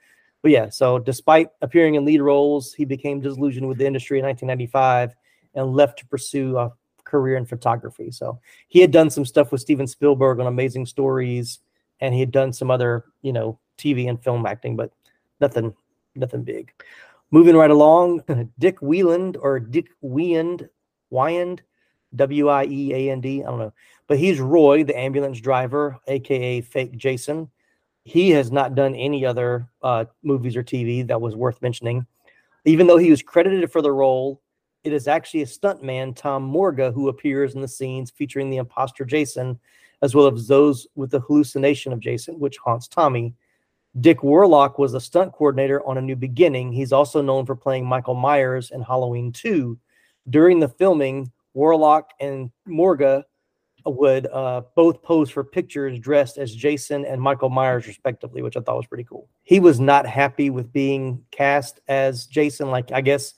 but 0.46 0.52
yeah. 0.52 0.68
So 0.68 1.00
despite 1.00 1.48
appearing 1.60 1.96
in 1.96 2.04
lead 2.04 2.20
roles, 2.20 2.72
he 2.72 2.84
became 2.84 3.18
disillusioned 3.18 3.66
with 3.66 3.78
the 3.78 3.84
industry 3.84 4.20
in 4.20 4.24
1995 4.24 5.16
and 5.56 5.74
left 5.74 5.98
to 5.98 6.06
pursue 6.06 6.56
a 6.56 6.72
career 7.02 7.36
in 7.36 7.44
photography. 7.44 8.12
So 8.12 8.38
he 8.68 8.78
had 8.78 8.92
done 8.92 9.10
some 9.10 9.24
stuff 9.24 9.50
with 9.50 9.60
Steven 9.60 9.88
Spielberg 9.88 10.38
on 10.38 10.46
Amazing 10.46 10.86
Stories, 10.86 11.58
and 11.98 12.14
he 12.14 12.20
had 12.20 12.30
done 12.30 12.52
some 12.52 12.70
other, 12.70 13.06
you 13.22 13.32
know, 13.32 13.58
TV 13.76 14.08
and 14.08 14.22
film 14.22 14.46
acting, 14.46 14.76
but 14.76 14.92
nothing, 15.40 15.74
nothing 16.14 16.44
big. 16.44 16.70
Moving 17.32 17.56
right 17.56 17.72
along, 17.72 18.22
Dick 18.60 18.80
Wieland 18.80 19.36
or 19.38 19.58
Dick 19.58 19.88
Wiend, 20.00 20.68
Wyand, 21.10 21.58
W 22.14 22.48
I 22.48 22.66
E 22.66 22.94
A 22.94 23.10
N 23.10 23.20
D, 23.20 23.42
I 23.42 23.46
don't 23.46 23.58
know, 23.58 23.72
but 24.06 24.16
he's 24.16 24.38
Roy, 24.38 24.84
the 24.84 24.96
ambulance 24.96 25.40
driver, 25.40 25.98
aka 26.06 26.60
Fake 26.60 26.96
Jason. 26.96 27.50
He 28.06 28.30
has 28.30 28.52
not 28.52 28.76
done 28.76 28.94
any 28.94 29.26
other 29.26 29.68
uh, 29.82 30.04
movies 30.22 30.54
or 30.54 30.62
TV 30.62 31.04
that 31.08 31.20
was 31.20 31.34
worth 31.34 31.60
mentioning. 31.60 32.06
Even 32.64 32.86
though 32.86 32.98
he 32.98 33.10
was 33.10 33.20
credited 33.20 33.72
for 33.72 33.82
the 33.82 33.90
role, 33.90 34.40
it 34.84 34.92
is 34.92 35.08
actually 35.08 35.42
a 35.42 35.46
stuntman, 35.46 36.14
Tom 36.14 36.44
Morga, 36.44 36.92
who 36.92 37.08
appears 37.08 37.56
in 37.56 37.62
the 37.62 37.66
scenes 37.66 38.12
featuring 38.12 38.48
the 38.48 38.58
imposter 38.58 39.04
Jason, 39.04 39.58
as 40.02 40.14
well 40.14 40.32
as 40.32 40.46
those 40.46 40.86
with 40.94 41.10
the 41.10 41.18
hallucination 41.18 41.92
of 41.92 41.98
Jason, 41.98 42.38
which 42.38 42.58
haunts 42.58 42.86
Tommy. 42.86 43.34
Dick 44.00 44.22
Warlock 44.22 44.78
was 44.78 44.94
a 44.94 45.00
stunt 45.00 45.32
coordinator 45.32 45.84
on 45.84 45.98
A 45.98 46.00
New 46.00 46.14
Beginning. 46.14 46.70
He's 46.70 46.92
also 46.92 47.20
known 47.20 47.44
for 47.44 47.56
playing 47.56 47.86
Michael 47.86 48.14
Myers 48.14 48.70
in 48.70 48.82
Halloween 48.82 49.32
2. 49.32 49.76
During 50.30 50.60
the 50.60 50.68
filming, 50.68 51.32
Warlock 51.54 52.10
and 52.20 52.52
Morga 52.66 53.24
would 53.86 54.26
uh, 54.26 54.62
both 54.74 55.02
pose 55.02 55.30
for 55.30 55.44
pictures 55.44 55.98
dressed 55.98 56.38
as 56.38 56.54
Jason 56.54 57.04
and 57.04 57.20
Michael 57.20 57.50
Myers, 57.50 57.86
respectively, 57.86 58.42
which 58.42 58.56
I 58.56 58.60
thought 58.60 58.76
was 58.76 58.86
pretty 58.86 59.04
cool. 59.04 59.28
He 59.44 59.60
was 59.60 59.78
not 59.78 60.06
happy 60.06 60.50
with 60.50 60.72
being 60.72 61.22
cast 61.30 61.80
as 61.88 62.26
Jason. 62.26 62.70
Like, 62.70 62.92
I 62.92 63.00
guess 63.00 63.34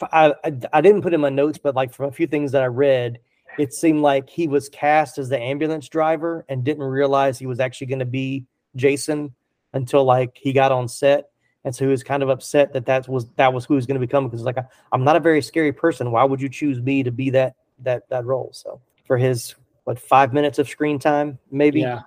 I, 0.00 0.34
I, 0.44 0.52
I 0.72 0.80
didn't 0.80 1.02
put 1.02 1.14
in 1.14 1.20
my 1.20 1.30
notes, 1.30 1.58
but 1.58 1.74
like 1.74 1.92
from 1.92 2.06
a 2.06 2.12
few 2.12 2.26
things 2.26 2.52
that 2.52 2.62
I 2.62 2.66
read, 2.66 3.18
it 3.58 3.72
seemed 3.72 4.00
like 4.00 4.28
he 4.28 4.46
was 4.46 4.68
cast 4.68 5.18
as 5.18 5.28
the 5.28 5.38
ambulance 5.38 5.88
driver 5.88 6.44
and 6.48 6.64
didn't 6.64 6.84
realize 6.84 7.38
he 7.38 7.46
was 7.46 7.60
actually 7.60 7.88
going 7.88 7.98
to 7.98 8.04
be 8.04 8.46
Jason 8.76 9.34
until 9.72 10.04
like 10.04 10.36
he 10.36 10.52
got 10.52 10.72
on 10.72 10.88
set. 10.88 11.30
And 11.64 11.74
so 11.74 11.84
he 11.84 11.90
was 11.90 12.02
kind 12.02 12.22
of 12.22 12.28
upset 12.28 12.72
that 12.72 12.86
that 12.86 13.08
was 13.08 13.26
that 13.36 13.52
was 13.52 13.64
who 13.64 13.74
he 13.74 13.76
was 13.76 13.86
going 13.86 14.00
to 14.00 14.06
become 14.06 14.28
because 14.28 14.42
like 14.42 14.58
I, 14.58 14.64
I'm 14.92 15.04
not 15.04 15.16
a 15.16 15.20
very 15.20 15.42
scary 15.42 15.72
person. 15.72 16.10
Why 16.10 16.24
would 16.24 16.40
you 16.40 16.48
choose 16.48 16.80
me 16.80 17.02
to 17.02 17.10
be 17.10 17.30
that 17.30 17.56
that 17.80 18.08
that 18.08 18.24
role? 18.24 18.50
So 18.52 18.80
for 19.08 19.16
his 19.18 19.56
what 19.84 19.98
five 19.98 20.32
minutes 20.32 20.60
of 20.60 20.68
screen 20.68 20.98
time, 21.00 21.38
maybe 21.50 21.80
Yeah. 21.80 22.02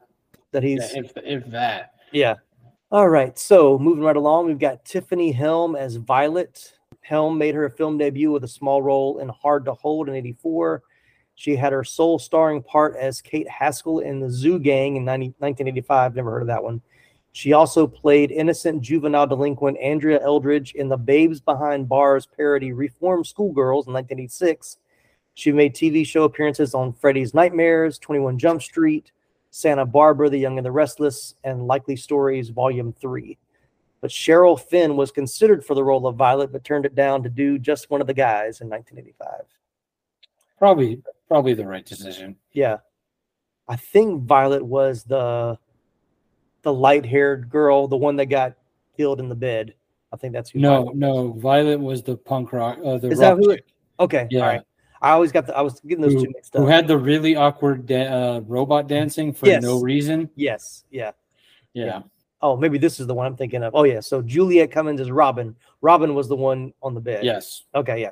that 0.51 0.63
he's 0.63 0.93
Yeah, 0.93 1.01
if 1.01 1.11
if 1.17 1.45
that. 1.47 1.95
yeah. 2.13 2.35
All 2.91 3.09
right. 3.09 3.37
So 3.37 3.77
moving 3.79 4.03
right 4.03 4.15
along, 4.15 4.45
we've 4.45 4.59
got 4.59 4.85
Tiffany 4.85 5.31
Helm 5.31 5.75
as 5.75 5.95
Violet. 5.95 6.73
Helm 7.01 7.37
made 7.37 7.55
her 7.55 7.69
film 7.69 7.97
debut 7.97 8.31
with 8.31 8.43
a 8.43 8.47
small 8.47 8.81
role 8.81 9.17
in 9.19 9.29
Hard 9.29 9.65
to 9.65 9.73
Hold 9.73 10.07
in 10.09 10.15
84. 10.15 10.83
She 11.35 11.55
had 11.55 11.73
her 11.73 11.83
sole 11.83 12.19
starring 12.19 12.61
part 12.61 12.95
as 12.97 13.19
Kate 13.21 13.49
Haskell 13.49 13.99
in 13.99 14.19
The 14.19 14.29
Zoo 14.29 14.59
Gang 14.59 14.97
in 14.97 15.03
90, 15.05 15.27
1985. 15.39 16.13
Never 16.15 16.29
heard 16.29 16.41
of 16.43 16.47
that 16.49 16.63
one. 16.63 16.81
She 17.31 17.53
also 17.53 17.87
played 17.87 18.29
innocent 18.29 18.81
juvenile 18.81 19.25
delinquent 19.25 19.77
Andrea 19.79 20.19
Eldridge 20.21 20.73
in 20.73 20.89
the 20.89 20.97
Babes 20.97 21.39
Behind 21.39 21.87
Bars 21.89 22.27
parody 22.27 22.73
Reform 22.73 23.23
Schoolgirls 23.23 23.87
in 23.87 23.93
1986. 23.93 24.77
She 25.41 25.51
made 25.51 25.73
TV 25.73 26.05
show 26.05 26.25
appearances 26.25 26.75
on 26.75 26.93
Freddy's 26.93 27.33
Nightmares, 27.33 27.97
21 27.97 28.37
Jump 28.37 28.61
Street, 28.61 29.11
Santa 29.49 29.87
Barbara, 29.87 30.29
The 30.29 30.37
Young 30.37 30.59
and 30.59 30.65
the 30.65 30.71
Restless, 30.71 31.33
and 31.43 31.65
Likely 31.65 31.95
Stories 31.95 32.49
Volume 32.49 32.93
3. 32.93 33.39
But 34.01 34.11
Sherilyn 34.11 34.61
Fenn 34.61 34.97
was 34.97 35.09
considered 35.09 35.65
for 35.65 35.73
the 35.73 35.83
role 35.83 36.05
of 36.05 36.15
Violet, 36.15 36.51
but 36.51 36.63
turned 36.63 36.85
it 36.85 36.93
down 36.93 37.23
to 37.23 37.29
do 37.29 37.57
just 37.57 37.89
one 37.89 38.01
of 38.01 38.05
the 38.05 38.13
guys 38.13 38.61
in 38.61 38.69
1985. 38.69 39.45
Probably, 40.59 41.01
probably 41.27 41.55
the 41.55 41.65
right 41.65 41.87
decision. 41.87 42.35
Yeah. 42.53 42.77
I 43.67 43.77
think 43.77 44.25
Violet 44.25 44.63
was 44.63 45.05
the 45.05 45.57
the 46.61 46.71
light-haired 46.71 47.49
girl, 47.49 47.87
the 47.87 47.97
one 47.97 48.15
that 48.17 48.27
got 48.27 48.53
killed 48.95 49.19
in 49.19 49.27
the 49.27 49.33
bed. 49.33 49.73
I 50.13 50.17
think 50.17 50.33
that's 50.33 50.51
who. 50.51 50.59
No, 50.59 50.83
Violet 50.83 50.95
no, 50.97 51.31
Violet 51.33 51.79
was 51.79 52.03
the 52.03 52.15
punk 52.15 52.53
rock. 52.53 52.77
Uh, 52.85 52.99
the 52.99 53.09
Is 53.09 53.17
rock 53.17 53.39
that 53.39 53.43
who? 53.43 53.49
It, 53.49 53.65
okay. 53.99 54.27
Yeah. 54.29 54.41
All 54.41 54.47
right. 54.47 54.61
I 55.01 55.11
always 55.11 55.31
got 55.31 55.47
the. 55.47 55.57
I 55.57 55.61
was 55.61 55.79
getting 55.81 56.01
those 56.01 56.13
who, 56.13 56.25
two 56.25 56.31
mixed 56.33 56.55
up. 56.55 56.61
who 56.61 56.67
had 56.67 56.87
the 56.87 56.97
really 56.97 57.35
awkward 57.35 57.85
da- 57.87 58.05
uh, 58.37 58.39
robot 58.41 58.87
dancing 58.87 59.33
for 59.33 59.47
Yes. 59.47 59.63
no 59.63 59.79
reason. 59.81 60.29
yes. 60.35 60.83
Yeah. 60.91 61.11
Yeah. 61.73 62.03
Oh, 62.43 62.57
maybe 62.57 62.77
this 62.77 62.99
is 62.99 63.07
the 63.07 63.13
one 63.13 63.25
I'm 63.27 63.35
thinking 63.35 63.63
of. 63.63 63.75
Oh, 63.75 63.83
yeah. 63.83 63.99
So 63.99 64.21
Juliette 64.21 64.71
Cummins 64.71 64.99
is 64.99 65.11
Robin. 65.11 65.55
Robin 65.81 66.15
was 66.15 66.27
the 66.27 66.35
one 66.35 66.73
on 66.81 66.93
the 66.95 66.99
bed. 66.99 67.23
Yes. 67.23 67.63
Okay. 67.75 68.01
Yeah. 68.01 68.11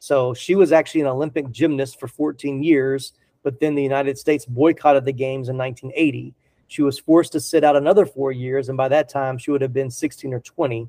So 0.00 0.34
she 0.34 0.54
was 0.56 0.72
actually 0.72 1.02
an 1.02 1.06
Olympic 1.06 1.50
gymnast 1.50 1.98
for 1.98 2.08
14 2.08 2.62
years, 2.62 3.12
but 3.42 3.60
then 3.60 3.74
the 3.74 3.82
United 3.82 4.18
States 4.18 4.44
boycotted 4.44 5.04
the 5.04 5.12
games 5.12 5.48
in 5.48 5.56
1980. 5.56 6.34
She 6.66 6.82
was 6.82 6.98
forced 6.98 7.32
to 7.32 7.40
sit 7.40 7.64
out 7.64 7.76
another 7.76 8.04
four 8.04 8.30
years, 8.30 8.68
and 8.68 8.76
by 8.76 8.88
that 8.88 9.08
time, 9.08 9.38
she 9.38 9.50
would 9.50 9.62
have 9.62 9.72
been 9.72 9.90
16 9.90 10.34
or 10.34 10.40
20. 10.40 10.88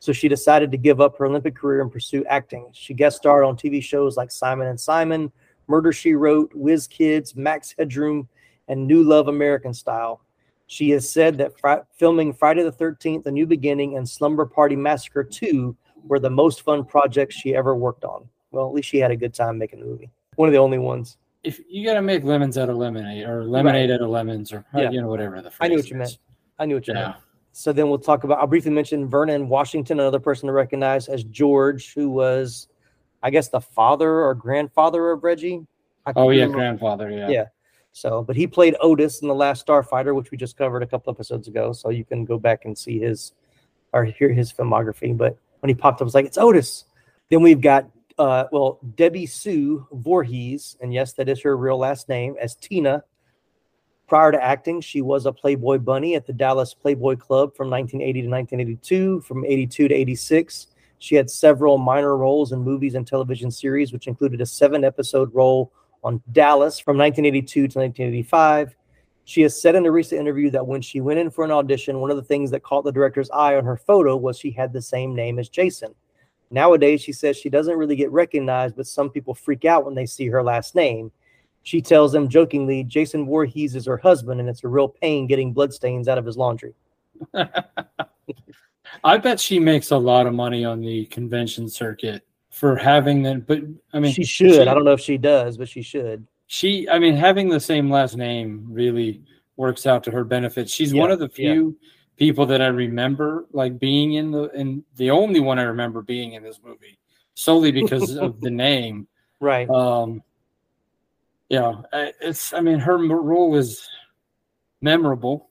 So 0.00 0.12
she 0.12 0.28
decided 0.28 0.70
to 0.70 0.76
give 0.78 1.00
up 1.00 1.16
her 1.18 1.26
Olympic 1.26 1.54
career 1.54 1.82
and 1.82 1.92
pursue 1.92 2.24
acting. 2.24 2.66
She 2.72 2.94
guest 2.94 3.18
starred 3.18 3.44
on 3.44 3.56
TV 3.56 3.82
shows 3.82 4.16
like 4.16 4.30
Simon 4.30 4.68
and 4.68 4.80
Simon, 4.80 5.30
Murder 5.68 5.92
She 5.92 6.14
Wrote, 6.14 6.50
Whiz 6.54 6.86
Kids, 6.86 7.36
Max 7.36 7.74
Headroom, 7.78 8.26
and 8.68 8.86
New 8.86 9.02
Love 9.02 9.28
American 9.28 9.74
Style. 9.74 10.22
She 10.66 10.88
has 10.90 11.08
said 11.10 11.36
that 11.38 11.58
fri- 11.60 11.82
filming 11.96 12.32
Friday 12.32 12.62
the 12.62 12.72
13th, 12.72 13.26
A 13.26 13.30
New 13.30 13.46
Beginning, 13.46 13.96
and 13.98 14.08
Slumber 14.08 14.46
Party 14.46 14.74
Massacre 14.74 15.22
2 15.22 15.76
were 16.06 16.18
the 16.18 16.30
most 16.30 16.62
fun 16.62 16.84
projects 16.84 17.34
she 17.34 17.54
ever 17.54 17.74
worked 17.74 18.04
on. 18.04 18.26
Well, 18.52 18.66
at 18.66 18.72
least 18.72 18.88
she 18.88 18.98
had 18.98 19.10
a 19.10 19.16
good 19.16 19.34
time 19.34 19.58
making 19.58 19.80
the 19.80 19.86
movie. 19.86 20.10
One 20.36 20.48
of 20.48 20.52
the 20.52 20.58
only 20.58 20.78
ones. 20.78 21.18
If 21.44 21.60
you 21.68 21.84
got 21.84 21.94
to 21.94 22.02
make 22.02 22.24
lemons 22.24 22.56
out 22.56 22.70
of 22.70 22.76
lemonade 22.76 23.26
or 23.26 23.44
lemonade 23.44 23.90
out 23.90 24.00
of 24.00 24.08
lemons 24.08 24.52
or 24.52 24.64
uh, 24.74 24.80
Yeah. 24.80 24.90
you 24.90 25.00
know 25.02 25.08
whatever 25.08 25.42
the 25.42 25.50
I 25.60 25.68
knew 25.68 25.76
what 25.76 25.90
you 25.90 25.96
is. 25.96 25.98
meant. 25.98 26.18
I 26.58 26.64
knew 26.66 26.76
what 26.76 26.86
you 26.88 26.94
Yeah. 26.94 27.00
meant. 27.02 27.16
So 27.52 27.72
then 27.72 27.88
we'll 27.88 27.98
talk 27.98 28.24
about. 28.24 28.38
I'll 28.38 28.46
briefly 28.46 28.70
mention 28.70 29.08
Vernon 29.08 29.48
Washington, 29.48 30.00
another 30.00 30.20
person 30.20 30.46
to 30.46 30.52
recognize 30.52 31.08
as 31.08 31.24
George, 31.24 31.92
who 31.94 32.10
was, 32.10 32.68
I 33.22 33.30
guess, 33.30 33.48
the 33.48 33.60
father 33.60 34.22
or 34.22 34.34
grandfather 34.34 35.10
of 35.10 35.24
Reggie. 35.24 35.66
Oh 36.16 36.30
yeah, 36.30 36.42
remember. 36.42 36.58
grandfather. 36.58 37.10
Yeah. 37.10 37.28
Yeah. 37.28 37.44
So, 37.92 38.22
but 38.22 38.36
he 38.36 38.46
played 38.46 38.76
Otis 38.80 39.20
in 39.20 39.28
the 39.28 39.34
Last 39.34 39.66
Starfighter, 39.66 40.14
which 40.14 40.30
we 40.30 40.38
just 40.38 40.56
covered 40.56 40.82
a 40.82 40.86
couple 40.86 41.12
episodes 41.12 41.48
ago. 41.48 41.72
So 41.72 41.90
you 41.90 42.04
can 42.04 42.24
go 42.24 42.38
back 42.38 42.64
and 42.64 42.78
see 42.78 43.00
his 43.00 43.32
or 43.92 44.04
hear 44.04 44.32
his 44.32 44.52
filmography. 44.52 45.16
But 45.16 45.36
when 45.60 45.68
he 45.68 45.74
popped 45.74 45.96
up, 45.96 46.02
I 46.02 46.04
was 46.04 46.14
like, 46.14 46.26
it's 46.26 46.38
Otis. 46.38 46.84
Then 47.30 47.42
we've 47.42 47.60
got, 47.60 47.90
uh, 48.18 48.44
well, 48.52 48.78
Debbie 48.94 49.26
Sue 49.26 49.86
Voorhees, 49.92 50.76
and 50.80 50.94
yes, 50.94 51.14
that 51.14 51.28
is 51.28 51.42
her 51.42 51.56
real 51.56 51.78
last 51.78 52.08
name, 52.08 52.36
as 52.40 52.54
Tina. 52.54 53.04
Prior 54.10 54.32
to 54.32 54.42
acting, 54.42 54.80
she 54.80 55.02
was 55.02 55.24
a 55.24 55.32
Playboy 55.32 55.78
bunny 55.78 56.16
at 56.16 56.26
the 56.26 56.32
Dallas 56.32 56.74
Playboy 56.74 57.14
Club 57.14 57.54
from 57.54 57.70
1980 57.70 58.22
to 58.22 58.28
1982. 58.28 59.20
From 59.20 59.44
82 59.44 59.86
to 59.86 59.94
86, 59.94 60.66
she 60.98 61.14
had 61.14 61.30
several 61.30 61.78
minor 61.78 62.16
roles 62.16 62.50
in 62.50 62.58
movies 62.58 62.96
and 62.96 63.06
television 63.06 63.52
series, 63.52 63.92
which 63.92 64.08
included 64.08 64.40
a 64.40 64.46
seven 64.46 64.82
episode 64.82 65.32
role 65.32 65.72
on 66.02 66.20
Dallas 66.32 66.80
from 66.80 66.98
1982 66.98 67.68
to 67.68 67.78
1985. 67.78 68.74
She 69.26 69.42
has 69.42 69.62
said 69.62 69.76
in 69.76 69.86
a 69.86 69.92
recent 69.92 70.20
interview 70.20 70.50
that 70.50 70.66
when 70.66 70.82
she 70.82 71.00
went 71.00 71.20
in 71.20 71.30
for 71.30 71.44
an 71.44 71.52
audition, 71.52 72.00
one 72.00 72.10
of 72.10 72.16
the 72.16 72.24
things 72.24 72.50
that 72.50 72.64
caught 72.64 72.82
the 72.82 72.90
director's 72.90 73.30
eye 73.30 73.54
on 73.54 73.64
her 73.64 73.76
photo 73.76 74.16
was 74.16 74.36
she 74.36 74.50
had 74.50 74.72
the 74.72 74.82
same 74.82 75.14
name 75.14 75.38
as 75.38 75.48
Jason. 75.48 75.94
Nowadays, 76.50 77.00
she 77.00 77.12
says 77.12 77.36
she 77.36 77.48
doesn't 77.48 77.78
really 77.78 77.94
get 77.94 78.10
recognized, 78.10 78.74
but 78.74 78.88
some 78.88 79.08
people 79.08 79.34
freak 79.34 79.64
out 79.64 79.84
when 79.84 79.94
they 79.94 80.06
see 80.06 80.26
her 80.26 80.42
last 80.42 80.74
name. 80.74 81.12
She 81.62 81.80
tells 81.80 82.12
them 82.12 82.28
jokingly, 82.28 82.84
Jason 82.84 83.26
Voorhees 83.26 83.76
is 83.76 83.86
her 83.86 83.98
husband, 83.98 84.40
and 84.40 84.48
it's 84.48 84.64
a 84.64 84.68
real 84.68 84.88
pain 84.88 85.26
getting 85.26 85.52
bloodstains 85.52 86.08
out 86.08 86.18
of 86.18 86.24
his 86.24 86.36
laundry. 86.36 86.74
I 89.04 89.18
bet 89.18 89.38
she 89.38 89.58
makes 89.58 89.90
a 89.90 89.96
lot 89.96 90.26
of 90.26 90.34
money 90.34 90.64
on 90.64 90.80
the 90.80 91.06
convention 91.06 91.68
circuit 91.68 92.26
for 92.50 92.76
having 92.76 93.22
that. 93.22 93.46
But 93.46 93.60
I 93.92 94.00
mean, 94.00 94.12
she 94.12 94.24
should. 94.24 94.68
I 94.68 94.74
don't 94.74 94.84
know 94.84 94.92
if 94.92 95.00
she 95.00 95.18
does, 95.18 95.56
but 95.56 95.68
she 95.68 95.82
should. 95.82 96.26
She, 96.46 96.88
I 96.88 96.98
mean, 96.98 97.14
having 97.14 97.48
the 97.48 97.60
same 97.60 97.90
last 97.90 98.16
name 98.16 98.66
really 98.68 99.22
works 99.56 99.86
out 99.86 100.02
to 100.04 100.10
her 100.10 100.24
benefit. 100.24 100.68
She's 100.68 100.92
one 100.92 101.10
of 101.10 101.20
the 101.20 101.28
few 101.28 101.76
people 102.16 102.44
that 102.46 102.60
I 102.60 102.66
remember 102.66 103.46
like 103.52 103.78
being 103.78 104.14
in 104.14 104.30
the, 104.30 104.50
and 104.50 104.82
the 104.96 105.10
only 105.10 105.40
one 105.40 105.58
I 105.58 105.62
remember 105.62 106.02
being 106.02 106.32
in 106.32 106.42
this 106.42 106.60
movie 106.64 106.98
solely 107.34 107.70
because 107.70 108.16
of 108.16 108.40
the 108.40 108.50
name. 108.50 109.06
Right. 109.38 109.70
Um, 109.70 110.22
yeah, 111.50 111.82
it's. 111.92 112.54
I 112.54 112.60
mean, 112.60 112.78
her 112.78 112.96
role 112.96 113.56
is 113.56 113.86
memorable. 114.80 115.50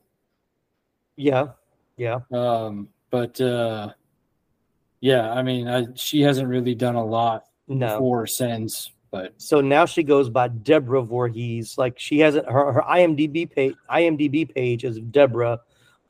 Yeah. 1.17 1.49
Yeah. 1.97 2.19
Um, 2.31 2.87
but 3.11 3.39
uh, 3.41 3.91
yeah, 5.01 5.31
I 5.33 5.43
mean, 5.43 5.67
I, 5.67 5.87
she 5.95 6.21
hasn't 6.21 6.47
really 6.47 6.73
done 6.73 6.95
a 6.95 7.05
lot 7.05 7.45
No. 7.67 7.95
before 7.95 8.25
since. 8.25 8.91
But 9.11 9.33
So 9.37 9.59
now 9.59 9.85
she 9.85 10.03
goes 10.03 10.29
by 10.29 10.47
Deborah 10.47 11.01
Voorhees. 11.01 11.77
Like 11.77 11.99
she 11.99 12.19
hasn't 12.19 12.49
her, 12.49 12.71
her 12.71 12.81
IMDb 12.81 13.49
page 13.49 13.75
IMDb 13.91 14.53
page 14.53 14.83
is 14.85 14.99
Deborah 14.99 15.59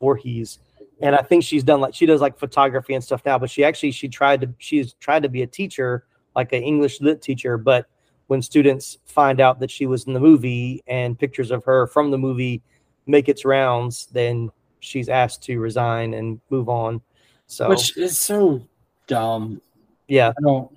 Voorhees. 0.00 0.58
And 1.02 1.16
I 1.16 1.22
think 1.22 1.42
she's 1.42 1.64
done 1.64 1.80
like 1.80 1.94
she 1.94 2.04
does 2.06 2.20
like 2.20 2.38
photography 2.38 2.94
and 2.94 3.02
stuff 3.02 3.22
now, 3.24 3.38
but 3.38 3.50
she 3.50 3.64
actually 3.64 3.90
she 3.90 4.06
tried 4.06 4.42
to 4.42 4.52
she's 4.58 4.92
tried 4.94 5.22
to 5.22 5.30
be 5.30 5.42
a 5.42 5.46
teacher, 5.46 6.04
like 6.36 6.52
an 6.52 6.62
English 6.62 7.00
lit 7.00 7.22
teacher, 7.22 7.56
but 7.56 7.86
when 8.30 8.40
students 8.40 8.96
find 9.06 9.40
out 9.40 9.58
that 9.58 9.72
she 9.72 9.86
was 9.86 10.04
in 10.04 10.12
the 10.12 10.20
movie 10.20 10.84
and 10.86 11.18
pictures 11.18 11.50
of 11.50 11.64
her 11.64 11.88
from 11.88 12.12
the 12.12 12.16
movie 12.16 12.62
make 13.06 13.28
its 13.28 13.44
rounds, 13.44 14.06
then 14.12 14.48
she's 14.78 15.08
asked 15.08 15.42
to 15.42 15.58
resign 15.58 16.14
and 16.14 16.40
move 16.48 16.68
on. 16.68 17.00
So 17.48 17.68
which 17.68 17.96
is 17.96 18.16
so 18.16 18.64
dumb. 19.08 19.60
yeah, 20.06 20.28
I 20.28 20.42
don't. 20.42 20.70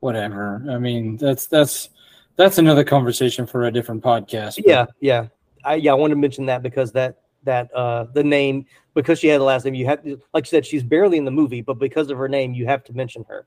Whatever. 0.00 0.62
I 0.68 0.76
mean, 0.76 1.16
that's 1.16 1.46
that's 1.46 1.88
that's 2.36 2.58
another 2.58 2.84
conversation 2.84 3.46
for 3.46 3.64
a 3.64 3.72
different 3.72 4.04
podcast. 4.04 4.56
but- 4.56 4.66
Yeah, 4.66 4.84
yeah. 5.00 5.28
I 5.64 5.76
yeah, 5.76 5.92
I 5.92 5.94
wanted 5.94 6.16
to 6.16 6.20
mention 6.20 6.44
that 6.44 6.62
because 6.62 6.92
that 6.92 7.22
that 7.44 7.72
uh 7.74 8.04
the 8.12 8.22
name 8.22 8.66
because 8.92 9.18
she 9.18 9.28
had 9.28 9.40
the 9.40 9.44
last 9.44 9.64
name, 9.64 9.72
you 9.74 9.86
have 9.86 10.04
to 10.04 10.20
like 10.34 10.44
you 10.44 10.50
said, 10.50 10.66
she's 10.66 10.82
barely 10.82 11.16
in 11.16 11.24
the 11.24 11.30
movie, 11.30 11.62
but 11.62 11.78
because 11.78 12.10
of 12.10 12.18
her 12.18 12.28
name, 12.28 12.52
you 12.52 12.66
have 12.66 12.84
to 12.84 12.92
mention 12.92 13.24
her. 13.30 13.46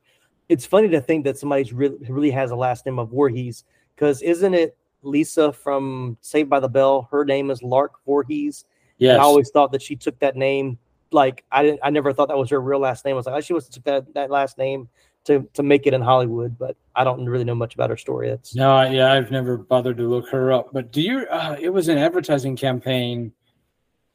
It's 0.50 0.66
funny 0.66 0.88
to 0.90 1.02
think 1.02 1.26
that 1.26 1.38
somebody's 1.38 1.74
really 1.74 1.98
really 2.08 2.32
has 2.32 2.52
a 2.52 2.56
last 2.56 2.86
name 2.86 3.00
of 3.00 3.10
Voorhees, 3.10 3.66
because 3.96 4.22
isn't 4.22 4.54
it 4.54 4.78
Lisa 5.04 5.52
from 5.52 6.18
Saved 6.22 6.50
by 6.50 6.60
the 6.60 6.70
Bell? 6.70 7.08
Her 7.12 7.26
name 7.26 7.52
is 7.52 7.62
Lark 7.64 7.94
Voorhees. 8.06 8.66
And 9.00 9.06
Yes. 9.06 9.20
I 9.20 9.24
always 9.24 9.52
thought 9.52 9.72
that 9.74 9.82
she 9.82 9.96
took 9.96 10.18
that 10.20 10.36
name 10.36 10.80
like 11.12 11.44
I 11.52 11.64
didn't 11.64 11.80
I 11.84 11.90
never 11.90 12.14
thought 12.14 12.30
that 12.30 12.38
was 12.38 12.50
her 12.50 12.60
real 12.62 12.80
last 12.80 13.06
name. 13.06 13.14
I 13.14 13.18
was 13.18 13.26
like, 13.28 13.36
oh, 13.36 13.42
she 13.42 13.54
must 13.54 13.68
have 13.68 13.74
took 13.76 13.84
that, 14.06 14.14
that 14.16 14.32
last 14.32 14.58
name 14.58 14.90
to 15.26 15.48
to 15.54 15.64
make 15.64 15.86
it 15.86 15.94
in 15.94 16.02
Hollywood, 16.02 16.58
but 16.58 16.76
I 16.96 17.04
don't 17.04 17.26
really 17.26 17.44
know 17.44 17.54
much 17.56 17.76
about 17.76 17.90
her 17.90 17.98
story. 17.98 18.30
That's 18.30 18.56
No, 18.56 18.72
I- 18.76 18.90
yeah, 18.90 19.14
I've 19.14 19.30
never 19.32 19.58
bothered 19.58 19.98
to 19.98 20.08
look 20.10 20.30
her 20.30 20.52
up. 20.54 20.70
But 20.74 20.92
do 20.92 21.02
you? 21.02 21.28
Uh, 21.30 21.56
it 21.60 21.70
was 21.70 21.90
an 21.90 21.98
advertising 21.98 22.56
campaign 22.56 23.34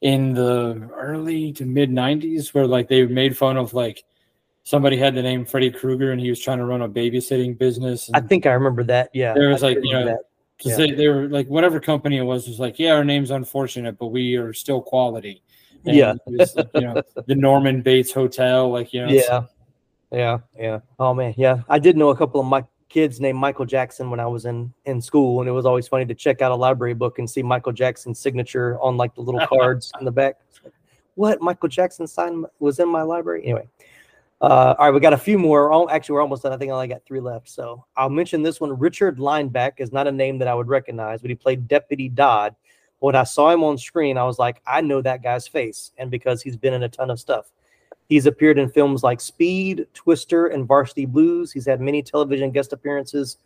in 0.01 0.35
the 0.35 0.89
early 0.95 1.53
to 1.53 1.65
mid 1.65 1.91
'90s 1.91 2.53
where 2.55 2.67
like 2.67 2.89
they 2.89 3.07
made 3.07 3.37
fun 3.37 3.57
of 3.57 3.73
like 3.75 4.05
somebody 4.65 4.97
had 4.97 5.15
the 5.15 5.23
name 5.23 5.45
Freddy 5.45 5.71
Krueger 5.71 6.13
and 6.13 6.21
he 6.21 6.31
was 6.31 6.41
trying 6.41 6.59
to 6.59 6.65
run 6.65 6.83
a 6.83 6.89
babysitting 6.89 7.57
business. 7.59 8.11
I 8.15 8.21
think 8.21 8.47
I 8.47 8.53
remember 8.53 8.85
that. 8.85 9.11
Yeah. 9.13 9.35
there 9.35 9.49
was 9.49 9.63
I 9.63 9.69
like 9.69 9.79
you 9.83 9.93
know 9.93 10.19
because 10.59 10.79
Yeah. 10.79 10.87
they, 10.87 10.93
they 10.93 11.09
were 11.09 11.29
like 11.29 11.49
whatever 11.49 11.81
company 11.81 12.19
it 12.19 12.23
was 12.23 12.47
was 12.47 12.61
like 12.61 12.79
yeah 12.79 12.93
our 12.93 13.05
name's 13.05 13.31
unfortunate 13.31 13.99
but 13.99 14.09
we 14.09 14.37
are 14.37 14.53
still 14.53 14.81
quality. 14.81 15.43
And 15.85 15.97
Yeah. 15.97 16.15
was, 16.27 16.55
you 16.75 16.81
know 16.81 17.03
the 17.27 17.35
Norman 17.35 17.83
Bates 17.83 18.13
Hotel 18.13 18.71
like 18.71 18.93
you 18.93 19.05
know 19.07 19.13
Yeah. 19.13 19.43
Yeah. 20.13 20.39
Yeah. 20.59 20.81
Oh 20.99 21.15
man. 21.15 21.35
Yeah. 21.37 21.63
I 21.69 21.79
did 21.79 21.97
know 21.97 22.11
a 22.11 22.17
couple 22.17 22.41
of 22.41 22.47
my 22.47 22.65
kids 22.89 23.21
named 23.21 23.39
Michael 23.39 23.65
Jackson 23.65 24.11
when 24.11 24.21
I 24.21 24.27
was 24.27 24.45
in 24.45 24.71
in 24.85 25.01
school, 25.01 25.41
and 25.41 25.49
it 25.49 25.53
was 25.53 25.65
always 25.65 25.89
funny 25.89 26.05
to 26.05 26.15
check 26.15 26.43
out 26.43 26.53
a 26.53 26.55
library 26.55 26.93
book 26.93 27.19
and 27.19 27.29
see 27.29 27.43
Michael 27.43 27.73
Jackson's 27.73 28.19
signature 28.21 28.79
on 28.81 28.99
like 28.99 29.15
the 29.15 29.23
little 29.23 29.45
cards 29.47 29.91
in 29.99 30.05
the 30.05 30.13
back. 30.13 30.37
Like, 30.63 30.75
what 31.15 31.41
Michael 31.41 31.71
Jackson 31.71 32.07
sign 32.07 32.45
was 32.59 32.79
in 32.79 32.91
my 32.91 33.01
library? 33.01 33.45
Anyway. 33.45 33.67
Uh, 34.43 34.75
all 34.77 34.87
right, 34.87 34.91
we 34.91 34.99
got 34.99 35.13
a 35.13 35.19
few 35.19 35.39
more. 35.39 35.89
Actually, 35.89 36.15
we're 36.15 36.21
almost 36.21 36.43
done. 36.43 36.53
I 36.53 36.57
think 36.57 36.73
I 36.73 36.75
only 36.75 36.89
got 36.89 37.05
three 37.07 37.21
left. 37.21 37.49
So 37.49 37.85
I'll 37.97 38.11
mention 38.11 38.43
this 38.43 38.61
one. 38.61 38.77
Richard 38.77 39.19
Lineback 39.19 39.75
is 39.79 39.93
not 39.93 40.09
a 40.09 40.13
name 40.13 40.37
that 40.39 40.49
I 40.49 40.55
would 40.55 40.67
recognize, 40.67 41.21
but 41.21 41.31
he 41.31 41.37
played 41.37 41.69
Deputy 41.69 42.09
Dodd. 42.09 42.57
When 42.99 43.15
I 43.15 43.23
saw 43.23 43.51
him 43.51 43.63
on 43.63 43.79
screen, 43.79 44.19
I 44.19 44.25
was 44.25 44.41
like, 44.41 44.61
I 44.67 44.81
know 44.81 45.01
that 45.01 45.23
guy's 45.23 45.47
face, 45.47 45.93
and 45.97 46.11
because 46.11 46.43
he's 46.43 46.57
been 46.57 46.75
in 46.75 46.83
a 46.83 46.89
ton 46.89 47.11
of 47.11 47.21
stuff. 47.21 47.53
He's 48.09 48.27
appeared 48.27 48.59
in 48.59 48.69
films 48.69 49.05
like 49.05 49.21
Speed, 49.21 49.87
Twister, 49.95 50.49
and 50.49 50.67
Varsity 50.67 51.07
Blues. 51.07 51.53
He's 51.53 51.67
had 51.67 51.81
many 51.81 52.03
television 52.03 52.51
guest 52.51 52.73
appearances 52.73 53.39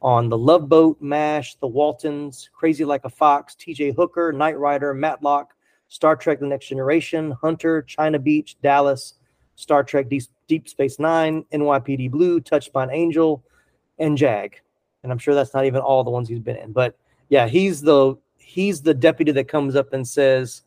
on 0.00 0.28
The 0.28 0.38
Love 0.38 0.68
Boat, 0.68 0.96
MASH, 1.00 1.56
The 1.56 1.66
Waltons, 1.66 2.50
Crazy 2.52 2.84
Like 2.84 3.04
a 3.04 3.10
Fox, 3.10 3.56
TJ 3.56 3.96
Hooker, 3.96 4.32
Knight 4.32 4.58
Rider, 4.58 4.94
Matlock, 4.94 5.54
Star 5.88 6.14
Trek 6.14 6.38
The 6.38 6.46
Next 6.46 6.68
Generation, 6.68 7.32
Hunter, 7.32 7.82
China 7.82 8.18
Beach, 8.18 8.56
Dallas, 8.62 9.14
Star 9.56 9.82
Trek 9.82 10.08
Deep, 10.08 10.22
Deep 10.46 10.68
Space 10.68 10.98
Nine, 10.98 11.44
NYPD 11.52 12.10
Blue, 12.10 12.40
Touched 12.40 12.72
by 12.72 12.84
an 12.84 12.90
Angel, 12.90 13.42
and 13.98 14.16
Jag. 14.16 14.60
And 15.02 15.10
I'm 15.10 15.18
sure 15.18 15.34
that's 15.34 15.54
not 15.54 15.64
even 15.66 15.80
all 15.80 16.04
the 16.04 16.10
ones 16.10 16.28
he's 16.28 16.38
been 16.38 16.56
in. 16.56 16.72
But 16.72 16.96
yeah, 17.28 17.48
he's 17.48 17.80
the 17.82 18.16
he's 18.38 18.80
the 18.82 18.94
deputy 18.94 19.32
that 19.32 19.48
comes 19.48 19.74
up 19.74 19.92
and 19.92 20.06
says 20.06 20.62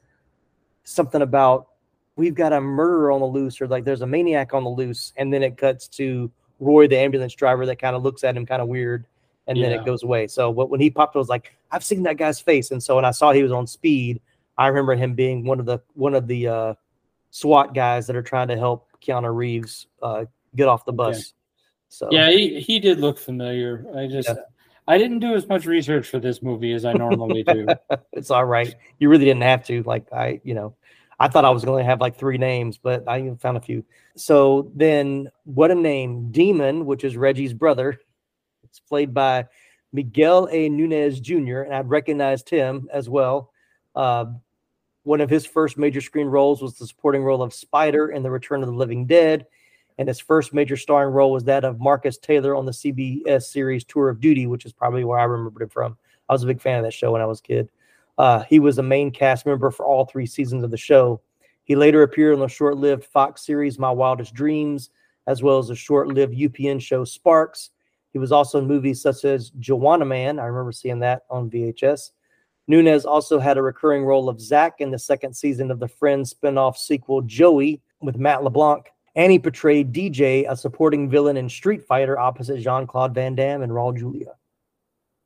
something 0.83 1.21
about 1.21 1.67
we've 2.15 2.35
got 2.35 2.51
a 2.51 2.59
murderer 2.59 3.11
on 3.11 3.21
the 3.21 3.25
loose 3.25 3.61
or 3.61 3.67
like 3.67 3.85
there's 3.85 4.01
a 4.01 4.07
maniac 4.07 4.53
on 4.53 4.63
the 4.63 4.69
loose 4.69 5.13
and 5.17 5.31
then 5.33 5.41
it 5.43 5.55
cuts 5.55 5.87
to 5.87 6.29
roy 6.59 6.87
the 6.87 6.97
ambulance 6.97 7.33
driver 7.33 7.65
that 7.65 7.77
kind 7.77 7.95
of 7.95 8.03
looks 8.03 8.23
at 8.23 8.35
him 8.35 8.45
kind 8.45 8.61
of 8.61 8.67
weird 8.67 9.05
and 9.47 9.61
then 9.61 9.71
Yeah. 9.71 9.79
it 9.81 9.85
goes 9.85 10.03
away 10.03 10.27
so 10.27 10.51
but 10.51 10.69
when 10.69 10.81
he 10.81 10.89
popped 10.89 11.15
i 11.15 11.19
was 11.19 11.29
like 11.29 11.55
i've 11.71 11.83
seen 11.83 12.03
that 12.03 12.17
guy's 12.17 12.39
face 12.39 12.71
and 12.71 12.81
so 12.83 12.95
when 12.97 13.05
i 13.05 13.11
saw 13.11 13.31
he 13.31 13.43
was 13.43 13.51
on 13.51 13.65
speed 13.67 14.19
i 14.57 14.67
remember 14.67 14.95
him 14.95 15.13
being 15.13 15.45
one 15.45 15.59
of 15.59 15.65
the 15.65 15.79
one 15.93 16.13
of 16.15 16.27
the 16.27 16.47
uh 16.47 16.73
swat 17.32 17.73
guys 17.73 18.07
that 18.07 18.15
are 18.15 18.23
trying 18.23 18.47
to 18.47 18.57
help 18.57 18.88
keanu 19.01 19.34
reeves 19.34 19.88
uh 20.01 20.25
get 20.55 20.67
off 20.67 20.86
the 20.86 20.93
bus 20.93 21.15
Okay. 21.15 21.23
so 21.89 22.07
Yeah, 22.11 22.30
he, 22.30 22.59
he 22.59 22.80
did 22.80 22.99
look 22.99 23.17
familiar. 23.17 23.86
I 23.95 24.07
just 24.07 24.30
I 24.89 24.97
didn't 24.97 25.19
do 25.19 25.36
as 25.36 25.47
much 25.47 25.67
research 25.67 26.07
for 26.07 26.19
this 26.19 26.41
movie 26.41 26.73
as 26.73 26.84
I 26.84 26.93
normally 26.93 27.43
do. 27.43 27.67
it's 28.13 28.32
all 28.32 28.45
right. 28.45 28.73
You 28.97 29.09
really 29.09 29.25
didn't 29.25 29.43
have 29.43 29.63
to. 29.65 29.84
Like 29.84 30.11
I, 30.11 30.41
you 30.43 30.55
know, 30.55 30.75
I 31.19 31.27
thought 31.27 31.45
I 31.45 31.51
was 31.51 31.63
going 31.63 31.84
to 31.84 31.88
have 31.88 32.01
like 32.01 32.17
three 32.17 32.39
names, 32.39 32.80
but 32.80 33.07
I 33.07 33.19
even 33.19 33.38
found 33.38 33.57
a 33.57 33.61
few. 33.61 33.86
So 34.15 34.71
then, 34.75 35.30
what 35.43 35.69
a 35.69 35.75
name! 35.75 36.32
Demon, 36.32 36.88
which 36.88 37.03
is 37.03 37.15
Reggie's 37.15 37.53
brother. 37.53 37.99
It's 38.63 38.80
played 38.80 39.13
by 39.13 39.45
Miguel 39.93 40.49
A. 40.51 40.69
Nunez 40.69 41.19
Jr., 41.19 41.61
and 41.61 41.75
I 41.75 41.82
recognized 41.82 42.49
him 42.49 42.89
as 42.91 43.07
well. 43.07 43.51
Uh, 43.95 44.25
one 45.10 45.22
of 45.22 45.30
his 45.30 45.43
first 45.43 45.76
major 45.76 46.01
screen 46.01 46.28
roles 46.28 46.62
was 46.62 46.76
the 46.76 46.86
supporting 46.86 47.24
role 47.24 47.41
of 47.41 47.51
Spider 47.51 48.10
in 48.10 48.22
The 48.22 48.30
Return 48.30 48.62
of 48.62 48.70
the 48.70 48.76
Living 48.76 49.07
Dead, 49.07 49.47
and 49.97 50.07
his 50.07 50.20
first 50.20 50.53
major 50.53 50.78
starring 50.78 51.12
role 51.12 51.32
was 51.32 51.45
that 51.45 51.64
of 51.64 51.80
Marcus 51.80 52.20
Taylor 52.20 52.55
on 52.55 52.68
the 52.68 52.72
CBS 52.72 53.45
series 53.45 53.84
Tour 53.84 54.10
of 54.10 54.22
Duty, 54.22 54.45
which 54.45 54.68
is 54.68 54.72
probably 54.72 55.03
where 55.03 55.18
I 55.18 55.24
remembered 55.24 55.64
him 55.64 55.70
from. 55.70 55.97
I 56.30 56.34
was 56.34 56.43
a 56.43 56.45
big 56.45 56.62
fan 56.62 56.78
of 56.78 56.84
that 56.84 56.93
show 56.93 57.12
when 57.12 57.24
I 57.24 57.26
was 57.26 57.39
a 57.39 57.41
kid. 57.41 57.70
Uh, 58.20 58.43
he 58.43 58.60
was 58.60 58.78
a 58.78 58.84
main 58.84 59.10
cast 59.10 59.47
member 59.47 59.72
for 59.72 59.84
all 59.84 60.05
three 60.05 60.28
seasons 60.28 60.64
of 60.64 60.70
the 60.70 60.78
show. 60.78 61.20
He 61.64 61.76
later 61.76 62.03
appeared 62.03 62.36
on 62.36 62.39
the 62.39 62.47
short 62.47 62.78
lived 62.78 63.03
Fox 63.03 63.43
series 63.43 63.80
My 63.80 63.89
Wildest 63.89 64.36
Dreams, 64.36 64.91
as 65.26 65.41
well 65.41 65.57
as 65.57 65.70
the 65.70 65.76
short 65.76 66.10
lived 66.10 66.38
UPN 66.38 66.80
show 66.80 67.03
Sparks. 67.03 67.72
He 68.14 68.20
was 68.20 68.32
also 68.32 68.60
in 68.60 68.68
movies 68.68 69.01
such 69.01 69.26
as 69.26 69.49
Juwanna 69.60 70.05
Mann. 70.05 70.38
I 70.38 70.45
remember 70.45 70.72
seeing 70.72 70.99
that 70.99 71.24
on 71.32 71.49
VHS. 71.49 72.12
Nunez 72.70 73.03
also 73.03 73.39
had 73.39 73.57
a 73.57 73.63
recurring 73.63 74.05
role 74.05 74.30
of 74.30 74.39
Zach 74.39 74.76
in 74.80 74.91
the 74.91 74.99
second 74.99 75.34
season 75.34 75.72
of 75.72 75.80
the 75.80 75.88
Friends 75.88 76.34
spinoff 76.34 76.78
sequel 76.78 77.24
Joey 77.24 77.82
with 77.99 78.15
Matt 78.17 78.43
LeBlanc. 78.43 78.86
And 79.15 79.32
he 79.32 79.39
portrayed 79.39 79.91
DJ, 79.91 80.45
a 80.47 80.55
supporting 80.55 81.09
villain 81.09 81.36
in 81.36 81.49
Street 81.49 81.84
Fighter 81.84 82.17
opposite 82.20 82.61
Jean 82.61 82.86
Claude 82.86 83.15
Van 83.15 83.34
Damme 83.34 83.63
and 83.63 83.72
Raul 83.72 83.97
Julia. 83.97 84.34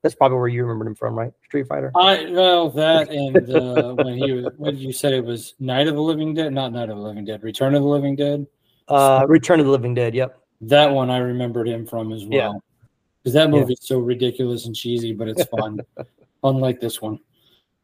That's 0.01 0.15
probably 0.15 0.37
where 0.37 0.47
you 0.47 0.63
remembered 0.63 0.87
him 0.87 0.95
from, 0.95 1.19
right? 1.19 1.33
Street 1.43 1.67
Fighter. 1.67 1.91
I 1.95 2.31
well 2.31 2.69
that 2.71 3.09
and 3.09 3.49
uh, 3.49 3.93
when 3.93 4.17
he 4.17 4.31
was 4.31 4.47
what 4.57 4.71
did 4.71 4.79
you 4.79 4.93
say 4.93 5.17
it 5.17 5.25
was 5.25 5.53
Night 5.59 5.87
of 5.87 5.95
the 5.95 6.01
Living 6.01 6.33
Dead? 6.33 6.53
Not 6.53 6.71
Night 6.71 6.89
of 6.89 6.95
the 6.97 7.03
Living 7.03 7.25
Dead, 7.25 7.43
Return 7.43 7.75
of 7.75 7.83
the 7.83 7.87
Living 7.87 8.15
Dead. 8.15 8.47
Uh, 8.87 9.25
Return 9.27 9.59
of 9.59 9.65
the 9.65 9.71
Living 9.71 9.93
Dead. 9.93 10.15
Yep. 10.15 10.39
That 10.61 10.91
one 10.91 11.09
I 11.09 11.17
remembered 11.17 11.67
him 11.67 11.85
from 11.85 12.13
as 12.13 12.25
well. 12.25 12.63
Because 13.21 13.33
that 13.33 13.49
Yeah. 13.49 13.59
movie's 13.59 13.79
so 13.81 13.99
ridiculous 13.99 14.65
and 14.65 14.75
cheesy, 14.75 15.13
but 15.13 15.27
it's 15.27 15.43
fun. 15.45 15.81
Unlike 16.43 16.79
this 16.79 17.01
one. 17.01 17.19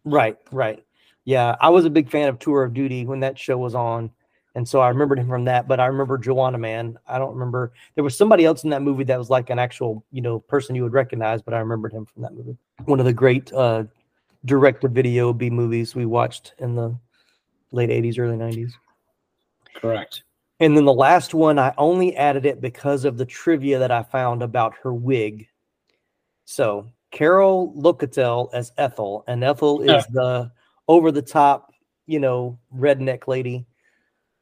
Right, 0.05 0.37
right. 0.51 0.83
Yeah, 1.25 1.55
I 1.61 1.69
was 1.69 1.85
a 1.85 1.89
big 1.89 2.09
fan 2.09 2.29
of 2.29 2.39
Tour 2.39 2.63
of 2.63 2.73
Duty 2.73 3.05
when 3.05 3.19
that 3.19 3.37
show 3.37 3.57
was 3.57 3.75
on. 3.75 4.11
And 4.55 4.67
so 4.67 4.79
I 4.79 4.89
remembered 4.89 5.19
him 5.19 5.27
from 5.27 5.45
that, 5.45 5.67
but 5.67 5.79
I 5.79 5.85
remember 5.85 6.17
Juwanna 6.17 6.59
Mann. 6.59 6.97
I 7.07 7.19
don't 7.19 7.33
remember 7.33 7.71
there 7.95 8.03
was 8.03 8.17
somebody 8.17 8.45
else 8.45 8.63
in 8.63 8.71
that 8.71 8.81
movie 8.81 9.03
that 9.05 9.17
was 9.17 9.29
like 9.29 9.49
an 9.51 9.59
actual, 9.59 10.03
you 10.11 10.21
know, 10.21 10.39
person 10.39 10.75
you 10.75 10.83
would 10.83 10.93
recognize, 10.93 11.41
but 11.41 11.53
I 11.53 11.59
remembered 11.59 11.93
him 11.93 12.05
from 12.05 12.23
that 12.23 12.33
movie. 12.33 12.57
One 12.85 12.99
of 12.99 13.05
the 13.05 13.13
great 13.13 13.53
uh 13.53 13.83
video 14.43 15.33
B 15.33 15.49
movies 15.49 15.95
we 15.95 16.05
watched 16.05 16.55
in 16.57 16.75
the 16.75 16.97
late 17.71 17.89
80s, 17.89 18.17
early 18.17 18.37
90s. 18.37 18.71
Correct. 19.75 20.23
And 20.59 20.75
then 20.75 20.85
the 20.85 20.93
last 20.93 21.33
one, 21.33 21.57
I 21.57 21.73
only 21.77 22.15
added 22.17 22.45
it 22.45 22.59
because 22.59 23.05
of 23.05 23.17
the 23.17 23.25
trivia 23.25 23.79
that 23.79 23.91
I 23.91 24.03
found 24.03 24.43
about 24.43 24.73
her 24.83 24.93
wig. 24.93 25.47
So 26.45 26.89
Carol 27.11 27.73
Locatell 27.75 28.49
as 28.53 28.71
Ethel, 28.77 29.23
and 29.27 29.43
Ethel 29.43 29.81
is 29.81 30.05
the 30.07 30.51
over 30.87 31.11
the 31.11 31.21
top, 31.21 31.73
you 32.07 32.19
know, 32.19 32.57
redneck 32.75 33.27
lady. 33.27 33.65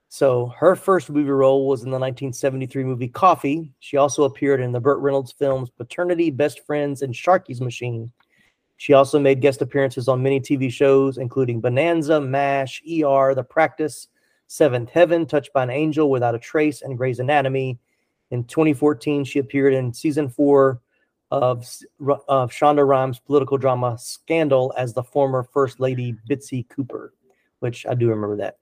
So 0.10 0.48
her 0.58 0.76
first 0.76 1.10
movie 1.10 1.30
role 1.30 1.68
was 1.68 1.82
in 1.82 1.90
the 1.90 2.00
1973 2.00 2.84
movie 2.84 3.10
Coffee. 3.10 3.74
She 3.80 3.98
also 3.98 4.24
appeared 4.24 4.62
in 4.62 4.72
the 4.72 4.80
Burt 4.80 5.00
Reynolds 5.00 5.34
films 5.34 5.70
Paternity, 5.70 6.32
Best 6.32 6.66
Friends, 6.66 7.02
and 7.02 7.14
Sharky's 7.14 7.60
Machine. 7.60 8.12
She 8.78 8.94
also 8.94 9.20
made 9.20 9.42
guest 9.42 9.62
appearances 9.62 10.08
on 10.08 10.24
many 10.24 10.40
TV 10.40 10.72
shows, 10.72 11.18
including 11.18 11.60
Bonanza, 11.60 12.22
MASH, 12.22 12.82
ER, 12.84 13.34
The 13.34 13.44
Practice, 13.44 14.08
Seventh 14.48 14.90
Heaven, 14.90 15.26
Touched 15.26 15.52
by 15.52 15.64
an 15.64 15.70
Angel, 15.70 16.10
Without 16.10 16.36
a 16.36 16.40
Trace, 16.40 16.84
and 16.84 16.98
Grey's 16.98 17.20
Anatomy. 17.20 17.80
In 18.32 18.44
2014, 18.44 19.24
she 19.26 19.40
appeared 19.40 19.74
in 19.74 19.94
season 19.94 20.30
four 20.30 20.80
of, 21.32 21.68
of 22.28 22.52
Shonda 22.52 22.88
Rhimes' 22.88 23.20
political 23.20 23.58
drama 23.58 23.98
Scandal 24.00 24.74
as 24.78 24.94
the 24.94 25.04
former 25.04 25.44
First 25.44 25.80
Lady 25.80 26.16
Bitsy 26.30 26.68
Cooper, 26.70 27.14
which 27.60 27.86
I 27.86 27.96
do 27.96 28.10
remember 28.10 28.38
that. 28.38 28.58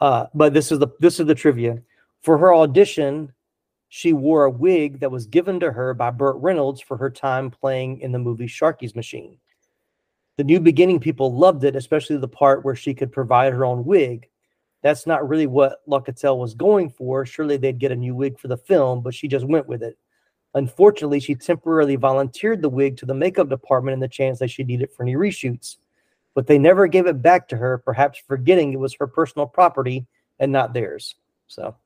Uh, 0.00 0.26
but 0.34 0.52
this 0.52 0.70
is 0.70 0.78
the 0.78 0.88
this 1.00 1.18
is 1.18 1.26
the 1.26 1.34
trivia. 1.34 1.82
For 2.22 2.36
her 2.38 2.54
audition, 2.54 3.32
she 3.88 4.12
wore 4.12 4.44
a 4.44 4.50
wig 4.50 5.00
that 5.00 5.10
was 5.10 5.26
given 5.26 5.60
to 5.60 5.72
her 5.72 5.94
by 5.94 6.10
Burt 6.10 6.36
Reynolds 6.36 6.80
for 6.80 6.96
her 6.96 7.10
time 7.10 7.50
playing 7.50 8.00
in 8.00 8.12
the 8.12 8.18
movie 8.18 8.46
Sharky's 8.46 8.94
Machine. 8.94 9.38
The 10.36 10.44
New 10.44 10.60
Beginning 10.60 11.00
people 11.00 11.34
loved 11.34 11.64
it, 11.64 11.76
especially 11.76 12.18
the 12.18 12.28
part 12.28 12.64
where 12.64 12.74
she 12.74 12.94
could 12.94 13.10
provide 13.10 13.54
her 13.54 13.64
own 13.64 13.84
wig. 13.84 14.28
That's 14.82 15.06
not 15.06 15.26
really 15.26 15.46
what 15.46 15.80
Locatell 15.88 16.38
was 16.38 16.54
going 16.54 16.90
for. 16.90 17.24
Surely 17.24 17.56
they'd 17.56 17.78
get 17.78 17.92
a 17.92 17.96
new 17.96 18.14
wig 18.14 18.38
for 18.38 18.48
the 18.48 18.58
film, 18.58 19.00
but 19.00 19.14
she 19.14 19.28
just 19.28 19.46
went 19.46 19.66
with 19.66 19.82
it. 19.82 19.96
Unfortunately, 20.56 21.20
she 21.20 21.34
temporarily 21.34 21.96
volunteered 21.96 22.62
the 22.62 22.68
wig 22.68 22.96
to 22.96 23.04
the 23.04 23.12
makeup 23.12 23.50
department 23.50 23.92
in 23.92 24.00
the 24.00 24.08
chance 24.08 24.38
that 24.38 24.48
she'd 24.48 24.66
need 24.66 24.80
it 24.80 24.90
for 24.90 25.02
any 25.02 25.14
reshoots. 25.14 25.76
But 26.34 26.46
they 26.46 26.58
never 26.58 26.86
gave 26.86 27.06
it 27.06 27.20
back 27.20 27.46
to 27.48 27.58
her, 27.58 27.76
perhaps 27.76 28.22
forgetting 28.26 28.72
it 28.72 28.80
was 28.80 28.96
her 28.98 29.06
personal 29.06 29.46
property 29.46 30.06
and 30.38 30.50
not 30.50 30.72
theirs. 30.72 31.14
So 31.46 31.76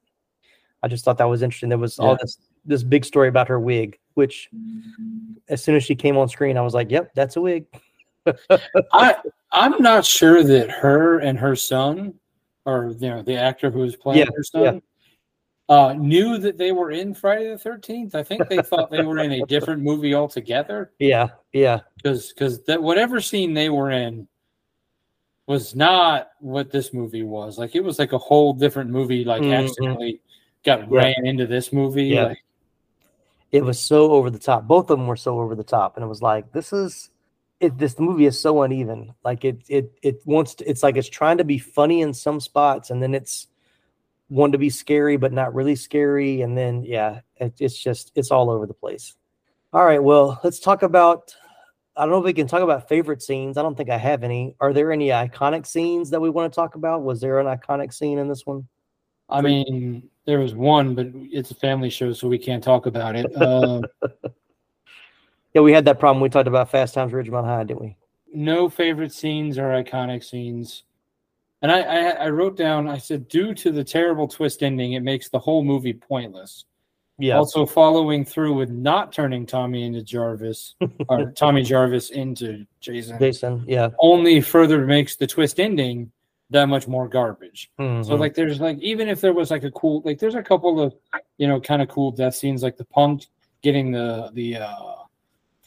I 0.84 0.88
just 0.88 1.04
thought 1.04 1.18
that 1.18 1.24
was 1.24 1.42
interesting. 1.42 1.68
There 1.68 1.78
was 1.78 1.98
all 1.98 2.16
this 2.20 2.38
this 2.64 2.84
big 2.84 3.04
story 3.04 3.28
about 3.28 3.48
her 3.48 3.58
wig, 3.58 3.98
which 4.14 4.48
as 5.48 5.64
soon 5.64 5.74
as 5.74 5.82
she 5.82 5.96
came 5.96 6.16
on 6.16 6.28
screen, 6.28 6.56
I 6.56 6.60
was 6.60 6.74
like, 6.74 6.92
"Yep, 6.92 7.12
that's 7.14 7.36
a 7.36 7.40
wig." 7.40 7.66
I 8.92 9.16
I'm 9.50 9.82
not 9.82 10.04
sure 10.04 10.44
that 10.44 10.70
her 10.70 11.18
and 11.18 11.36
her 11.38 11.56
son, 11.56 12.14
or 12.66 12.94
you 12.98 13.08
know, 13.08 13.22
the 13.22 13.34
actor 13.34 13.68
who 13.70 13.80
was 13.80 13.96
playing 13.96 14.20
Yeah, 14.20 14.26
her 14.36 14.44
son, 14.44 14.82
uh, 15.70 15.92
knew 15.94 16.36
that 16.36 16.58
they 16.58 16.72
were 16.72 16.90
in 16.90 17.14
Friday 17.14 17.48
the 17.48 17.56
Thirteenth. 17.56 18.14
I 18.16 18.24
think 18.24 18.48
they 18.48 18.60
thought 18.60 18.90
they 18.90 19.02
were 19.02 19.20
in 19.20 19.30
a 19.32 19.46
different 19.46 19.82
movie 19.82 20.14
altogether. 20.14 20.90
Yeah, 20.98 21.28
yeah, 21.52 21.80
Because 21.96 22.32
because 22.32 22.62
that 22.64 22.82
whatever 22.82 23.20
scene 23.20 23.54
they 23.54 23.70
were 23.70 23.90
in 23.92 24.26
was 25.46 25.74
not 25.74 26.28
what 26.40 26.70
this 26.70 26.92
movie 26.92 27.22
was. 27.22 27.56
Like 27.56 27.74
it 27.74 27.84
was 27.84 27.98
like 27.98 28.12
a 28.12 28.18
whole 28.18 28.52
different 28.52 28.90
movie. 28.90 29.24
Like 29.24 29.42
Mhm. 29.42 29.64
accidentally 29.64 30.20
got 30.64 30.90
Yeah. 30.90 30.98
ran 30.98 31.24
into 31.26 31.46
this 31.46 31.72
movie. 31.72 32.06
Yeah. 32.06 32.24
Like, 32.24 32.44
it 33.52 33.64
was 33.64 33.78
so 33.80 34.12
over 34.12 34.28
the 34.30 34.38
top. 34.38 34.66
Both 34.66 34.90
of 34.90 34.98
them 34.98 35.06
were 35.06 35.16
so 35.16 35.40
over 35.40 35.54
the 35.54 35.64
top, 35.64 35.96
and 35.96 36.04
it 36.04 36.08
was 36.08 36.20
like, 36.22 36.52
"This 36.52 36.72
is." 36.72 37.10
It, 37.60 37.76
this 37.76 37.98
movie 37.98 38.24
is 38.24 38.40
so 38.40 38.62
uneven. 38.62 39.12
Like 39.22 39.44
it, 39.44 39.58
it, 39.68 39.92
it 40.02 40.22
wants 40.24 40.54
to. 40.56 40.64
It's 40.64 40.82
like 40.82 40.96
it's 40.96 41.10
trying 41.10 41.36
to 41.38 41.44
be 41.44 41.58
funny 41.58 42.00
in 42.00 42.14
some 42.14 42.40
spots, 42.40 42.88
and 42.90 43.02
then 43.02 43.14
it's 43.14 43.48
one 44.30 44.52
to 44.52 44.58
be 44.58 44.70
scary, 44.70 45.16
but 45.16 45.32
not 45.32 45.54
really 45.54 45.76
scary. 45.76 46.40
And 46.40 46.56
then, 46.56 46.82
yeah, 46.84 47.20
it, 47.36 47.54
it's 47.60 47.76
just 47.76 48.12
it's 48.14 48.30
all 48.30 48.48
over 48.48 48.66
the 48.66 48.72
place. 48.74 49.14
All 49.72 49.84
right, 49.84 50.02
well, 50.02 50.40
let's 50.42 50.60
talk 50.60 50.82
about. 50.82 51.34
I 51.96 52.02
don't 52.02 52.12
know 52.12 52.18
if 52.18 52.24
we 52.24 52.32
can 52.32 52.46
talk 52.46 52.62
about 52.62 52.88
favorite 52.88 53.20
scenes. 53.20 53.58
I 53.58 53.62
don't 53.62 53.76
think 53.76 53.90
I 53.90 53.98
have 53.98 54.22
any. 54.22 54.56
Are 54.60 54.72
there 54.72 54.90
any 54.92 55.08
iconic 55.08 55.66
scenes 55.66 56.08
that 56.10 56.20
we 56.20 56.30
want 56.30 56.50
to 56.50 56.56
talk 56.56 56.74
about? 56.76 57.02
Was 57.02 57.20
there 57.20 57.40
an 57.40 57.46
iconic 57.46 57.92
scene 57.92 58.18
in 58.18 58.28
this 58.28 58.46
one? 58.46 58.66
I 59.28 59.42
mean, 59.42 60.08
there 60.24 60.40
was 60.40 60.54
one, 60.54 60.94
but 60.94 61.08
it's 61.12 61.50
a 61.50 61.54
family 61.54 61.90
show, 61.90 62.12
so 62.12 62.26
we 62.26 62.38
can't 62.38 62.64
talk 62.64 62.86
about 62.86 63.16
it. 63.16 63.26
Uh, 63.36 63.82
Yeah, 65.52 65.62
we 65.62 65.72
had 65.72 65.84
that 65.86 65.98
problem. 65.98 66.22
We 66.22 66.28
talked 66.28 66.46
about 66.46 66.70
Fast 66.70 66.94
Times 66.94 67.12
Ridgemont 67.12 67.44
High, 67.44 67.64
didn't 67.64 67.80
we? 67.82 67.96
no 68.32 68.68
favorite 68.68 69.12
scenes 69.12 69.58
or 69.58 69.64
iconic 69.82 70.22
scenes. 70.22 70.84
And 71.62 71.70
I, 71.70 71.80
I, 71.80 72.00
I 72.10 72.28
wrote 72.30 72.56
down, 72.56 72.88
I 72.88 72.98
said, 72.98 73.28
due 73.28 73.52
to 73.54 73.70
the 73.70 73.84
terrible 73.84 74.26
twist 74.26 74.62
ending, 74.62 74.94
it 74.94 75.00
makes 75.02 75.28
the 75.28 75.38
whole 75.38 75.62
movie 75.62 75.92
pointless. 75.92 76.64
Yeah. 77.18 77.36
Also 77.36 77.66
following 77.66 78.24
through 78.24 78.54
with 78.54 78.70
not 78.70 79.12
turning 79.12 79.44
Tommy 79.44 79.84
into 79.84 80.02
Jarvis 80.02 80.74
or 81.08 81.30
Tommy 81.36 81.62
Jarvis 81.62 82.10
into 82.10 82.64
Jason. 82.80 83.18
Jason, 83.18 83.62
yeah. 83.68 83.90
Only 83.98 84.40
further 84.40 84.86
makes 84.86 85.16
the 85.16 85.26
twist 85.26 85.60
ending 85.60 86.10
that 86.48 86.64
much 86.66 86.88
more 86.88 87.06
garbage. 87.08 87.70
So 87.78 87.82
Mhm. 87.84 88.18
like 88.18 88.34
there's 88.34 88.58
like 88.58 88.78
even 88.78 89.08
if 89.08 89.20
there 89.20 89.34
was 89.34 89.50
like 89.50 89.64
a 89.64 89.70
cool 89.72 90.00
like 90.04 90.18
there's 90.18 90.34
a 90.34 90.42
couple 90.42 90.80
of 90.80 90.94
you 91.36 91.46
know 91.46 91.60
kind 91.60 91.82
of 91.82 91.88
cool 91.88 92.10
death 92.10 92.34
scenes 92.34 92.62
like 92.62 92.76
the 92.78 92.86
punk 92.86 93.26
getting 93.62 93.92
the 93.92 94.30
the 94.32 94.56
uh 94.56 94.94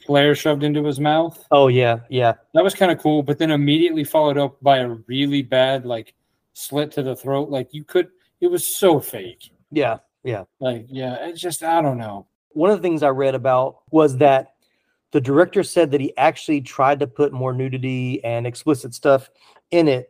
flare 0.06 0.36
shoved 0.36 0.64
into 0.64 0.84
his 0.84 0.99
mouth. 0.99 1.45
Oh 1.51 1.68
yeah, 1.68 1.99
yeah. 2.10 2.34
That 2.54 2.64
was 2.64 2.76
kind 2.76 2.91
of 2.91 2.99
cool, 2.99 3.24
but 3.24 3.38
then 3.38 3.51
immediately 3.51 4.04
followed 4.04 4.38
up 4.38 4.62
by 4.62 4.80
a 4.80 4.89
really 5.08 5.41
bad 5.41 5.86
like 5.86 6.14
slit 6.54 6.91
to 6.91 7.04
the 7.04 7.16
throat. 7.16 7.49
Like 7.49 7.74
you 7.74 7.84
could 7.84 8.10
it 8.41 8.47
was 8.47 8.66
so 8.66 8.99
fake. 8.99 9.51
Yeah, 9.72 9.99
yeah. 10.24 10.43
Like 10.60 10.86
yeah, 10.89 11.28
it's 11.28 11.41
just 11.41 11.64
I 11.64 11.82
don't 11.82 11.97
know. 11.97 12.28
One 12.49 12.70
of 12.70 12.78
the 12.78 12.84
things 12.84 13.04
I 13.04 13.10
read 13.10 13.36
about 13.36 13.82
was 13.91 14.18
that 14.18 14.54
the 15.12 15.22
director 15.22 15.64
said 15.64 15.91
that 15.91 16.01
he 16.01 16.16
actually 16.18 16.62
tried 16.62 16.99
to 16.99 17.08
put 17.08 17.34
more 17.34 17.54
nudity 17.54 18.24
and 18.24 18.45
explicit 18.45 18.93
stuff 18.93 19.30
in 19.72 19.88
it 19.88 20.10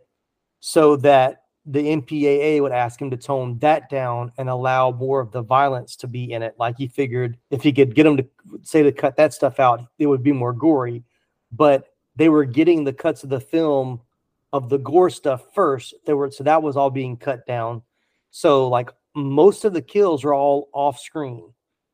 so 0.60 0.96
that 0.98 1.43
the 1.66 1.80
MPAA 1.80 2.62
would 2.62 2.74
ask 2.74 3.02
him 3.02 3.10
to 3.10 3.18
tone 3.18 3.58
that 3.60 3.90
down 3.90 4.32
and 4.38 4.50
allow 4.50 4.92
more 4.92 5.22
of 5.22 5.32
the 5.32 5.42
violence 5.42 5.96
to 5.98 6.08
be 6.08 6.34
in 6.34 6.44
it. 6.44 6.56
Like 6.60 6.78
he 6.78 6.88
figured 6.88 7.38
if 7.52 7.64
he 7.64 7.72
could 7.72 7.96
get 7.96 8.06
him 8.06 8.18
to 8.18 8.28
say 8.64 8.84
to 8.84 8.92
cut 8.92 9.16
that 9.16 9.34
stuff 9.34 9.60
out, 9.60 9.86
it 9.98 10.08
would 10.08 10.24
be 10.24 10.34
more 10.34 10.54
gory. 10.54 11.04
But 11.52 11.94
they 12.16 12.30
were 12.30 12.46
getting 12.46 12.84
the 12.84 12.94
cuts 12.94 13.24
of 13.24 13.30
the 13.30 13.40
film 13.40 14.02
of 14.52 14.70
the 14.70 14.78
gore 14.78 15.10
stuff 15.10 15.46
first. 15.54 15.94
They 16.06 16.14
were 16.14 16.32
so 16.32 16.44
that 16.44 16.62
was 16.62 16.76
all 16.76 16.90
being 16.90 17.16
cut 17.16 17.46
down. 17.48 17.82
So 18.32 18.68
like 18.68 18.90
most 19.16 19.64
of 19.64 19.74
the 19.74 19.82
kills 19.82 20.26
are 20.26 20.34
all 20.34 20.70
off 20.74 21.00
screen 21.00 21.54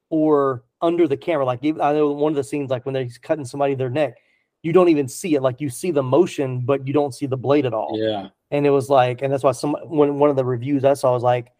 or 0.10 0.64
under 0.82 1.08
the 1.08 1.18
camera. 1.18 1.46
Like 1.46 1.64
I 1.64 1.94
know 1.94 2.12
one 2.12 2.32
of 2.32 2.38
the 2.38 2.44
scenes, 2.44 2.72
like 2.72 2.86
when 2.86 2.94
they're 2.94 3.08
cutting 3.22 3.46
somebody 3.46 3.76
their 3.76 3.90
neck, 3.90 4.18
you 4.64 4.74
don't 4.74 4.90
even 4.90 5.08
see 5.08 5.36
it. 5.36 5.42
Like 5.42 5.62
you 5.62 5.70
see 5.70 5.92
the 5.92 6.04
motion, 6.04 6.62
but 6.62 6.88
you 6.88 6.94
don't 6.94 7.14
see 7.14 7.28
the 7.28 7.38
blade 7.38 7.66
at 7.66 7.74
all. 7.74 7.98
Yeah. 8.00 8.30
And 8.52 8.66
it 8.66 8.72
was 8.72 8.90
like, 8.90 9.22
and 9.22 9.32
that's 9.32 9.44
why 9.44 9.52
some 9.52 9.74
one 9.86 10.18
one 10.20 10.30
of 10.30 10.36
the 10.36 10.46
reviews 10.46 10.84
I 10.84 10.94
saw 10.96 11.14
was 11.14 11.24
like, 11.24 11.52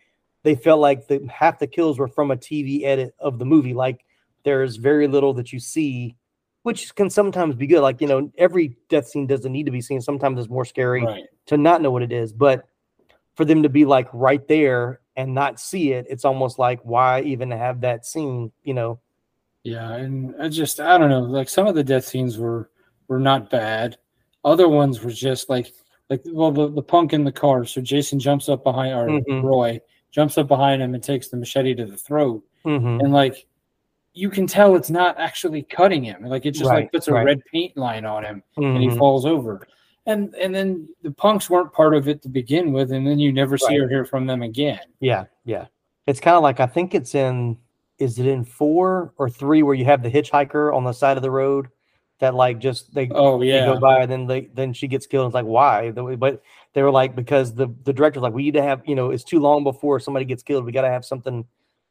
they 0.44 0.56
felt 0.56 0.80
like 0.80 1.08
the 1.08 1.28
half 1.32 1.60
the 1.60 1.68
kills 1.68 2.00
were 2.00 2.08
from 2.08 2.32
a 2.32 2.38
TV 2.38 2.84
edit 2.84 3.14
of 3.20 3.38
the 3.40 3.46
movie. 3.46 3.74
Like 3.74 4.06
there's 4.44 4.78
very 4.78 5.08
little 5.08 5.34
that 5.36 5.54
you 5.54 5.60
see, 5.60 6.16
which 6.64 6.96
can 6.96 7.10
sometimes 7.10 7.56
be 7.56 7.68
good. 7.68 7.82
Like 7.82 8.02
you 8.02 8.08
know, 8.08 8.32
every 8.38 8.78
death 8.90 9.08
scene 9.08 9.28
doesn't 9.28 9.52
need 9.52 9.66
to 9.66 9.72
be 9.72 9.82
seen. 9.82 10.02
Sometimes 10.02 10.40
it's 10.40 10.50
more 10.50 10.66
scary 10.66 11.06
Right. 11.06 11.26
to 11.48 11.58
not 11.58 11.82
know 11.82 11.92
what 11.92 12.02
it 12.04 12.12
is, 12.12 12.34
but 12.34 12.66
for 13.36 13.46
them 13.46 13.64
to 13.64 13.70
be 13.70 13.86
like 13.86 14.08
right 14.14 14.46
there 14.48 15.02
and 15.16 15.34
not 15.34 15.60
see 15.60 15.92
it, 15.92 16.08
it's 16.10 16.26
almost 16.26 16.58
like 16.58 16.80
why 16.84 17.22
even 17.22 17.52
have 17.52 17.82
that 17.82 18.06
scene? 18.06 18.52
You 18.64 18.74
know? 18.74 19.00
Yeah, 19.64 19.92
and 19.94 20.34
I 20.42 20.48
just 20.50 20.80
I 20.80 20.98
don't 20.98 21.10
know, 21.10 21.20
like 21.22 21.50
some 21.50 21.68
of 21.68 21.76
the 21.76 21.84
death 21.84 22.06
scenes 22.06 22.38
were 22.38 22.70
were 23.08 23.20
not 23.20 23.50
bad. 23.50 23.98
Other 24.46 24.68
ones 24.70 25.04
were 25.04 25.12
just 25.12 25.50
like 25.50 25.72
like 26.10 26.22
well 26.26 26.52
the, 26.52 26.70
the 26.70 26.82
punk 26.82 27.14
in 27.14 27.24
the 27.24 27.32
car. 27.32 27.66
So 27.66 27.82
Jason 27.82 28.20
jumps 28.20 28.50
up 28.50 28.64
behind 28.64 28.94
or 28.94 29.08
Mhm. 29.08 29.44
Roy 29.44 29.80
jumps 30.12 30.38
up 30.38 30.48
behind 30.48 30.82
him 30.82 30.94
and 30.96 31.04
takes 31.04 31.28
the 31.28 31.38
machete 31.38 31.76
to 31.76 31.86
the 31.86 31.98
throat. 31.98 32.44
Mhm. 32.66 33.04
And 33.04 33.14
like 33.14 33.46
you 34.14 34.30
can 34.30 34.48
tell 34.48 34.76
it's 34.76 34.90
not 34.90 35.18
actually 35.20 35.62
cutting 35.64 36.04
him. 36.04 36.24
Like 36.24 36.46
it 36.46 36.52
just 36.52 36.70
Right, 36.70 36.82
like 36.84 36.92
puts 36.92 37.08
a 37.08 37.14
right. 37.14 37.26
red 37.26 37.42
paint 37.52 37.78
line 37.78 38.06
on 38.06 38.24
him 38.26 38.44
and 38.58 38.78
he 38.82 38.88
Mhm. 38.90 38.98
falls 38.98 39.26
over. 39.26 39.68
And 40.08 40.34
and 40.36 40.54
then 40.56 40.90
the 41.04 41.12
punks 41.12 41.50
weren't 41.50 41.72
part 41.74 41.94
of 41.94 42.08
it 42.08 42.24
to 42.24 42.30
begin 42.30 42.74
with, 42.74 42.92
and 42.92 43.06
then 43.06 43.20
you 43.20 43.32
never 43.32 43.58
see 43.58 43.78
or 43.78 43.88
hear 43.88 44.06
from 44.06 44.26
them 44.26 44.42
again. 44.42 44.80
Yeah, 45.00 45.26
yeah. 45.46 45.66
It's 46.08 46.20
kind 46.20 46.36
of 46.36 46.42
like 46.42 46.60
I 46.60 46.66
think 46.66 46.96
it's 46.96 47.14
in 47.14 47.58
is 48.00 48.18
it 48.18 48.26
in 48.26 48.44
four 48.46 49.14
or 49.18 49.30
three 49.30 49.62
where 49.62 49.76
you 49.76 49.86
have 49.86 50.02
the 50.02 50.10
hitchhiker 50.10 50.74
on 50.74 50.86
the 50.86 50.94
side 50.94 51.18
of 51.18 51.22
the 51.22 51.30
road 51.30 51.68
that 52.20 52.36
like 52.36 52.60
just 52.60 52.94
they 52.94 53.10
Oh, 53.12 53.40
they 53.40 53.48
go 53.60 53.80
by 53.80 54.02
and 54.02 54.12
then 54.12 54.28
they 54.28 54.50
then 54.54 54.74
she 54.74 54.88
gets 54.88 55.08
killed. 55.08 55.28
It's 55.28 55.34
like 55.34 55.46
why? 55.46 55.92
But 55.92 56.42
they 56.74 56.84
were 56.84 56.92
like 56.92 57.16
because 57.16 57.54
the 57.54 57.74
the 57.84 57.94
director's 57.94 58.24
like 58.24 58.34
we 58.34 58.44
need 58.44 58.54
to 58.54 58.62
have 58.62 58.82
you 58.86 58.96
know 58.96 59.12
it's 59.12 59.24
too 59.24 59.40
long 59.40 59.64
before 59.64 60.00
somebody 60.00 60.26
gets 60.26 60.44
killed. 60.44 60.66
We 60.66 60.72
got 60.72 60.82
to 60.82 60.90
have 60.90 61.06
something 61.06 61.46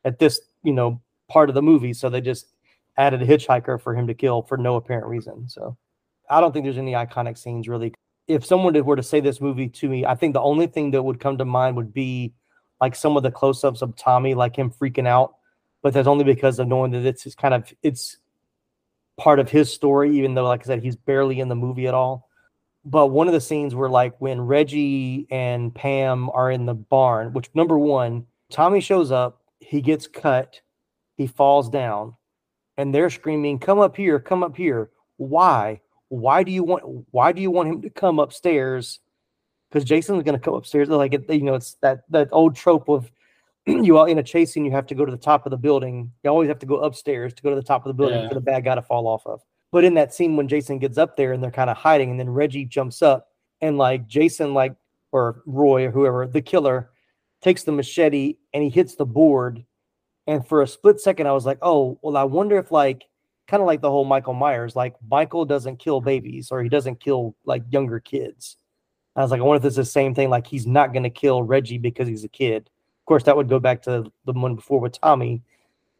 at 0.04 0.18
this 0.18 0.40
you 0.62 0.72
know 0.72 1.00
part 1.28 1.48
of 1.48 1.54
the 1.54 1.62
movie. 1.62 1.92
So 1.92 2.08
they 2.08 2.20
just 2.20 2.46
added 2.96 3.22
a 3.22 3.26
hitchhiker 3.26 3.80
for 3.80 3.94
him 3.94 4.06
to 4.06 4.14
kill 4.14 4.42
for 4.42 4.56
no 4.56 4.76
apparent 4.76 5.06
reason. 5.06 5.48
So 5.48 5.76
I 6.28 6.40
don't 6.40 6.52
think 6.52 6.64
there's 6.64 6.78
any 6.78 6.92
iconic 6.92 7.38
scenes 7.38 7.68
really. 7.68 7.94
If 8.26 8.44
someone 8.44 8.74
were 8.84 8.96
to 8.96 9.02
say 9.02 9.20
this 9.20 9.40
movie 9.40 9.68
to 9.68 9.88
me, 9.88 10.04
I 10.04 10.14
think 10.14 10.34
the 10.34 10.42
only 10.42 10.66
thing 10.66 10.90
that 10.90 11.02
would 11.02 11.18
come 11.18 11.38
to 11.38 11.46
mind 11.46 11.76
would 11.76 11.94
be 11.94 12.34
like 12.78 12.94
some 12.94 13.16
of 13.16 13.22
the 13.22 13.30
close-ups 13.30 13.80
of 13.80 13.96
Tommy, 13.96 14.34
like 14.34 14.54
him 14.54 14.70
freaking 14.70 15.06
out. 15.06 15.36
But 15.82 15.94
that's 15.94 16.08
only 16.08 16.24
because 16.24 16.58
of 16.58 16.68
knowing 16.68 16.90
that 16.90 17.06
it's, 17.06 17.24
it's 17.24 17.34
kind 17.34 17.54
of 17.54 17.72
it's 17.82 18.18
part 19.18 19.40
of 19.40 19.50
his 19.50 19.72
story, 19.72 20.16
even 20.16 20.34
though, 20.34 20.44
like 20.44 20.62
I 20.62 20.64
said, 20.64 20.82
he's 20.82 20.96
barely 20.96 21.40
in 21.40 21.48
the 21.48 21.54
movie 21.54 21.86
at 21.86 21.94
all. 21.94 22.28
But 22.84 23.08
one 23.08 23.26
of 23.26 23.34
the 23.34 23.40
scenes 23.40 23.74
where, 23.74 23.90
like, 23.90 24.18
when 24.20 24.40
Reggie 24.40 25.26
and 25.30 25.74
Pam 25.74 26.30
are 26.30 26.50
in 26.50 26.64
the 26.64 26.74
barn, 26.74 27.32
which 27.34 27.50
number 27.54 27.78
one, 27.78 28.24
Tommy 28.50 28.80
shows 28.80 29.10
up, 29.10 29.42
he 29.60 29.82
gets 29.82 30.06
cut, 30.06 30.60
he 31.16 31.26
falls 31.26 31.68
down, 31.68 32.14
and 32.78 32.94
they're 32.94 33.10
screaming, 33.10 33.58
"Come 33.58 33.80
up 33.80 33.96
here! 33.96 34.18
Come 34.18 34.42
up 34.42 34.56
here!" 34.56 34.90
Why? 35.18 35.80
Why 36.08 36.42
do 36.44 36.52
you 36.52 36.62
want? 36.62 37.06
Why 37.10 37.32
do 37.32 37.42
you 37.42 37.50
want 37.50 37.68
him 37.68 37.82
to 37.82 37.90
come 37.90 38.18
upstairs? 38.18 39.00
Because 39.68 39.84
Jason's 39.84 40.22
going 40.22 40.38
to 40.38 40.42
come 40.44 40.54
upstairs. 40.54 40.88
Like 40.88 41.12
you 41.12 41.42
know, 41.42 41.54
it's 41.54 41.74
that 41.82 42.04
that 42.10 42.28
old 42.32 42.56
trope 42.56 42.88
of 42.88 43.10
you 43.84 43.98
all 43.98 44.06
in 44.06 44.18
a 44.18 44.22
chase 44.22 44.52
scene, 44.52 44.64
you 44.64 44.70
have 44.72 44.86
to 44.86 44.94
go 44.94 45.04
to 45.04 45.12
the 45.12 45.18
top 45.18 45.46
of 45.46 45.50
the 45.50 45.56
building. 45.56 46.10
You 46.24 46.30
always 46.30 46.48
have 46.48 46.58
to 46.60 46.66
go 46.66 46.76
upstairs 46.76 47.34
to 47.34 47.42
go 47.42 47.50
to 47.50 47.56
the 47.56 47.62
top 47.62 47.84
of 47.84 47.90
the 47.90 47.94
building 47.94 48.22
Yeah. 48.22 48.28
for 48.28 48.34
the 48.34 48.40
bad 48.40 48.64
guy 48.64 48.74
to 48.74 48.82
fall 48.82 49.06
off 49.06 49.26
of. 49.26 49.40
But 49.70 49.84
in 49.84 49.94
that 49.94 50.14
scene 50.14 50.36
when 50.36 50.48
Jason 50.48 50.78
gets 50.78 50.96
up 50.98 51.16
there 51.16 51.32
and 51.32 51.42
they're 51.42 51.50
kind 51.50 51.70
of 51.70 51.76
hiding, 51.76 52.10
and 52.10 52.18
then 52.18 52.30
Reggie 52.30 52.64
jumps 52.64 53.02
up 53.02 53.28
and 53.60 53.76
like 53.76 54.06
Jason, 54.06 54.54
like 54.54 54.74
or 55.12 55.42
Roy 55.46 55.86
or 55.86 55.90
whoever, 55.90 56.26
the 56.26 56.42
killer, 56.42 56.90
takes 57.42 57.64
the 57.64 57.72
machete 57.72 58.36
and 58.54 58.62
he 58.62 58.70
hits 58.70 58.94
the 58.96 59.06
board. 59.06 59.64
And 60.26 60.46
for 60.46 60.62
a 60.62 60.66
split 60.66 61.00
second, 61.00 61.26
I 61.26 61.32
was 61.32 61.46
like, 61.46 61.58
oh, 61.62 61.98
well, 62.02 62.16
I 62.16 62.24
wonder 62.24 62.58
if 62.58 62.70
like 62.70 63.04
kind 63.46 63.62
of 63.62 63.66
like 63.66 63.80
the 63.80 63.90
whole 63.90 64.04
Michael 64.04 64.34
Myers, 64.34 64.76
like 64.76 64.94
Michael 65.10 65.44
doesn't 65.44 65.78
kill 65.78 66.00
babies 66.00 66.50
or 66.50 66.62
he 66.62 66.68
doesn't 66.68 67.00
kill 67.00 67.34
like 67.44 67.62
younger 67.70 68.00
kids. 68.00 68.56
I 69.16 69.22
was 69.22 69.30
like, 69.30 69.40
I 69.40 69.44
wonder 69.44 69.58
if 69.62 69.66
it's 69.66 69.76
the 69.76 69.84
same 69.84 70.14
thing. 70.14 70.30
Like 70.30 70.46
he's 70.46 70.66
not 70.66 70.92
going 70.92 71.02
to 71.02 71.10
kill 71.10 71.42
Reggie 71.42 71.78
because 71.78 72.06
he's 72.06 72.24
a 72.24 72.28
kid. 72.28 72.68
Of 73.08 73.10
course, 73.10 73.22
that 73.22 73.38
would 73.38 73.48
go 73.48 73.58
back 73.58 73.80
to 73.84 74.12
the 74.26 74.32
one 74.34 74.54
before 74.54 74.80
with 74.80 75.00
Tommy. 75.00 75.40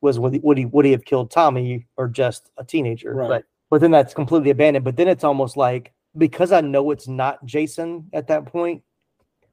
Was 0.02 0.18
would 0.18 0.34
he 0.34 0.40
would 0.40 0.58
he, 0.58 0.66
would 0.66 0.84
he 0.84 0.92
have 0.92 1.06
killed 1.06 1.30
Tommy 1.30 1.86
or 1.96 2.06
just 2.06 2.50
a 2.58 2.64
teenager? 2.64 3.14
Right. 3.14 3.28
But 3.28 3.44
but 3.70 3.80
then 3.80 3.90
that's 3.90 4.12
completely 4.12 4.50
abandoned. 4.50 4.84
But 4.84 4.98
then 4.98 5.08
it's 5.08 5.24
almost 5.24 5.56
like 5.56 5.94
because 6.18 6.52
I 6.52 6.60
know 6.60 6.90
it's 6.90 7.08
not 7.08 7.42
Jason 7.46 8.10
at 8.12 8.26
that 8.26 8.44
point, 8.44 8.82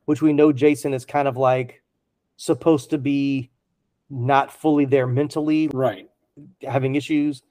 which 0.04 0.22
we 0.22 0.34
know 0.34 0.52
Jason 0.52 0.94
is 0.94 1.06
kind 1.06 1.30
of 1.30 1.38
like 1.38 1.82
supposed 2.36 2.90
to 2.90 2.98
be 2.98 3.52
not 4.10 4.52
fully 4.52 4.84
there 4.84 5.08
mentally, 5.08 5.70
right? 5.70 6.10
Having 6.62 6.96
issues. 6.96 7.42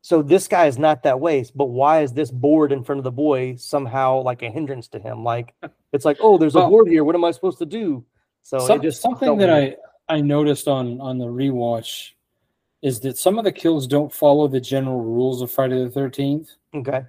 So 0.00 0.22
this 0.22 0.48
guy 0.48 0.68
is 0.68 0.78
not 0.78 1.02
that 1.02 1.20
way. 1.20 1.44
But 1.54 1.66
why 1.66 2.00
is 2.00 2.14
this 2.14 2.30
board 2.30 2.72
in 2.72 2.82
front 2.82 3.00
of 3.00 3.04
the 3.04 3.12
boy 3.12 3.56
somehow 3.56 4.22
like 4.22 4.40
a 4.40 4.48
hindrance 4.48 4.88
to 4.88 4.98
him? 4.98 5.22
Like 5.22 5.52
it's 5.92 6.06
like, 6.06 6.16
oh, 6.18 6.38
there's 6.38 6.56
a 6.56 6.60
board 6.60 6.88
here. 6.88 7.04
What 7.04 7.14
am 7.14 7.26
I 7.26 7.32
supposed 7.32 7.58
to 7.58 7.66
do? 7.66 8.02
So 8.46 8.60
Some- 8.60 8.78
it 8.78 8.82
just 8.84 9.02
something 9.02 9.38
that. 9.38 9.50
I 9.50 9.76
I 10.08 10.20
noticed 10.20 10.68
on 10.68 11.00
on 11.00 11.18
the 11.18 11.26
rewatch 11.26 12.12
is 12.80 13.00
that 13.00 13.18
some 13.18 13.38
of 13.38 13.44
the 13.44 13.50
kills 13.50 13.88
don't 13.88 14.12
follow 14.12 14.46
the 14.46 14.60
general 14.60 15.00
rules 15.00 15.42
of 15.42 15.50
Friday 15.50 15.82
the 15.82 15.90
Thirteenth. 15.90 16.50
okay, 16.72 17.02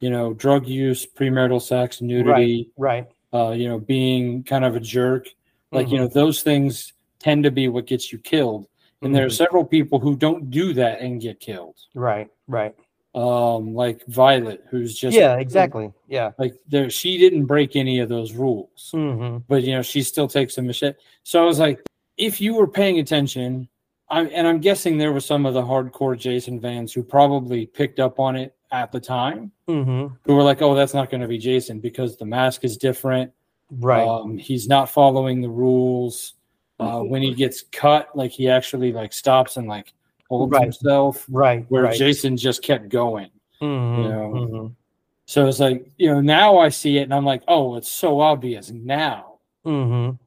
You 0.00 0.10
know, 0.10 0.34
drug 0.34 0.66
use, 0.66 1.06
premarital 1.06 1.62
sex, 1.62 2.00
nudity, 2.02 2.72
right, 2.76 3.06
uh, 3.32 3.50
you 3.50 3.68
know, 3.68 3.78
being 3.78 4.42
kind 4.42 4.64
of 4.64 4.74
a 4.74 4.80
jerk. 4.80 5.28
Like, 5.70 5.88
you 5.88 5.98
Mhm. 5.98 6.00
know, 6.00 6.06
those 6.08 6.42
things 6.42 6.92
tend 7.20 7.44
to 7.44 7.52
be 7.52 7.68
what 7.68 7.86
gets 7.86 8.12
you 8.12 8.18
killed. 8.18 8.66
And 9.02 9.14
there 9.14 9.24
are 9.24 9.28
Mhm. 9.28 9.36
several 9.44 9.64
people 9.64 10.00
who 10.00 10.16
don't 10.16 10.50
do 10.50 10.72
that 10.74 11.00
and 11.00 11.20
get 11.20 11.38
killed. 11.38 11.76
right, 11.94 12.28
right. 12.48 12.74
Um, 13.14 13.74
like 13.74 14.06
Violet, 14.06 14.64
who's 14.70 14.96
just 14.98 15.14
yeah, 15.14 15.36
exactly. 15.36 15.92
Yeah. 16.08 16.32
like 16.38 16.54
there 16.66 16.88
she 16.88 17.18
didn't 17.18 17.44
break 17.44 17.76
any 17.76 17.98
of 17.98 18.08
those 18.08 18.32
rules. 18.32 18.88
hmm 18.92 19.38
but 19.48 19.62
you 19.64 19.74
know 19.74 19.82
she 19.82 20.02
still 20.02 20.26
takes 20.28 20.56
a 20.56 20.62
machete. 20.62 20.96
So 21.22 21.42
I 21.42 21.44
was 21.44 21.58
like, 21.58 21.82
if 22.16 22.40
you 22.40 22.54
were 22.54 22.66
paying 22.66 23.00
attention, 23.00 23.68
i'm 24.08 24.30
and 24.32 24.46
I'm 24.46 24.60
guessing 24.60 24.96
there 24.96 25.12
were 25.12 25.20
some 25.20 25.44
of 25.44 25.52
the 25.52 25.60
hardcore 25.62 26.16
Jason 26.18 26.58
fans 26.58 26.92
who 26.94 27.02
probably 27.02 27.66
picked 27.66 28.00
up 28.00 28.18
on 28.18 28.34
it 28.34 28.56
at 28.70 28.90
the 28.92 29.00
time, 29.00 29.52
hmm 29.68 30.06
who 30.24 30.34
were 30.34 30.42
like, 30.42 30.62
"Oh, 30.62 30.74
that's 30.74 30.94
not 30.94 31.10
going 31.10 31.20
to 31.20 31.28
be 31.28 31.36
Jason 31.38 31.80
because 31.80 32.16
the 32.16 32.24
mask 32.24 32.64
is 32.64 32.78
different. 32.78 33.30
Right. 33.70 34.06
Um, 34.08 34.38
he's 34.38 34.68
not 34.68 34.88
following 34.88 35.42
the 35.42 35.50
rules. 35.50 36.34
Uh, 36.80 37.00
when 37.00 37.22
he 37.22 37.32
gets 37.34 37.62
cut, 37.72 38.08
like 38.16 38.30
he 38.32 38.48
actually 38.48 38.92
like 38.92 39.12
stops 39.12 39.56
and 39.58 39.68
like 39.68 39.92
holds 40.38 40.52
Right. 40.52 40.62
himself. 40.64 41.26
Right. 41.30 41.64
Where 41.68 41.84
right. 41.84 41.96
Jason 41.96 42.36
just 42.36 42.62
kept 42.62 42.88
going. 42.88 43.30
Mhm, 43.60 43.96
You 44.02 44.08
know. 44.08 44.32
mhm, 44.34 44.72
So 45.26 45.46
it's 45.46 45.60
like 45.60 45.86
you 45.98 46.08
know 46.12 46.20
now 46.20 46.58
I 46.58 46.68
see 46.68 46.98
it 46.98 47.02
and 47.02 47.14
I'm 47.14 47.24
like, 47.24 47.42
oh, 47.48 47.76
it's 47.76 47.88
so 47.90 48.20
obvious 48.20 48.70
now. 48.70 49.38
mhm. 49.64 50.18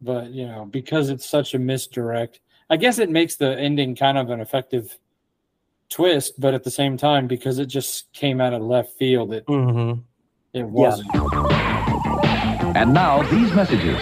but 0.00 0.30
you 0.30 0.46
know 0.46 0.64
because 0.64 1.10
it's 1.10 1.26
such 1.28 1.54
a 1.54 1.58
misdirect 1.58 2.40
I 2.70 2.76
guess 2.76 2.98
it 2.98 3.10
makes 3.10 3.34
the 3.36 3.58
ending 3.58 3.96
kind 3.96 4.16
of 4.18 4.30
an 4.30 4.40
effective 4.40 4.96
twist, 5.88 6.38
but 6.38 6.52
at 6.54 6.62
the 6.64 6.70
same 6.70 6.96
time, 6.98 7.26
because 7.26 7.58
it 7.58 7.66
just 7.66 8.12
came 8.12 8.40
out 8.42 8.52
of 8.52 8.60
left 8.62 8.92
field, 8.98 9.32
it 9.32 9.46
mm-hmm. 9.46 10.00
it 10.52 10.64
wasn't. 10.64 11.08
And 12.76 12.92
now 12.92 13.22
these 13.30 13.52
messages. 13.54 13.98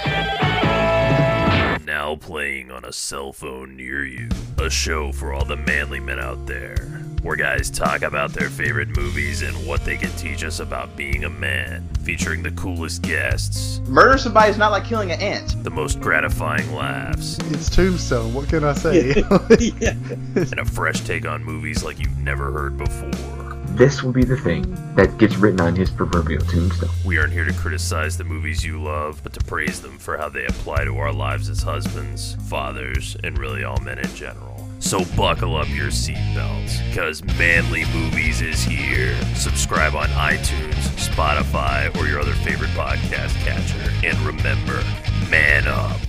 Now 2.16 2.26
playing 2.26 2.70
on 2.70 2.84
a 2.84 2.92
cell 2.92 3.32
phone 3.32 3.76
near 3.76 4.04
you. 4.04 4.28
A 4.58 4.70
show 4.70 5.12
for 5.12 5.32
all 5.34 5.44
the 5.44 5.56
manly 5.56 6.00
men 6.00 6.18
out 6.18 6.46
there. 6.46 6.76
Where 7.22 7.36
guys 7.36 7.68
talk 7.68 8.02
about 8.02 8.32
their 8.32 8.48
favorite 8.48 8.96
movies 8.96 9.42
and 9.42 9.54
what 9.66 9.84
they 9.84 9.96
can 9.96 10.10
teach 10.12 10.42
us 10.42 10.60
about 10.60 10.96
being 10.96 11.24
a 11.24 11.28
man. 11.30 11.86
Featuring 12.04 12.42
the 12.42 12.52
coolest 12.52 13.02
guests, 13.02 13.80
Murder 13.86 14.16
somebody 14.16 14.50
is 14.50 14.56
not 14.56 14.70
like 14.70 14.84
killing 14.84 15.10
an 15.10 15.20
ant. 15.20 15.62
the 15.62 15.70
most 15.70 16.00
gratifying 16.00 16.72
laughs, 16.72 17.38
It's 17.50 17.68
Tombstone. 17.68 18.32
What 18.32 18.48
can 18.48 18.64
I 18.64 18.72
say? 18.72 19.10
and 19.20 20.58
a 20.58 20.64
fresh 20.64 21.00
take 21.00 21.26
on 21.26 21.44
movies 21.44 21.84
like 21.84 21.98
you've 21.98 22.18
never 22.18 22.50
heard 22.50 22.78
before. 22.78 23.36
This 23.74 24.02
will 24.02 24.12
be 24.12 24.24
the 24.24 24.36
thing 24.36 24.74
that 24.94 25.18
gets 25.18 25.36
written 25.36 25.60
on 25.60 25.76
his 25.76 25.90
proverbial 25.90 26.42
tombstone. 26.42 26.88
We 27.04 27.18
aren't 27.18 27.32
here 27.32 27.44
to 27.44 27.52
criticize 27.52 28.16
the 28.16 28.24
movies 28.24 28.64
you 28.64 28.82
love, 28.82 29.20
but 29.22 29.34
to 29.34 29.44
praise 29.44 29.82
them 29.82 29.98
for 29.98 30.16
how 30.16 30.28
they 30.30 30.46
apply 30.46 30.84
to 30.84 30.96
our 30.96 31.12
lives 31.12 31.50
as 31.50 31.62
husbands, 31.62 32.36
fathers, 32.48 33.16
and 33.22 33.38
really 33.38 33.64
all 33.64 33.78
men 33.80 33.98
in 33.98 34.14
general. 34.14 34.66
So 34.78 35.04
buckle 35.16 35.56
up 35.56 35.68
your 35.68 35.88
seatbelts, 35.88 36.94
cause 36.94 37.22
Manly 37.38 37.84
Movies 37.92 38.40
is 38.40 38.62
here. 38.62 39.14
Subscribe 39.34 39.94
on 39.94 40.08
iTunes, 40.08 40.74
Spotify, 40.96 41.94
or 41.98 42.06
your 42.06 42.20
other 42.20 42.34
favorite 42.34 42.70
podcast 42.70 43.34
catcher. 43.44 43.92
And 44.06 44.18
remember, 44.20 44.82
man 45.28 45.66
up. 45.66 46.00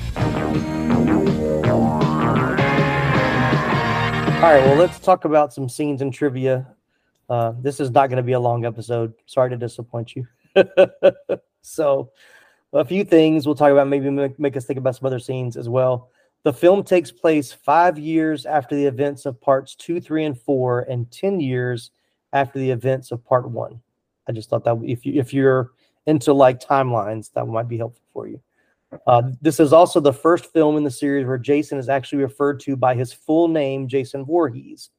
All 4.38 4.54
right, 4.54 4.64
well, 4.64 4.76
let's 4.76 5.00
talk 5.00 5.26
about 5.26 5.52
some 5.52 5.68
scenes 5.68 6.02
and 6.02 6.14
trivia. 6.14 6.68
Uh, 7.30 7.54
this 7.62 7.80
is 7.80 7.92
not 7.92 8.08
going 8.08 8.18
to 8.18 8.24
be 8.24 8.34
a 8.34 8.40
long 8.40 8.66
episode. 8.66 9.14
Sorry 9.26 9.50
to 9.50 9.58
disappoint 9.58 10.16
you. 10.16 10.28
so, 11.62 12.12
a 12.74 12.86
few 12.86 13.04
things 13.04 13.46
we'll 13.46 13.56
talk 13.56 13.72
about, 13.72 13.88
maybe 13.88 14.10
make, 14.10 14.40
make 14.40 14.58
us 14.58 14.66
think 14.66 14.80
about 14.80 14.96
some 14.96 15.06
other 15.06 15.20
scenes 15.20 15.58
as 15.58 15.70
well. 15.70 16.10
The 16.44 16.54
film 16.54 16.84
takes 16.84 17.12
place 17.12 17.52
five 17.52 17.98
years 17.98 18.46
after 18.46 18.76
the 18.76 18.86
events 18.86 19.26
of 19.26 19.40
parts 19.42 19.76
two, 19.76 20.00
three, 20.00 20.26
and 20.26 20.40
four, 20.40 20.82
and 20.82 21.10
10 21.12 21.40
years 21.40 21.92
after 22.34 22.60
the 22.60 22.72
events 22.72 23.12
of 23.12 23.26
part 23.26 23.50
one. 23.50 23.82
I 24.28 24.32
just 24.32 24.50
thought 24.50 24.64
that 24.66 24.78
if, 24.84 25.06
you, 25.06 25.20
if 25.20 25.34
you're 25.34 25.72
into 26.06 26.34
like 26.34 26.60
timelines, 26.60 27.32
that 27.34 27.46
might 27.46 27.68
be 27.68 27.78
helpful 27.78 28.04
for 28.14 28.28
you. 28.28 28.42
Uh, 29.06 29.32
this 29.42 29.60
is 29.60 29.74
also 29.74 30.00
the 30.00 30.14
first 30.14 30.52
film 30.54 30.78
in 30.78 30.84
the 30.84 30.92
series 30.92 31.26
where 31.26 31.38
Jason 31.38 31.78
is 31.78 31.90
actually 31.90 32.24
referred 32.24 32.60
to 32.62 32.76
by 32.76 32.96
his 32.96 33.12
full 33.12 33.48
name, 33.48 33.88
Jason 33.88 34.26
Voorhees. 34.26 34.90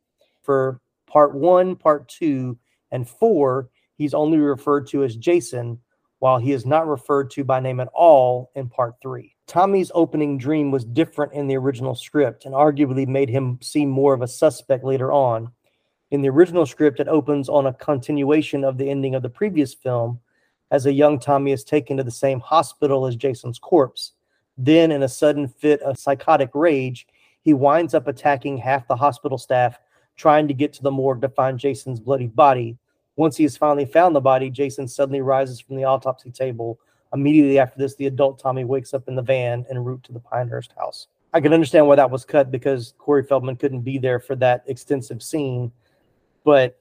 For 0.43 0.81
part 1.09 1.35
one, 1.35 1.75
part 1.75 2.09
two, 2.09 2.59
and 2.91 3.09
four, 3.09 3.71
he's 3.97 4.15
only 4.15 4.39
referred 4.39 4.87
to 4.89 5.03
as 5.03 5.17
Jason, 5.17 5.81
while 6.21 6.39
he 6.39 6.53
is 6.53 6.67
not 6.67 6.87
referred 6.87 7.31
to 7.31 7.45
by 7.45 7.61
name 7.61 7.81
at 7.81 7.89
all 7.95 8.51
in 8.55 8.69
part 8.69 8.95
three. 9.01 9.35
Tommy's 9.47 9.91
opening 9.95 10.37
dream 10.37 10.71
was 10.71 10.85
different 10.85 11.33
in 11.33 11.47
the 11.47 11.57
original 11.57 11.95
script 11.95 12.45
and 12.45 12.55
arguably 12.55 13.07
made 13.07 13.29
him 13.29 13.59
seem 13.63 13.89
more 13.89 14.15
of 14.15 14.23
a 14.23 14.29
suspect 14.29 14.85
later 14.85 15.13
on. 15.13 15.51
In 16.11 16.23
the 16.23 16.29
original 16.29 16.67
script, 16.67 17.01
it 17.01 17.09
opens 17.09 17.49
on 17.49 17.67
a 17.67 17.73
continuation 17.75 18.65
of 18.65 18.79
the 18.79 18.91
ending 18.91 19.15
of 19.15 19.23
the 19.23 19.29
previous 19.31 19.75
film, 19.75 20.21
as 20.71 20.87
a 20.87 20.93
young 20.93 21.19
Tommy 21.19 21.53
is 21.53 21.65
taken 21.65 21.97
to 21.97 22.03
the 22.03 22.11
same 22.11 22.41
hospital 22.41 23.07
as 23.07 23.17
Jason's 23.17 23.59
corpse. 23.59 24.13
Then, 24.57 24.91
in 24.91 25.03
a 25.03 25.09
sudden 25.09 25.49
fit 25.49 25.81
of 25.83 25.99
psychotic 25.99 26.51
rage, 26.53 27.07
he 27.43 27.55
winds 27.55 27.95
up 27.95 28.09
attacking 28.09 28.59
half 28.59 28.89
the 28.89 28.97
hospital 28.97 29.39
staff, 29.39 29.79
trying 30.19 30.47
to 30.49 30.53
get 30.53 30.75
to 30.75 30.83
the 30.83 30.91
morgue 30.91 31.23
to 31.23 31.29
find 31.31 31.59
Jason's 31.59 32.01
bloody 32.01 32.27
body. 32.27 32.77
Once 33.17 33.37
he 33.37 33.45
has 33.45 33.57
finally 33.57 33.87
found 33.87 34.15
the 34.15 34.21
body, 34.21 34.51
Jason 34.51 34.87
suddenly 34.87 35.23
rises 35.23 35.61
from 35.61 35.77
the 35.77 35.85
autopsy 35.85 36.31
table. 36.31 36.79
Immediately 37.15 37.59
after 37.59 37.79
this, 37.79 37.95
the 37.97 38.07
adult 38.07 38.39
Tommy 38.39 38.65
wakes 38.65 38.93
up 38.93 39.09
in 39.09 39.15
the 39.17 39.23
van 39.23 39.65
en 39.71 39.79
route 39.83 40.03
to 40.05 40.13
the 40.13 40.21
Pinehurst 40.21 40.75
house. 40.77 41.07
I 41.33 41.41
can 41.41 41.55
understand 41.55 41.87
why 41.87 41.97
that 41.97 42.11
was 42.11 42.25
cut 42.27 42.51
because 42.51 42.95
Corey 42.99 43.23
Feldman 43.23 43.57
couldn't 43.57 43.81
be 43.81 43.97
there 43.99 44.19
for 44.21 44.37
that 44.37 44.65
extensive 44.67 45.23
scene, 45.23 45.73
but 46.45 46.79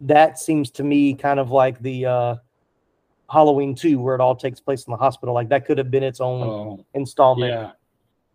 that 0.00 0.38
seems 0.38 0.70
to 0.72 0.82
me 0.82 1.14
kind 1.14 1.38
of 1.40 1.50
like 1.50 1.80
the 1.80 2.06
uh, 2.06 2.34
Halloween 3.30 3.74
2, 3.74 3.98
where 4.00 4.14
it 4.14 4.20
all 4.20 4.34
takes 4.36 4.60
place 4.60 4.84
in 4.86 4.90
the 4.90 4.96
hospital. 4.96 5.34
Like 5.34 5.48
that 5.50 5.66
could 5.66 5.78
have 5.78 5.90
been 5.90 6.02
its 6.02 6.20
own 6.20 6.42
Oh, 6.42 6.84
installment. 6.94 7.52
yeah. 7.52 7.70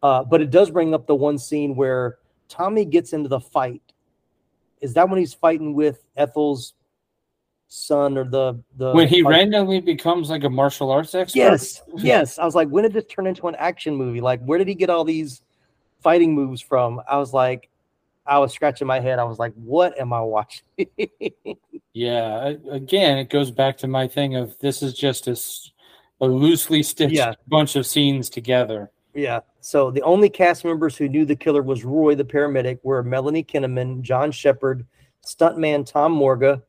Uh, 0.02 0.24
but 0.24 0.42
it 0.42 0.50
does 0.52 0.70
bring 0.72 0.94
up 0.94 1.06
the 1.08 1.16
one 1.16 1.38
scene 1.38 1.76
where 1.76 2.18
Tommy 2.48 2.86
gets 2.86 3.14
into 3.14 3.30
the 3.30 3.40
fight. 3.40 3.82
Is 4.82 4.94
that 4.94 5.10
when 5.10 5.20
he's 5.20 5.34
fighting 5.34 5.74
with 5.74 6.04
Ethel's 6.16 6.74
son 7.68 8.18
or 8.18 8.24
the 8.24 8.60
the 8.78 8.92
when 8.94 9.08
he 9.08 9.22
randomly 9.22 9.80
becomes 9.80 10.30
like 10.30 10.44
a 10.44 10.50
martial 10.50 10.90
arts 10.90 11.14
expert. 11.14 11.38
Yes, 11.38 11.82
yes. 11.98 12.40
I 12.40 12.46
was 12.46 12.56
like, 12.56 12.68
when 12.70 12.84
did 12.84 12.94
this 12.94 13.06
turn 13.06 13.28
into 13.28 13.48
an 13.48 13.56
action 13.56 13.96
movie? 13.96 14.22
Like, 14.22 14.42
where 14.44 14.58
did 14.58 14.68
he 14.68 14.74
get 14.76 14.90
all 14.90 15.04
these 15.04 15.42
fighting 16.02 16.34
moves 16.34 16.62
from? 16.62 17.02
I 17.08 17.18
was 17.18 17.34
like, 17.34 17.70
I 18.26 18.40
was 18.40 18.54
scratching 18.54 18.88
my 18.88 19.00
head. 19.00 19.20
I 19.20 19.24
was 19.24 19.38
like, 19.40 19.54
what 19.54 20.00
am 20.00 20.14
I 20.14 20.22
watching? 20.22 20.64
Yeah. 21.94 22.54
Again, 22.72 23.18
it 23.18 23.30
goes 23.30 23.52
back 23.52 23.78
to 23.80 23.88
my 23.88 24.08
thing 24.08 24.36
of 24.36 24.58
this 24.60 24.82
is 24.84 24.94
just 24.94 25.28
a 25.28 26.26
loosely 26.26 26.84
stitched 26.84 27.14
Yeah. 27.14 27.34
bunch 27.48 27.76
of 27.76 27.86
scenes 27.86 28.30
together. 28.30 28.92
Yeah. 29.14 29.40
So 29.60 29.92
the 29.92 30.02
only 30.04 30.30
cast 30.30 30.64
members 30.64 30.96
who 30.96 31.10
knew 31.10 31.26
the 31.26 31.36
killer 31.36 31.62
was 31.62 31.84
Roy, 31.84 32.16
the 32.16 32.24
paramedic, 32.24 32.80
were 32.84 33.04
Melanie 33.04 33.44
Kinnaman, 33.44 34.02
John 34.02 34.32
Shepherd, 34.32 34.86
stuntman 35.26 35.86
Tom 35.86 36.12
Morga, 36.12 36.62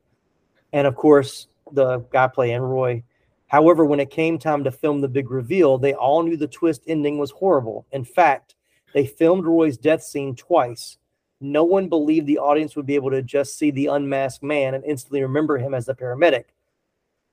and 0.73 0.87
of 0.87 0.95
course 0.95 1.47
the 1.71 1.99
guy 2.11 2.27
playing 2.27 2.61
Roy. 2.61 3.03
However, 3.47 3.85
when 3.85 3.99
it 3.99 4.09
came 4.09 4.39
time 4.39 4.63
to 4.63 4.71
film 4.71 5.01
the 5.01 5.07
big 5.07 5.29
reveal, 5.29 5.77
they 5.77 5.93
all 5.93 6.23
knew 6.23 6.37
the 6.37 6.47
twist 6.47 6.83
ending 6.87 7.17
was 7.17 7.31
horrible. 7.31 7.85
In 7.91 8.05
fact, 8.05 8.55
they 8.93 9.05
filmed 9.05 9.45
Roy's 9.45 9.77
death 9.77 10.03
scene 10.03 10.35
twice. 10.35 10.97
No 11.39 11.63
one 11.63 11.89
believed 11.89 12.27
the 12.27 12.37
audience 12.37 12.75
would 12.75 12.85
be 12.85 12.95
able 12.95 13.11
to 13.11 13.21
just 13.21 13.57
see 13.57 13.71
the 13.71 13.87
unmasked 13.87 14.43
man 14.43 14.73
and 14.73 14.85
instantly 14.85 15.21
remember 15.21 15.57
him 15.57 15.73
as 15.73 15.85
the 15.85 15.95
paramedic. 15.95 16.45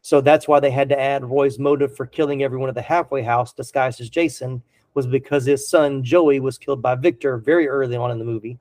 So 0.03 0.21
that's 0.21 0.49
why 0.49 0.61
they 0.61 0.71
had 0.71 0.89
to 0.89 0.99
add 0.99 1.25
Roy's 1.25 1.59
motive 1.59 1.95
for 1.95 2.07
killing 2.07 2.43
everyone 2.43 2.69
at 2.69 2.75
the 2.75 2.83
halfway 2.83 3.23
house, 3.23 3.53
disguised 3.53 4.01
as 4.01 4.09
Jason, 4.09 4.63
was 4.99 5.07
because 5.07 5.45
his 5.47 5.69
son 5.69 6.03
Joey 6.03 6.41
was 6.41 6.59
killed 6.59 6.83
by 6.83 6.97
Victor 6.97 7.39
very 7.39 7.69
early 7.69 7.97
on 7.97 8.11
in 8.11 8.19
the 8.19 8.25
movie. 8.25 8.59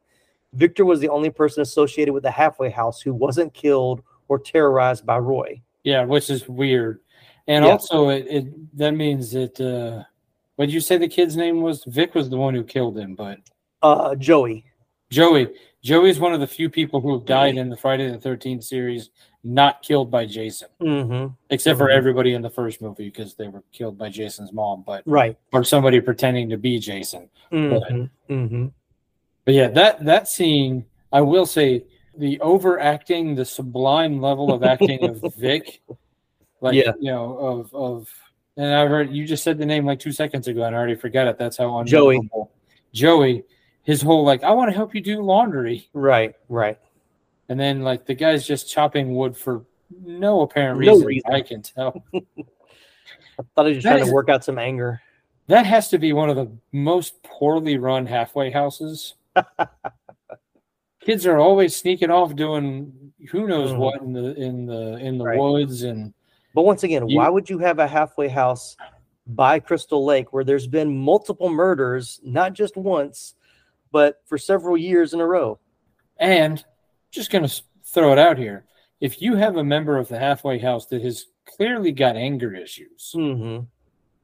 Victor 0.54 0.86
was 0.86 1.00
the 1.00 1.10
only 1.10 1.32
person 1.32 1.64
associated 1.64 2.14
with 2.14 2.22
the 2.22 2.30
halfway 2.30 2.70
house 2.70 3.02
who 3.02 3.12
wasn't 3.12 3.56
killed 3.56 4.04
or 4.28 4.38
terrorized 4.38 5.04
by 5.04 5.18
Roy. 5.18 5.60
Yeah, 5.84 6.04
which 6.06 6.30
is 6.30 6.48
weird. 6.48 7.00
And 7.48 7.66
Yeah. 7.66 7.72
also 7.72 8.10
it, 8.10 8.28
it 8.30 8.78
that 8.78 8.92
means 8.92 9.32
that 9.32 9.60
uh 9.60 10.04
what 10.58 10.68
did 10.68 10.74
you 10.76 10.80
say 10.80 10.98
the 10.98 11.08
kid's 11.08 11.36
name 11.36 11.62
was? 11.64 11.84
Vic 11.86 12.14
was 12.14 12.30
the 12.30 12.38
one 12.38 12.54
who 12.54 12.64
killed 12.64 12.96
him, 13.00 13.16
but 13.16 13.40
Uh, 13.82 14.14
Joey. 14.14 14.64
Joey. 15.10 15.48
Joey's 15.84 16.20
one 16.20 16.34
of 16.34 16.40
the 16.40 16.54
few 16.60 16.70
people 16.70 17.02
who 17.02 17.14
have 17.14 17.26
died 17.26 17.58
in 17.58 17.70
the 17.70 17.78
Friday 17.78 18.12
the 18.12 18.20
thirteenth 18.20 18.64
series, 18.64 19.10
not 19.48 19.82
killed 19.82 20.12
by 20.12 20.26
Jason. 20.26 20.68
Mm-hmm. 20.82 21.34
Except 21.50 21.78
for 21.78 21.88
Mhm. 21.88 21.96
everybody 21.96 22.34
in 22.34 22.42
the 22.42 22.50
first 22.50 22.82
movie 22.82 23.06
because 23.06 23.36
they 23.36 23.48
were 23.48 23.64
killed 23.72 23.98
by 23.98 24.10
Jason's 24.10 24.52
mom, 24.54 24.84
but 24.86 25.04
Right. 25.06 25.38
or 25.54 25.64
somebody 25.64 26.00
pretending 26.02 26.50
to 26.50 26.58
be 26.58 26.80
Jason. 26.80 27.30
But, 27.50 27.58
Mm-hmm. 27.58 28.34
Mm-hmm. 28.34 28.66
but 29.46 29.54
yeah, 29.54 29.70
that 29.70 30.04
that 30.06 30.28
scene, 30.28 30.86
I 31.12 31.22
will 31.22 31.46
say, 31.46 31.86
the 32.18 32.40
overacting, 32.42 33.36
the 33.36 33.46
sublime 33.46 34.20
level 34.22 34.52
of 34.54 34.64
acting 34.64 35.04
of 35.08 35.22
Vic, 35.38 35.82
like 36.62 36.76
Yeah. 36.76 36.92
you 37.00 37.12
know, 37.12 37.38
of 37.38 37.74
of, 37.74 38.10
and 38.58 38.74
I 38.74 38.88
heard 38.88 39.12
you 39.12 39.26
just 39.26 39.44
said 39.44 39.58
the 39.58 39.66
name 39.66 39.86
like 39.86 40.00
two 40.00 40.12
seconds 40.12 40.48
ago, 40.48 40.64
and 40.64 40.76
I 40.76 40.80
already 40.80 40.96
forgot 40.96 41.28
it. 41.28 41.38
That's 41.38 41.58
how 41.58 41.84
Joey. 41.84 42.28
Joey, 42.94 43.44
his 43.84 44.02
whole 44.02 44.24
like, 44.26 44.44
I 44.44 44.52
want 44.52 44.70
to 44.72 44.76
help 44.76 44.96
you 44.96 45.02
do 45.02 45.22
laundry, 45.22 45.88
Right. 45.94 46.34
Right. 46.50 46.78
And 47.50 47.60
then 47.60 47.82
like 47.82 48.06
the 48.06 48.14
guy's 48.14 48.46
just 48.46 48.70
chopping 48.70 49.16
wood 49.16 49.36
for 49.38 49.66
no 50.04 50.42
apparent 50.42 50.80
reason. 50.80 51.00
No 51.00 51.06
reason. 51.06 51.34
I 51.34 51.42
can 51.42 51.62
tell. 51.62 52.04
I 52.16 53.44
thought 53.56 53.68
he 53.68 53.76
was 53.76 53.84
trying 53.84 54.00
is- 54.00 54.08
to 54.08 54.14
work 54.14 54.30
out 54.30 54.44
some 54.44 54.58
anger. 54.60 55.02
That 55.48 55.66
has 55.66 55.88
to 55.90 55.98
be 55.98 56.12
one 56.12 56.30
of 56.30 56.36
the 56.36 56.52
most 56.74 57.24
poorly 57.24 57.78
run 57.78 58.06
halfway 58.06 58.52
houses. 58.52 59.14
Kids 61.02 61.26
are 61.26 61.38
always 61.38 61.74
sneaking 61.76 62.10
off 62.12 62.36
doing 62.36 63.14
who 63.30 63.48
knows 63.48 63.72
Mhm. 63.72 63.78
what 63.78 64.02
in 64.02 64.12
the 64.12 64.34
in 64.36 64.66
the 64.66 64.98
in 64.98 65.18
the 65.18 65.24
Right. 65.26 65.40
woods 65.40 65.84
and 65.84 66.14
But 66.54 66.64
once 66.64 66.84
again, 66.84 67.08
You- 67.08 67.18
why 67.18 67.30
would 67.30 67.50
you 67.50 67.60
have 67.60 67.80
a 67.80 67.88
halfway 67.88 68.28
house 68.28 68.76
by 69.28 69.60
Crystal 69.60 70.04
Lake 70.04 70.34
where 70.34 70.44
there's 70.44 70.68
been 70.68 70.98
multiple 70.98 71.50
murders, 71.50 72.20
not 72.24 72.54
just 72.54 72.76
once, 72.76 73.36
but 73.92 74.22
for 74.26 74.38
several 74.38 74.76
years 74.76 75.14
in 75.14 75.22
a 75.22 75.26
row? 75.28 75.60
and 76.20 76.66
just 77.18 77.32
gonna 77.32 77.50
throw 77.84 78.14
it 78.14 78.20
out 78.20 78.38
here. 78.38 78.64
If 79.02 79.22
you 79.22 79.36
have 79.36 79.58
a 79.58 79.64
member 79.64 79.98
of 79.98 80.08
the 80.08 80.18
halfway 80.20 80.58
house 80.60 80.86
that 80.88 81.02
has 81.04 81.26
clearly 81.46 81.92
got 81.92 82.16
anger 82.16 82.54
issues, 82.56 83.12
Mm-hmm. 83.16 83.66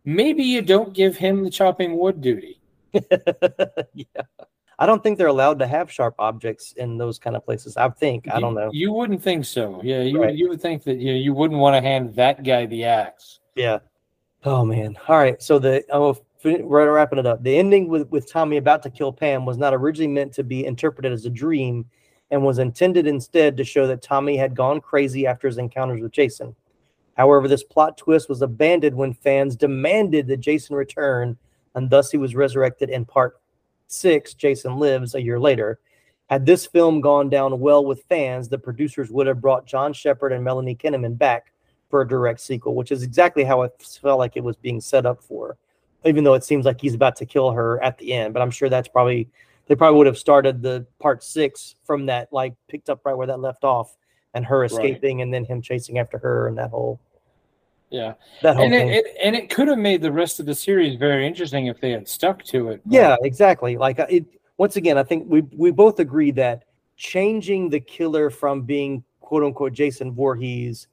maybe 0.05 0.43
you 0.43 0.61
don't 0.61 0.93
give 0.93 1.17
him 1.17 1.43
the 1.43 1.49
chopping 1.49 1.97
wood 1.97 2.21
duty. 2.21 2.59
yeah. 3.93 4.05
I 4.79 4.85
don't 4.87 5.03
think 5.03 5.17
they're 5.17 5.27
allowed 5.27 5.59
to 5.59 5.67
have 5.67 5.91
sharp 5.91 6.15
objects 6.17 6.73
in 6.73 6.97
those 6.97 7.19
kind 7.19 7.35
of 7.35 7.45
places. 7.45 7.77
I 7.77 7.89
think. 7.89 8.27
I 8.31 8.39
don't 8.39 8.55
know. 8.55 8.69
You 8.73 8.91
wouldn't 8.91 9.21
think 9.21 9.45
so. 9.45 9.79
Yeah, 9.83 10.01
you 10.01 10.19
Right. 10.19 10.31
would 10.31 10.39
you 10.39 10.49
would 10.49 10.61
think 10.61 10.83
that 10.83 10.97
you 10.97 11.13
you 11.13 11.33
wouldn't 11.33 11.59
want 11.59 11.75
to 11.75 11.81
hand 11.81 12.15
that 12.15 12.43
guy 12.43 12.65
the 12.65 12.83
axe. 12.85 13.39
Yeah. 13.55 13.79
Oh 14.43 14.65
man. 14.65 14.97
All 15.07 15.17
right. 15.17 15.41
So 15.41 15.59
the 15.59 15.83
oh, 15.91 16.17
we're 16.43 16.91
wrapping 16.91 17.19
it 17.19 17.25
up. 17.27 17.43
The 17.43 17.57
ending 17.57 17.87
with 17.87 18.09
with 18.09 18.29
Tommy 18.29 18.57
about 18.57 18.81
to 18.83 18.89
kill 18.89 19.13
Pam 19.13 19.45
was 19.45 19.57
not 19.57 19.73
originally 19.73 20.11
meant 20.11 20.33
to 20.33 20.43
be 20.43 20.65
interpreted 20.65 21.11
as 21.13 21.25
a 21.25 21.29
dream, 21.29 21.85
and 22.34 22.43
was 22.43 22.57
intended 22.57 23.05
instead 23.05 23.55
to 23.55 23.63
show 23.63 23.86
that 23.86 24.01
Tommy 24.01 24.36
had 24.36 24.55
gone 24.55 24.81
crazy 24.81 25.27
after 25.27 25.47
his 25.47 25.59
encounters 25.59 26.01
with 26.01 26.11
Jason. 26.11 26.55
However, 27.15 27.47
this 27.47 27.63
plot 27.63 27.95
twist 27.95 28.27
was 28.27 28.41
abandoned 28.41 28.95
when 28.95 29.13
fans 29.13 29.55
demanded 29.55 30.25
that 30.27 30.39
Jason 30.39 30.75
return, 30.75 31.38
and 31.75 31.91
thus 31.91 32.09
he 32.09 32.17
was 32.17 32.34
resurrected 32.34 32.89
in 32.89 33.05
part 33.05 33.39
six. 33.86 34.34
Jason 34.34 34.77
lives 34.77 35.13
a 35.13 35.21
year 35.21 35.39
later. 35.39 35.79
Had 36.27 36.43
this 36.43 36.65
film 36.65 37.01
gone 37.01 37.29
down 37.29 37.59
well 37.59 37.86
with 37.86 38.03
fans, 38.09 38.49
the 38.49 38.57
producers 38.57 39.11
would 39.11 39.27
have 39.27 39.39
brought 39.39 39.67
John 39.67 39.93
Shepherd 39.93 40.31
and 40.31 40.43
Melanie 40.43 40.75
Kinnaman 40.75 41.15
back 41.15 41.53
for 41.91 42.01
a 42.01 42.07
direct 42.07 42.41
sequel, 42.41 42.73
which 42.73 42.91
is 42.91 43.03
exactly 43.03 43.43
how 43.43 43.61
it 43.61 43.73
felt 43.79 44.17
like 44.17 44.38
it 44.38 44.43
was 44.43 44.55
being 44.55 44.81
set 44.81 45.05
up 45.05 45.21
for. 45.21 45.55
Even 46.03 46.23
though 46.23 46.34
it 46.34 46.43
seems 46.43 46.65
like 46.65 46.81
he's 46.81 46.95
about 46.95 47.15
to 47.17 47.27
kill 47.27 47.51
her 47.51 47.81
at 47.84 47.99
the 47.99 48.11
end, 48.11 48.34
but 48.34 48.41
I'm 48.41 48.49
sure 48.49 48.69
that's 48.69 48.88
probably 48.88 49.29
they 49.68 49.76
probably 49.76 49.97
would 49.97 50.07
have 50.07 50.18
started 50.18 50.61
the 50.61 50.86
part 50.99 51.24
six 51.24 51.76
from 51.86 52.05
that, 52.07 52.32
like 52.32 52.53
picked 52.68 52.89
up 52.89 53.05
right 53.05 53.16
where 53.16 53.28
that 53.28 53.39
left 53.39 53.64
off, 53.64 53.95
and 54.34 54.45
her 54.45 54.64
escaping, 54.66 55.22
and 55.22 55.34
then 55.34 55.45
him 55.45 55.61
chasing 55.61 55.99
after 55.99 56.18
her, 56.18 56.47
and 56.47 56.57
that 56.57 56.70
whole 56.70 56.99
Yeah, 57.89 58.14
that 58.41 58.55
whole 58.55 58.66
and 58.66 58.74
thing. 58.74 58.89
it, 58.89 59.05
it 59.05 59.16
and 59.24 59.36
it 59.36 59.49
could 59.49 59.68
have 59.68 59.78
made 59.78 60.01
the 60.01 60.11
rest 60.11 60.39
of 60.39 60.45
the 60.45 60.55
series 60.55 60.97
very 60.97 61.26
interesting 61.28 61.68
if 61.68 61.80
they 61.80 61.91
had 61.91 62.07
stuck 62.07 62.43
to 62.45 62.70
it. 62.70 62.82
but- 62.86 62.93
Yeah, 62.93 63.16
exactly. 63.24 63.78
Like 63.78 63.99
uh, 63.99 64.07
it. 64.09 64.26
Once 64.57 64.76
again, 64.76 64.97
I 64.97 65.03
think 65.03 65.26
we 65.28 65.41
we 65.55 65.72
both 65.72 65.99
agree 65.99 66.32
that 66.32 66.66
changing 66.95 67.70
the 67.70 67.80
killer 67.80 68.30
from 68.30 68.61
being 68.64 69.03
quote 69.20 69.43
unquote 69.43 69.74
Jason 69.74 70.11
Voorhees 70.11 70.88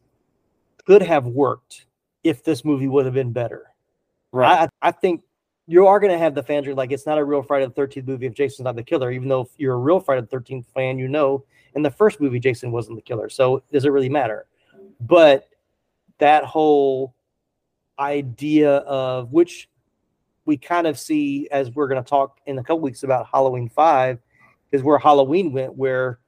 could 0.87 1.03
have 1.03 1.27
worked 1.27 1.87
if 2.25 2.43
this 2.43 2.65
movie 2.65 2.89
would 2.89 3.05
have 3.05 3.15
been 3.15 3.33
better. 3.33 3.67
Right. 4.33 4.69
I, 4.83 4.89
I 4.89 4.91
think 4.93 5.23
you 5.71 5.87
are 5.87 6.01
going 6.01 6.11
to 6.11 6.19
have 6.19 6.35
the 6.35 6.43
fans 6.43 6.67
are 6.67 6.75
like, 6.75 6.91
it's 6.91 7.07
not 7.07 7.17
a 7.17 7.25
real 7.25 7.43
Friday 7.43 7.65
the 7.65 7.71
Thirteenth 7.71 8.09
movie 8.09 8.27
if 8.27 8.35
Jason's 8.35 8.65
not 8.65 8.75
the 8.75 8.83
killer. 8.83 9.13
Even 9.13 9.29
though 9.29 9.43
if 9.43 9.49
you're 9.57 9.75
a 9.75 9.79
real 9.79 10.01
Friday 10.01 10.23
the 10.23 10.27
Thirteenth 10.27 10.67
fan, 10.75 10.99
you 10.99 11.07
know 11.07 11.45
in 11.75 11.83
the 11.83 11.91
first 11.91 12.21
movie 12.21 12.41
Jason 12.41 12.73
wasn't 12.73 12.97
the 12.97 13.03
killer. 13.03 13.29
So 13.29 13.63
does 13.71 13.85
it 13.85 13.91
really 13.91 14.09
matter? 14.09 14.47
But 15.01 15.49
that 16.19 16.45
whole 16.45 17.15
idea 18.01 18.79
of 18.79 19.31
which 19.31 19.69
we 20.45 20.57
kind 20.57 20.89
of 20.89 20.99
see 20.99 21.49
as 21.53 21.71
we're 21.71 21.87
going 21.87 22.03
to 22.03 22.09
talk 22.09 22.41
in 22.47 22.59
a 22.59 22.63
couple 22.63 22.81
weeks 22.81 23.05
about 23.05 23.29
Halloween 23.31 23.69
Five, 23.69 24.19
is 24.73 24.83
where 24.83 24.99
Halloween 24.99 25.53
went, 25.53 25.77
where 25.77 26.19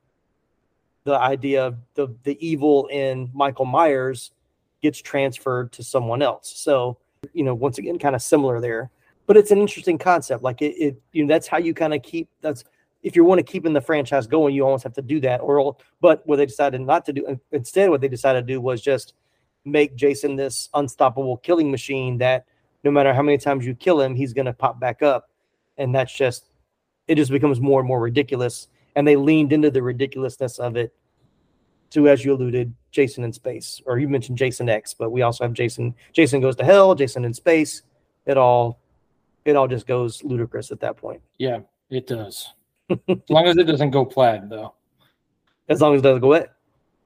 the 1.02 1.18
idea 1.18 1.66
of 1.66 1.78
the 1.94 2.14
the 2.22 2.38
evil 2.46 2.86
in 2.92 3.28
Michael 3.34 3.64
Myers 3.64 4.30
gets 4.82 5.02
transferred 5.02 5.72
to 5.72 5.82
someone 5.82 6.22
else. 6.22 6.52
So 6.54 6.98
you 7.32 7.42
know, 7.42 7.54
once 7.54 7.78
again, 7.78 7.98
kind 7.98 8.14
of 8.14 8.22
similar 8.22 8.60
there. 8.60 8.90
But 9.26 9.36
it's 9.36 9.50
an 9.50 9.58
interesting 9.58 9.98
concept. 9.98 10.42
Like 10.42 10.62
it, 10.62 10.74
it 10.76 11.02
you 11.12 11.24
know, 11.24 11.32
that's 11.32 11.46
how 11.46 11.58
you 11.58 11.74
kind 11.74 11.94
of 11.94 12.02
keep 12.02 12.28
that's 12.40 12.64
if 13.02 13.16
you 13.16 13.24
want 13.24 13.38
to 13.38 13.44
keep 13.44 13.66
in 13.66 13.72
the 13.72 13.80
franchise 13.80 14.26
going, 14.26 14.54
you 14.54 14.64
almost 14.64 14.84
have 14.84 14.94
to 14.94 15.02
do 15.02 15.20
that. 15.20 15.38
Or 15.38 15.76
but 16.00 16.26
what 16.26 16.36
they 16.36 16.46
decided 16.46 16.80
not 16.80 17.04
to 17.06 17.12
do 17.12 17.38
instead, 17.50 17.90
what 17.90 18.00
they 18.00 18.08
decided 18.08 18.46
to 18.46 18.52
do 18.52 18.60
was 18.60 18.80
just 18.80 19.14
make 19.64 19.94
Jason 19.94 20.36
this 20.36 20.68
unstoppable 20.74 21.36
killing 21.38 21.70
machine 21.70 22.18
that 22.18 22.46
no 22.84 22.90
matter 22.90 23.14
how 23.14 23.22
many 23.22 23.38
times 23.38 23.64
you 23.64 23.74
kill 23.74 24.00
him, 24.00 24.14
he's 24.14 24.32
gonna 24.32 24.52
pop 24.52 24.80
back 24.80 25.02
up. 25.02 25.30
And 25.78 25.94
that's 25.94 26.14
just 26.14 26.50
it 27.08 27.16
just 27.16 27.30
becomes 27.30 27.60
more 27.60 27.80
and 27.80 27.88
more 27.88 28.00
ridiculous. 28.00 28.68
And 28.94 29.06
they 29.06 29.16
leaned 29.16 29.52
into 29.52 29.70
the 29.70 29.82
ridiculousness 29.82 30.58
of 30.58 30.76
it 30.76 30.92
to, 31.90 32.08
as 32.08 32.24
you 32.24 32.34
alluded, 32.34 32.74
Jason 32.90 33.24
in 33.24 33.32
space, 33.32 33.80
or 33.86 33.98
you 33.98 34.08
mentioned 34.08 34.38
Jason 34.38 34.68
X, 34.68 34.94
but 34.94 35.10
we 35.10 35.22
also 35.22 35.44
have 35.44 35.52
Jason. 35.52 35.94
Jason 36.12 36.40
goes 36.40 36.56
to 36.56 36.64
hell. 36.64 36.94
Jason 36.94 37.24
in 37.24 37.34
space. 37.34 37.82
It 38.26 38.36
all, 38.36 38.80
it 39.44 39.56
all 39.56 39.68
just 39.68 39.86
goes 39.86 40.22
ludicrous 40.22 40.70
at 40.70 40.80
that 40.80 40.96
point. 40.96 41.20
Yeah, 41.38 41.60
it 41.90 42.06
does. 42.06 42.52
as 42.90 43.18
long 43.28 43.46
as 43.46 43.56
it 43.56 43.64
doesn't 43.64 43.90
go 43.90 44.04
plaid, 44.04 44.48
though. 44.48 44.74
As 45.68 45.80
long 45.80 45.94
as 45.94 46.00
it 46.00 46.04
doesn't 46.04 46.20
go 46.20 46.28
what? 46.28 46.56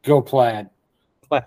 Go 0.03 0.21
plaid. 0.23 0.69
yeah. 1.33 1.41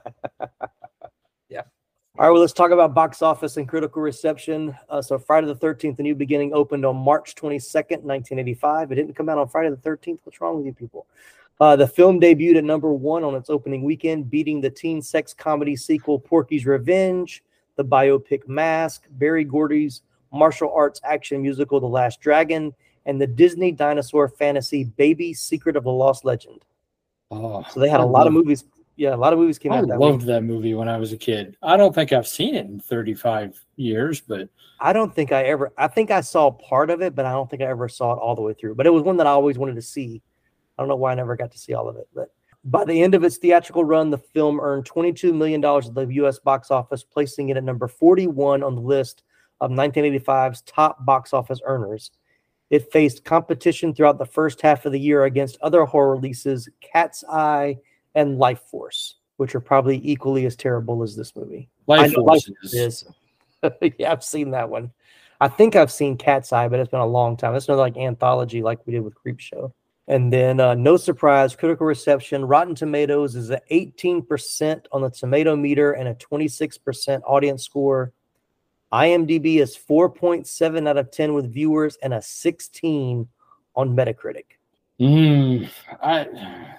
All 1.52 2.26
right. 2.26 2.30
Well, 2.30 2.40
let's 2.40 2.54
talk 2.54 2.72
about 2.72 2.94
box 2.94 3.22
office 3.22 3.58
and 3.58 3.68
critical 3.68 4.02
reception. 4.02 4.76
Uh, 4.90 5.02
so, 5.02 5.18
Friday 5.18 5.48
the 5.48 5.56
Thirteenth, 5.56 5.98
the 5.98 6.04
New 6.04 6.16
Beginning, 6.16 6.54
opened 6.54 6.86
on 6.86 6.96
March 6.96 7.36
twenty 7.36 7.60
second, 7.60 8.04
nineteen 8.06 8.40
eighty 8.40 8.54
five. 8.54 8.92
It 8.92 8.96
didn't 8.96 9.16
come 9.16 9.30
out 9.30 9.38
on 9.38 9.48
Friday 9.48 9.70
the 9.70 9.78
Thirteenth. 9.78 10.22
What's 10.24 10.42
wrong 10.42 10.58
with 10.58 10.66
you 10.66 10.74
people? 10.74 11.08
Uh, 11.60 11.76
the 11.76 11.88
film 11.88 12.22
debuted 12.22 12.58
at 12.58 12.64
number 12.64 12.94
one 12.94 13.24
on 13.24 13.36
its 13.36 13.50
opening 13.50 13.84
weekend, 13.84 14.30
beating 14.30 14.62
the 14.62 14.70
teen 14.70 15.02
sex 15.02 15.34
comedy 15.34 15.76
sequel 15.76 16.18
Porky's 16.18 16.66
Revenge, 16.66 17.44
the 17.76 17.84
biopic 17.84 18.48
Mask, 18.48 19.06
Berry 19.12 19.44
Gordy's 19.44 20.02
martial 20.32 20.72
arts 20.74 21.00
action 21.04 21.42
musical 21.42 21.80
The 21.80 21.88
Last 21.88 22.20
Dragon, 22.22 22.74
and 23.06 23.20
the 23.20 23.28
Disney 23.28 23.72
dinosaur 23.72 24.28
fantasy 24.28 24.84
Baby 24.84 25.34
Secret 25.34 25.76
of 25.76 25.84
the 25.84 25.92
Lost 25.92 26.26
Legend. 26.26 26.64
Oh, 27.32 27.66
So 27.70 27.80
they 27.80 27.90
had 27.90 28.00
a 28.00 28.04
I 28.04 28.08
lot 28.08 28.28
of 28.28 28.34
movies. 28.34 28.66
Yeah, 28.96 29.16
a 29.16 29.18
lot 29.18 29.32
of 29.32 29.40
movies 29.40 29.58
came 29.58 29.72
I 29.72 29.78
out 29.78 29.88
that 29.88 29.94
I 29.94 29.98
loved 29.98 30.24
week. 30.24 30.28
that 30.28 30.42
movie 30.44 30.74
when 30.74 30.90
I 30.90 30.98
was 30.98 31.14
a 31.14 31.18
kid. 31.18 31.56
I 31.64 31.78
don't 31.78 31.96
think 31.96 32.12
I've 32.12 32.28
seen 32.28 32.54
it 32.56 32.66
in 32.66 32.82
35 32.82 33.58
years, 33.78 34.20
but 34.20 34.50
I 34.82 34.92
don't 34.92 35.16
think 35.16 35.32
I 35.32 35.44
ever. 35.44 35.72
I 35.78 35.88
think 35.88 36.12
I 36.12 36.20
saw 36.20 36.52
part 36.52 36.90
of 36.90 37.02
it, 37.02 37.16
but 37.16 37.26
I 37.26 37.32
don't 37.32 37.50
think 37.50 37.62
I 37.62 37.68
ever 37.68 37.88
saw 37.88 38.12
it 38.12 38.18
all 38.18 38.36
the 38.36 38.42
way 38.42 38.54
through. 38.54 38.76
But 38.76 38.88
it 38.88 38.90
was 38.90 39.04
one 39.04 39.16
that 39.18 39.28
I 39.28 39.30
always 39.32 39.58
wanted 39.58 39.76
to 39.76 39.82
see. 39.82 40.22
I 40.78 40.82
don't 40.82 40.90
know 40.90 40.98
why 40.98 41.14
I 41.14 41.16
never 41.16 41.38
got 41.38 41.52
to 41.52 41.58
see 41.58 41.74
all 41.74 41.88
of 41.88 41.96
it. 41.96 42.10
But 42.14 42.34
by 42.66 42.84
the 42.84 43.02
end 43.02 43.16
of 43.16 43.24
its 43.24 43.38
theatrical 43.38 43.86
run, 43.86 44.10
the 44.10 44.18
film 44.18 44.60
earned 44.60 44.84
$22 44.84 45.34
million 45.34 45.64
at 45.64 45.94
the 45.96 46.08
U.S. 46.16 46.40
box 46.40 46.70
office, 46.70 47.02
placing 47.04 47.50
it 47.50 47.58
at 47.58 47.64
number 47.64 47.88
41 47.88 48.64
on 48.64 48.76
the 48.76 48.82
list 48.82 49.24
of 49.62 49.72
1985's 49.72 50.62
top 50.62 51.06
box 51.06 51.34
office 51.34 51.60
earners. 51.66 52.12
It 52.70 52.92
faced 52.92 53.26
competition 53.26 53.94
throughout 53.94 54.20
the 54.20 54.26
first 54.26 54.62
half 54.62 54.86
of 54.86 54.92
the 54.92 55.00
year 55.00 55.26
against 55.26 55.58
other 55.62 55.86
horror 55.86 56.12
releases, 56.12 56.70
Cat's 56.82 57.24
Eye 57.28 57.78
and 58.16 58.38
Life 58.38 58.62
Force, 58.70 59.16
which 59.38 59.56
are 59.56 59.60
probably 59.60 60.00
equally 60.04 60.46
as 60.46 60.56
terrible 60.56 61.02
as 61.02 61.16
this 61.16 61.36
movie. 61.36 61.68
Life 61.88 62.14
Force 62.14 62.46
Force 62.46 62.74
is- 62.74 62.74
is. 62.74 63.06
yeah, 63.98 64.12
I've 64.12 64.24
seen 64.24 64.52
that 64.52 64.70
one. 64.70 64.92
I 65.42 65.48
think 65.48 65.76
I've 65.76 65.92
seen 65.92 66.18
Cat's 66.18 66.52
Eye, 66.52 66.68
but 66.68 66.80
it's 66.80 66.92
been 66.92 67.00
a 67.00 67.06
long 67.06 67.38
time. 67.38 67.56
It's 67.56 67.68
another 67.68 67.82
like 67.82 67.98
anthology, 67.98 68.62
like 68.62 68.86
we 68.86 68.94
did 68.94 69.00
with 69.02 69.16
Creep 69.16 69.40
Show. 69.40 69.74
And 70.08 70.34
then, 70.34 70.60
uh, 70.60 70.74
no 70.74 70.98
surprise, 70.98 71.56
critical 71.56 71.86
reception. 71.86 72.44
Rotten 72.44 72.74
Tomatoes 72.74 73.36
is 73.36 73.52
at 73.52 73.68
18% 73.70 74.86
on 74.92 75.02
the 75.02 75.10
tomato 75.12 75.56
meter 75.56 75.92
and 75.92 76.08
a 76.08 76.16
26% 76.16 77.22
audience 77.26 77.64
score. 77.64 78.12
IMDb 78.92 79.58
is 79.58 79.78
4.7 79.78 80.88
out 80.88 80.98
of 80.98 81.12
10 81.12 81.34
with 81.34 81.54
viewers 81.54 81.98
and 82.02 82.14
a 82.14 82.22
16 82.22 83.28
on 83.76 83.96
Metacritic. 83.96 84.46
mm, 85.00 85.70
I, 86.02 86.28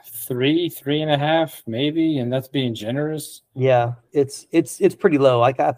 three, 0.05 0.69
three 0.69 1.03
and 1.03 1.11
a 1.11 1.19
half, 1.19 1.63
maybe, 1.67 2.19
and 2.19 2.33
that's 2.33 2.49
being 2.49 2.75
generous. 2.75 3.43
Yeah, 3.55 3.95
it's 4.13 4.47
it's 4.51 4.81
it's 4.81 4.95
pretty 4.95 5.19
low. 5.19 5.39
Like 5.39 5.61
I 5.61 5.75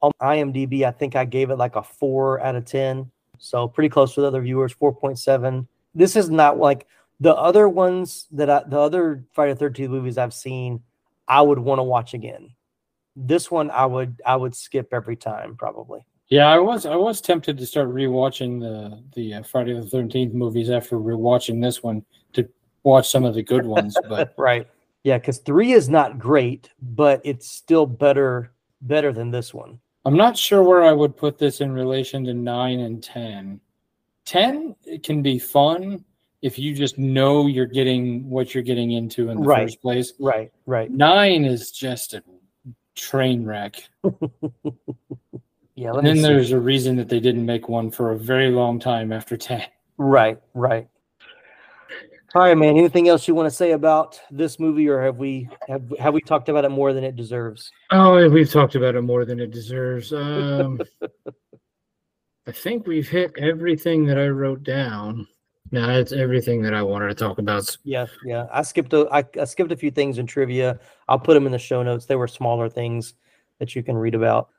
on 0.00 0.12
IMDb, 0.22 0.84
I 0.84 0.92
think 0.92 1.16
I 1.16 1.24
gave 1.24 1.50
it 1.50 1.56
like 1.56 1.76
a 1.76 1.82
four 1.82 2.40
out 2.40 2.54
of 2.54 2.64
ten. 2.64 3.10
So 3.38 3.68
pretty 3.68 3.88
close 3.88 4.16
with 4.16 4.24
other 4.24 4.40
viewers, 4.40 4.72
four 4.72 4.94
point 4.94 5.18
seven. 5.18 5.66
This 5.94 6.16
is 6.16 6.30
not 6.30 6.58
like 6.58 6.86
the 7.20 7.34
other 7.34 7.68
ones 7.68 8.26
that 8.32 8.48
I 8.48 8.62
the 8.66 8.78
other 8.78 9.24
Friday 9.32 9.52
the 9.52 9.58
Thirteenth 9.58 9.90
movies 9.90 10.18
I've 10.18 10.34
seen. 10.34 10.82
I 11.26 11.42
would 11.42 11.58
want 11.58 11.80
to 11.80 11.82
watch 11.82 12.14
again. 12.14 12.54
This 13.16 13.50
one 13.50 13.70
I 13.70 13.86
would 13.86 14.20
I 14.26 14.36
would 14.36 14.54
skip 14.54 14.88
every 14.92 15.16
time 15.16 15.56
probably. 15.56 16.04
Yeah, 16.28 16.48
I 16.48 16.58
was 16.58 16.86
I 16.86 16.96
was 16.96 17.20
tempted 17.20 17.58
to 17.58 17.66
start 17.66 17.88
rewatching 17.88 18.60
the 18.60 19.02
the 19.14 19.34
uh, 19.34 19.42
Friday 19.42 19.74
the 19.74 19.86
Thirteenth 19.86 20.34
movies 20.34 20.70
after 20.70 20.96
rewatching 20.96 21.62
this 21.62 21.82
one 21.82 22.04
to 22.32 22.48
watch 22.82 23.08
some 23.08 23.24
of 23.24 23.34
the 23.34 23.42
good 23.42 23.66
ones, 23.66 23.96
but 24.08 24.34
right. 24.36 24.66
Yeah, 25.04 25.18
because 25.18 25.38
three 25.38 25.72
is 25.72 25.88
not 25.90 26.18
great, 26.18 26.70
but 26.80 27.20
it's 27.24 27.50
still 27.50 27.86
better 27.86 28.52
better 28.80 29.12
than 29.12 29.30
this 29.30 29.52
one. 29.52 29.78
I'm 30.06 30.16
not 30.16 30.36
sure 30.36 30.62
where 30.62 30.82
I 30.82 30.92
would 30.92 31.16
put 31.16 31.38
this 31.38 31.60
in 31.60 31.72
relation 31.72 32.24
to 32.24 32.34
nine 32.34 32.80
and 32.80 33.02
ten. 33.02 33.60
Ten 34.24 34.74
it 34.84 35.02
can 35.02 35.22
be 35.22 35.38
fun 35.38 36.04
if 36.42 36.58
you 36.58 36.74
just 36.74 36.98
know 36.98 37.46
you're 37.46 37.64
getting 37.66 38.28
what 38.28 38.54
you're 38.54 38.62
getting 38.62 38.92
into 38.92 39.30
in 39.30 39.38
the 39.40 39.44
Right. 39.46 39.64
first 39.64 39.80
place. 39.82 40.12
Right, 40.18 40.50
right. 40.66 40.90
Nine 40.90 41.44
is 41.44 41.70
just 41.70 42.14
a 42.14 42.22
train 42.94 43.44
wreck. 43.44 43.82
Yeah, 45.76 45.88
And 45.88 45.96
let 45.96 46.04
me 46.04 46.10
then 46.10 46.16
see. 46.18 46.22
there's 46.22 46.52
a 46.52 46.60
reason 46.60 46.94
that 46.98 47.08
they 47.08 47.18
didn't 47.18 47.44
make 47.44 47.68
one 47.68 47.90
for 47.90 48.12
a 48.12 48.16
very 48.16 48.48
long 48.48 48.78
time 48.78 49.12
after 49.12 49.36
ten. 49.36 49.64
Right, 49.98 50.40
right. 50.54 50.86
All 52.36 52.42
right, 52.42 52.56
man. 52.56 52.76
Anything 52.76 53.08
else 53.08 53.26
you 53.26 53.34
want 53.34 53.46
to 53.50 53.54
say 53.56 53.72
about 53.72 54.20
this 54.30 54.60
movie, 54.60 54.88
or 54.88 55.02
have 55.02 55.16
we 55.18 55.48
have 55.68 55.82
have 55.98 56.14
we 56.14 56.20
talked 56.20 56.48
about 56.48 56.64
it 56.64 56.68
more 56.68 56.92
than 56.92 57.02
it 57.02 57.16
deserves? 57.16 57.72
Oh, 57.90 58.28
we've 58.28 58.50
talked 58.52 58.76
about 58.76 58.94
it 58.94 59.02
more 59.02 59.24
than 59.24 59.40
it 59.40 59.50
deserves. 59.50 60.12
Um, 60.12 60.80
I 62.46 62.52
think 62.52 62.86
we've 62.86 63.08
hit 63.08 63.32
everything 63.36 64.04
that 64.06 64.18
I 64.18 64.28
wrote 64.28 64.62
down. 64.62 65.26
No, 65.74 65.90
it's 65.90 66.12
everything 66.12 66.62
that 66.62 66.72
I 66.72 66.82
wanted 66.82 67.08
to 67.08 67.16
talk 67.16 67.38
about. 67.38 67.76
Yeah, 67.82 68.06
yeah. 68.24 68.46
I 68.52 68.62
skipped 68.62 68.92
a 68.92 69.08
I, 69.10 69.24
I 69.40 69.44
skipped 69.44 69.72
a 69.72 69.76
few 69.76 69.90
things 69.90 70.18
in 70.18 70.26
trivia. 70.26 70.78
I'll 71.08 71.18
put 71.18 71.34
them 71.34 71.46
in 71.46 71.52
the 71.52 71.58
show 71.58 71.82
notes. 71.82 72.06
They 72.06 72.14
were 72.14 72.28
smaller 72.28 72.68
things 72.68 73.14
that 73.58 73.74
you 73.74 73.82
can 73.82 73.96
read 73.96 74.14
about. 74.14 74.50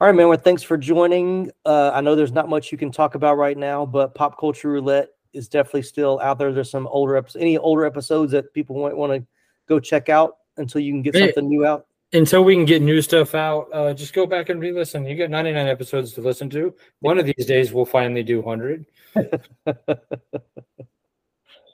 All 0.00 0.06
right, 0.06 0.14
man. 0.16 0.28
Well, 0.28 0.38
thanks 0.38 0.62
for 0.62 0.78
joining. 0.78 1.50
Uh, 1.66 1.90
I 1.92 2.00
know 2.00 2.14
there's 2.14 2.32
not 2.32 2.48
much 2.48 2.72
you 2.72 2.78
can 2.78 2.90
talk 2.90 3.14
about 3.14 3.36
right 3.36 3.58
now, 3.58 3.84
but 3.84 4.14
pop 4.14 4.40
culture 4.40 4.70
roulette 4.70 5.10
is 5.34 5.46
definitely 5.46 5.82
still 5.82 6.18
out 6.22 6.38
there. 6.38 6.54
There's 6.54 6.70
some 6.70 6.86
older 6.86 7.18
episodes, 7.18 7.42
any 7.42 7.58
older 7.58 7.84
episodes 7.84 8.32
that 8.32 8.54
people 8.54 8.80
might 8.80 8.96
want 8.96 9.12
to 9.12 9.26
go 9.68 9.78
check 9.78 10.08
out 10.08 10.38
until 10.56 10.80
you 10.80 10.90
can 10.90 11.02
get 11.02 11.14
Hey. 11.14 11.26
something 11.26 11.50
new 11.50 11.66
out. 11.66 11.86
Until 12.14 12.44
we 12.44 12.54
can 12.54 12.66
get 12.66 12.82
new 12.82 13.00
stuff 13.00 13.34
out, 13.34 13.68
uh, 13.72 13.94
just 13.94 14.12
go 14.12 14.26
back 14.26 14.50
and 14.50 14.60
re-listen. 14.60 15.06
You 15.06 15.16
got 15.16 15.30
99 15.30 15.66
episodes 15.66 16.12
to 16.12 16.20
listen 16.20 16.50
to. 16.50 16.74
One 17.00 17.18
of 17.18 17.24
these 17.24 17.46
days, 17.46 17.72
we'll 17.72 17.86
finally 17.86 18.22
do 18.22 18.42
100. 18.42 18.84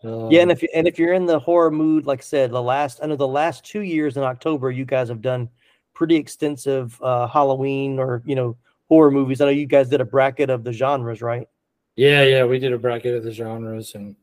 yeah, 0.03 0.43
and 0.43 0.53
if 0.53 0.63
you, 0.63 0.69
and 0.75 0.87
if 0.87 0.99
you're 0.99 1.15
in 1.15 1.27
the 1.27 1.41
horror 1.41 1.71
mood, 1.71 2.07
like 2.07 2.21
I 2.21 2.23
said, 2.23 2.51
the 2.51 2.63
last 2.63 3.01
I 3.03 3.07
know 3.07 3.17
the 3.17 3.27
last 3.27 3.65
two 3.65 3.81
years 3.81 4.17
in 4.17 4.23
October, 4.23 4.71
you 4.71 4.85
guys 4.85 5.09
have 5.09 5.21
done 5.21 5.49
pretty 5.95 6.17
extensive 6.17 7.01
uh, 7.03 7.27
Halloween 7.27 7.99
or 7.99 8.23
you 8.25 8.37
know 8.37 8.57
horror 8.89 9.11
movies. 9.11 9.41
I 9.41 9.47
know 9.47 9.51
you 9.51 9.67
guys 9.67 9.89
did 9.89 10.01
a 10.01 10.05
bracket 10.05 10.51
of 10.51 10.63
the 10.63 10.73
genres, 10.73 11.21
right? 11.21 11.49
Yeah, 11.97 12.23
yeah, 12.23 12.45
we 12.45 12.61
did 12.61 12.73
a 12.73 12.79
bracket 12.79 13.17
of 13.17 13.25
the 13.25 13.33
genres, 13.33 13.97
and 13.97 14.15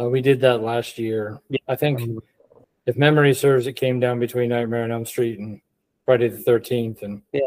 uh, 0.00 0.08
we 0.08 0.20
did 0.20 0.40
that 0.40 0.62
last 0.62 0.98
year. 0.98 1.40
I 1.68 1.76
think, 1.76 2.00
if 2.86 2.96
memory 2.96 3.34
serves, 3.34 3.66
it 3.66 3.74
came 3.74 4.00
down 4.00 4.18
between 4.18 4.50
Nightmare 4.50 4.84
on 4.84 4.92
Elm 4.92 5.06
Street 5.06 5.38
and 5.38 5.60
Friday 6.04 6.28
the 6.28 6.38
Thirteenth, 6.38 7.02
and 7.02 7.22
Yeah. 7.32 7.40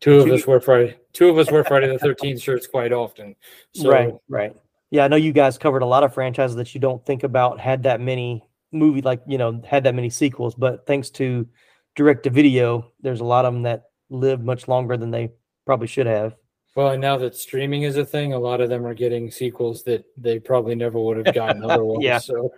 two 0.00 0.20
of 0.20 0.28
us 0.28 0.46
wear 0.46 0.60
Friday. 0.60 0.96
Two 1.12 1.28
of 1.28 1.38
us 1.38 1.50
wear 1.50 1.64
Friday 1.64 1.88
the 1.88 1.98
Thirteenth 1.98 2.40
shirts 2.42 2.66
quite 2.66 2.92
often. 2.92 3.34
So, 3.74 3.90
right, 3.90 4.14
right. 4.28 4.54
Yeah, 4.90 5.04
I 5.04 5.08
know 5.08 5.16
you 5.16 5.32
guys 5.32 5.56
covered 5.56 5.82
a 5.82 5.86
lot 5.86 6.04
of 6.04 6.12
franchises 6.12 6.56
that 6.56 6.74
you 6.74 6.80
don't 6.80 7.04
think 7.06 7.22
about 7.22 7.58
had 7.58 7.84
that 7.84 8.00
many 8.00 8.44
movie 8.72 9.02
like 9.02 9.22
you 9.26 9.38
know 9.38 9.62
had 9.66 9.84
that 9.84 9.94
many 9.94 10.10
sequels, 10.10 10.54
but 10.54 10.86
thanks 10.86 11.10
to 11.10 11.46
direct 11.94 12.24
to 12.24 12.30
video, 12.30 12.90
there's 13.00 13.20
a 13.20 13.24
lot 13.24 13.44
of 13.44 13.52
them 13.54 13.62
that 13.62 13.84
live 14.10 14.42
much 14.42 14.68
longer 14.68 14.96
than 14.96 15.10
they 15.10 15.30
probably 15.64 15.86
should 15.86 16.06
have. 16.06 16.34
Well, 16.74 16.88
and 16.88 17.00
now 17.02 17.18
that 17.18 17.34
streaming 17.36 17.82
is 17.82 17.98
a 17.98 18.04
thing, 18.04 18.32
a 18.32 18.38
lot 18.38 18.62
of 18.62 18.70
them 18.70 18.86
are 18.86 18.94
getting 18.94 19.30
sequels 19.30 19.82
that 19.84 20.04
they 20.16 20.38
probably 20.38 20.74
never 20.74 20.98
would 20.98 21.18
have 21.24 21.34
gotten 21.34 21.62
otherwise. 21.70 21.98
Yeah. 22.02 22.18
So 22.18 22.50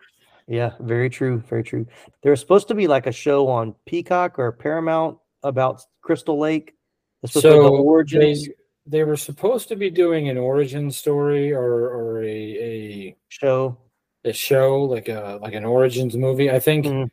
Yeah, 0.47 0.72
very 0.80 1.09
true, 1.09 1.38
very 1.49 1.62
true. 1.64 1.86
There 2.22 2.30
was 2.30 2.40
supposed 2.40 2.68
to 2.68 2.74
be 2.74 2.86
like 2.86 3.07
a 3.07 3.12
show 3.12 3.49
on 3.49 3.74
Peacock 3.86 4.38
or 4.38 4.53
Paramount 4.53 5.18
about 5.42 5.82
Crystal 6.03 6.38
Lake. 6.38 6.74
It's 7.22 7.32
supposed 7.32 7.45
to 7.45 7.51
be 7.51 7.62
the 7.62 7.68
so 7.68 7.76
origins 7.82 8.47
they, 8.47 8.55
they 8.99 9.05
were 9.05 9.16
supposed 9.16 9.68
to 9.68 9.76
be 9.76 9.88
doing 9.88 10.28
an 10.28 10.36
origin 10.36 10.90
story 10.90 11.53
or 11.53 11.88
or 11.88 12.22
a 12.22 12.26
a 12.28 13.16
show. 13.28 13.78
a 14.24 14.32
show 14.32 14.82
like 14.82 15.09
a 15.09 15.38
like 15.40 15.55
an 15.55 15.64
origins 15.64 16.14
movie. 16.16 16.51
I 16.51 16.61
think 16.61 16.84
Mm-hmm. 16.86 17.05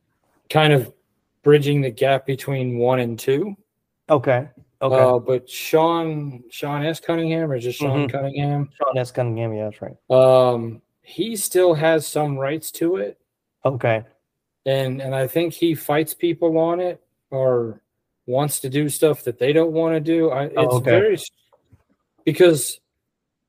kind 0.49 0.73
of 0.73 0.91
bridging 1.43 1.79
the 1.81 1.89
gap 1.89 2.25
between 2.25 2.77
one 2.77 2.99
and 2.99 3.17
two. 3.17 3.55
Okay. 4.09 4.49
Okay. 4.81 4.95
Uh, 4.95 5.19
but 5.19 5.49
Sean 5.49 6.43
Sean 6.49 6.83
S. 6.85 6.99
Cunningham 6.99 7.49
or 7.49 7.59
just 7.59 7.79
Sean 7.79 8.07
Mhm. 8.07 8.11
Cunningham, 8.11 8.69
Sean 8.77 8.97
S. 8.97 9.11
Cunningham, 9.11 9.53
yeah, 9.53 9.69
that's 9.69 9.81
right. 9.81 9.95
um, 10.09 10.81
he 11.03 11.35
still 11.37 11.73
has 11.73 12.05
some 12.05 12.37
rights 12.37 12.71
to 12.71 12.97
it. 12.97 13.17
Okay. 13.65 14.03
and 14.65 15.01
and 15.01 15.13
I 15.15 15.27
think 15.27 15.53
he 15.53 15.73
fights 15.75 16.13
people 16.13 16.57
on 16.57 16.79
it 16.79 17.01
or 17.29 17.81
wants 18.27 18.59
to 18.61 18.69
do 18.69 18.87
stuff 18.89 19.23
that 19.23 19.39
they 19.39 19.51
don't 19.53 19.71
want 19.71 19.95
to 19.95 19.99
do. 19.99 20.29
I, 20.29 20.43
oh, 20.45 20.47
it's 20.47 20.55
Oh, 20.57 20.77
okay. 20.77 20.91
very 20.91 21.17
because 22.25 22.79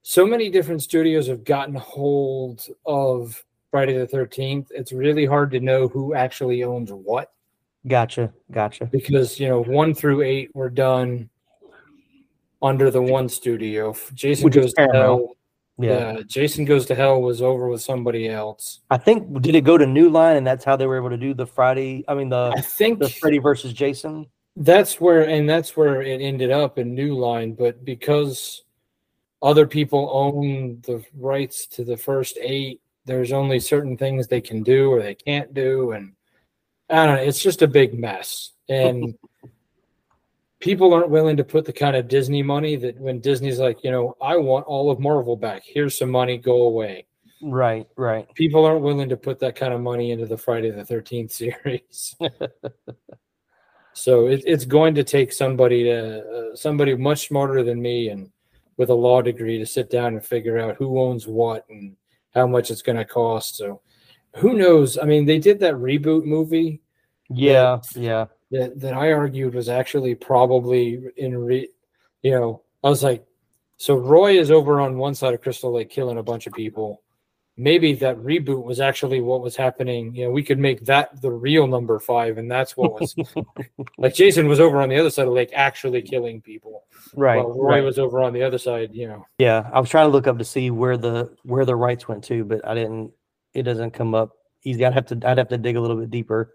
so 0.02 0.26
many 0.26 0.48
different 0.50 0.82
studios 0.82 1.26
have 1.28 1.44
gotten 1.44 1.74
hold 1.74 2.66
of 2.86 3.44
Friday 3.70 3.96
the 3.96 4.06
Thirteenth. 4.06 4.68
It's 4.70 4.92
really 4.92 5.24
hard 5.26 5.50
to 5.52 5.60
know 5.60 5.88
who 5.88 6.14
actually 6.14 6.64
owns 6.64 6.90
what 6.92 7.32
Gotcha. 7.86 8.32
Gotcha. 8.50 8.86
because 8.86 9.38
you 9.40 9.48
know 9.48 9.62
one 9.62 9.94
through 9.94 10.22
eight 10.22 10.54
were 10.54 10.70
done 10.70 11.28
under 12.62 12.90
the 12.90 13.02
one 13.02 13.28
studio. 13.28 13.94
Jason 14.14 14.44
Which 14.44 14.54
goes 14.54 14.72
to 14.74 14.88
hell. 14.92 15.36
Yeah. 15.78 16.20
Jason 16.26 16.64
goes 16.64 16.86
to 16.86 16.94
hell 16.94 17.22
was 17.22 17.42
over 17.42 17.68
with 17.68 17.82
somebody 17.82 18.28
else. 18.28 18.80
I 18.90 18.98
think 18.98 19.40
did 19.42 19.54
it 19.54 19.64
go 19.64 19.78
to 19.78 19.86
New 19.86 20.10
Line 20.10 20.36
and 20.36 20.46
that's 20.46 20.64
how 20.64 20.76
they 20.76 20.86
were 20.86 20.96
able 20.96 21.10
to 21.10 21.16
do 21.16 21.34
the 21.34 21.46
Friday 21.46 22.04
I 22.08 22.14
mean 22.14 22.28
the 22.28 22.52
I 22.56 22.60
think 22.60 22.98
the 22.98 23.08
Freddy 23.08 23.38
versus 23.38 23.72
Jason? 23.72 24.26
That's 24.56 25.00
where, 25.00 25.22
and 25.28 25.48
that's 25.48 25.76
where 25.76 26.02
it 26.02 26.20
ended 26.20 26.50
up 26.50 26.78
in 26.78 26.94
New 26.94 27.16
Line. 27.16 27.54
But 27.54 27.84
because 27.84 28.64
other 29.40 29.66
people 29.66 30.10
own 30.12 30.80
the 30.82 31.02
rights 31.16 31.66
to 31.68 31.84
the 31.84 31.96
first 31.96 32.38
eight, 32.40 32.80
there's 33.04 33.32
only 33.32 33.60
certain 33.60 33.96
things 33.96 34.28
they 34.28 34.40
can 34.40 34.62
do 34.62 34.90
or 34.90 35.02
they 35.02 35.14
can't 35.14 35.54
do, 35.54 35.92
and 35.92 36.12
I 36.90 37.06
don't 37.06 37.16
know. 37.16 37.22
It's 37.22 37.42
just 37.42 37.62
a 37.62 37.66
big 37.66 37.98
mess, 37.98 38.52
and 38.68 39.16
people 40.62 40.94
aren't 40.94 41.10
willing 41.10 41.36
to 41.36 41.44
put 41.44 41.64
the 41.64 41.72
kind 41.72 41.96
of 41.96 42.08
Disney 42.08 42.42
money 42.42 42.76
that 42.76 42.98
when 42.98 43.20
Disney's 43.20 43.58
like, 43.58 43.82
you 43.84 43.90
know, 43.90 44.16
I 44.22 44.36
want 44.36 44.64
all 44.66 44.90
of 44.90 45.00
Marvel 45.00 45.36
back. 45.36 45.62
Here's 45.66 45.98
some 45.98 46.10
money. 46.10 46.38
Go 46.38 46.62
away. 46.62 47.06
Right, 47.42 47.88
right. 47.96 48.32
People 48.34 48.64
aren't 48.64 48.82
willing 48.82 49.08
to 49.08 49.16
put 49.16 49.40
that 49.40 49.56
kind 49.56 49.74
of 49.74 49.80
money 49.80 50.12
into 50.12 50.26
the 50.26 50.38
Friday 50.38 50.70
the 50.70 50.84
Thirteenth 50.84 51.32
series. 51.42 52.16
So 53.94 54.26
it, 54.26 54.42
it's 54.46 54.64
going 54.64 54.94
to 54.94 55.04
take 55.04 55.32
somebody 55.32 55.84
to 55.84 56.52
uh, 56.52 56.56
somebody 56.56 56.94
much 56.96 57.28
smarter 57.28 57.62
than 57.62 57.82
me 57.82 58.08
and 58.08 58.30
with 58.76 58.88
a 58.88 58.94
law 58.94 59.20
degree 59.20 59.58
to 59.58 59.66
sit 59.66 59.90
down 59.90 60.14
and 60.14 60.24
figure 60.24 60.58
out 60.58 60.76
who 60.76 60.98
owns 60.98 61.26
what 61.26 61.66
and 61.68 61.96
how 62.34 62.46
much 62.46 62.70
it's 62.70 62.82
going 62.82 62.96
to 62.96 63.04
cost. 63.04 63.56
So 63.56 63.82
who 64.36 64.54
knows? 64.54 64.96
I 64.96 65.04
mean, 65.04 65.26
they 65.26 65.38
did 65.38 65.60
that 65.60 65.74
reboot 65.74 66.24
movie 66.24 66.80
Yeah, 67.28 67.80
yeah. 67.94 68.26
That 68.52 68.78
that 68.80 68.94
I 68.94 69.12
argued 69.12 69.54
was 69.54 69.68
actually 69.68 70.14
probably 70.14 71.02
in 71.16 71.36
re, 71.36 71.68
you 72.22 72.30
know, 72.30 72.62
I 72.84 72.88
was 72.88 73.02
like, 73.02 73.24
so 73.78 73.96
Roy 73.96 74.38
is 74.38 74.50
over 74.50 74.80
on 74.80 74.98
one 74.98 75.14
side 75.14 75.34
of 75.34 75.40
Crystal 75.40 75.72
Lake 75.72 75.90
killing 75.90 76.18
a 76.18 76.22
bunch 76.22 76.46
of 76.46 76.52
people. 76.52 77.02
Maybe 77.56 77.94
that 77.94 78.16
reboot 78.16 78.62
was 78.64 78.80
actually 78.80 79.20
what 79.20 79.42
was 79.42 79.56
happening. 79.56 80.14
You 80.14 80.24
know, 80.26 80.30
we 80.30 80.42
could 80.42 80.58
make 80.58 80.84
that 80.86 81.20
the 81.20 81.30
real 81.30 81.66
number 81.66 81.98
five, 81.98 82.38
and 82.38 82.50
that's 82.50 82.76
what 82.76 82.98
was 83.00 83.14
like. 83.98 84.14
Jason 84.14 84.48
was 84.48 84.60
over 84.60 84.80
on 84.80 84.88
the 84.88 84.98
other 84.98 85.10
side 85.10 85.22
of 85.22 85.28
the 85.28 85.34
lake, 85.34 85.50
actually 85.52 86.00
killing 86.02 86.40
people. 86.40 86.84
Right, 87.14 87.36
While 87.36 87.58
Roy 87.58 87.74
right. 87.76 87.84
was 87.84 87.98
over 87.98 88.22
on 88.22 88.32
the 88.32 88.42
other 88.42 88.58
side. 88.58 88.90
You 88.92 89.08
know, 89.08 89.26
Yeah, 89.38 89.68
I 89.72 89.80
was 89.80 89.90
trying 89.90 90.06
to 90.06 90.12
look 90.12 90.26
up 90.26 90.38
to 90.38 90.44
see 90.44 90.70
where 90.70 90.96
the 90.96 91.34
where 91.42 91.64
the 91.64 91.76
rights 91.76 92.08
went 92.08 92.24
to, 92.24 92.44
but 92.44 92.66
I 92.66 92.74
didn't. 92.74 93.12
It 93.52 93.64
doesn't 93.64 93.90
come 93.90 94.14
up 94.14 94.32
easy. 94.62 94.84
I'd 94.84 94.94
have 94.94 95.06
to 95.06 95.20
I'd 95.24 95.38
have 95.38 95.48
to 95.48 95.58
dig 95.58 95.76
a 95.76 95.80
little 95.80 95.96
bit 95.96 96.10
deeper 96.10 96.54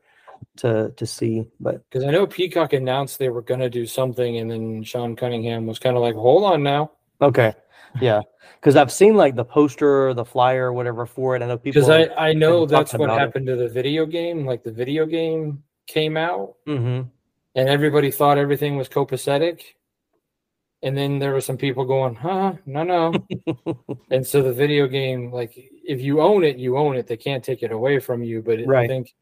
to 0.57 0.91
to 0.95 1.05
see. 1.05 1.45
But 1.59 1.83
because 1.89 2.03
I 2.03 2.11
know 2.11 2.25
Peacock 2.27 2.73
announced 2.73 3.19
they 3.19 3.29
were 3.29 3.41
going 3.41 3.59
to 3.59 3.69
do 3.69 3.85
something, 3.85 4.38
and 4.38 4.49
then 4.49 4.83
Sean 4.83 5.15
Cunningham 5.15 5.65
was 5.65 5.79
kind 5.79 5.95
of 5.95 6.01
like, 6.01 6.15
"Hold 6.15 6.43
on 6.43 6.63
now." 6.63 6.91
okay, 7.21 7.53
yeah, 8.01 8.21
because 8.59 8.75
I've 8.75 8.91
seen 8.91 9.15
like 9.15 9.35
the 9.35 9.45
poster, 9.45 10.07
or 10.09 10.13
the 10.13 10.25
flyer, 10.25 10.67
or 10.67 10.73
whatever 10.73 11.05
for 11.05 11.35
it. 11.35 11.41
I 11.41 11.47
know 11.47 11.57
people 11.57 11.81
because 11.81 11.89
I, 11.89 12.29
I 12.29 12.33
know 12.33 12.65
that's 12.65 12.93
what 12.93 13.05
about 13.05 13.17
it. 13.17 13.19
happened 13.21 13.47
to 13.47 13.55
the 13.55 13.69
video 13.69 14.05
game. 14.05 14.45
Like 14.45 14.63
the 14.63 14.71
video 14.71 15.05
game 15.05 15.63
came 15.88 16.17
out, 16.17 16.55
Mhm. 16.67 17.09
and 17.55 17.69
everybody 17.69 18.11
thought 18.11 18.38
everything 18.38 18.77
was 18.77 18.89
copacetic, 18.89 19.61
and 20.83 20.95
then 20.97 21.17
there 21.19 21.33
were 21.33 21.41
some 21.41 21.57
people 21.57 21.85
going, 21.85 22.15
"Huh, 22.15 22.53
no, 22.65 22.83
no," 22.83 23.13
and 24.11 24.25
so 24.25 24.41
the 24.41 24.53
video 24.53 24.88
game, 24.88 25.31
like 25.31 25.53
if 25.55 26.01
you 26.01 26.21
own 26.21 26.43
it, 26.43 26.57
you 26.57 26.77
own 26.77 26.95
it. 26.95 27.07
They 27.07 27.17
can't 27.17 27.43
take 27.43 27.63
it 27.63 27.71
away 27.71 27.99
from 27.99 28.23
you. 28.23 28.41
But 28.41 28.59
it, 28.59 28.67
I 28.69 28.88
think 28.88 29.13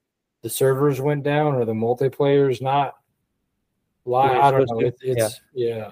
the 0.46 0.50
servers 0.52 1.02
went 1.02 1.24
down, 1.24 1.56
or 1.56 1.66
the 1.66 1.74
multiplayer's 1.74 2.62
not 2.62 2.98
live. 4.06 4.38
I 4.38 4.52
don't 4.52 4.70
know. 4.70 4.80
It, 4.80 4.96
it's 5.02 5.42
yeah. 5.56 5.90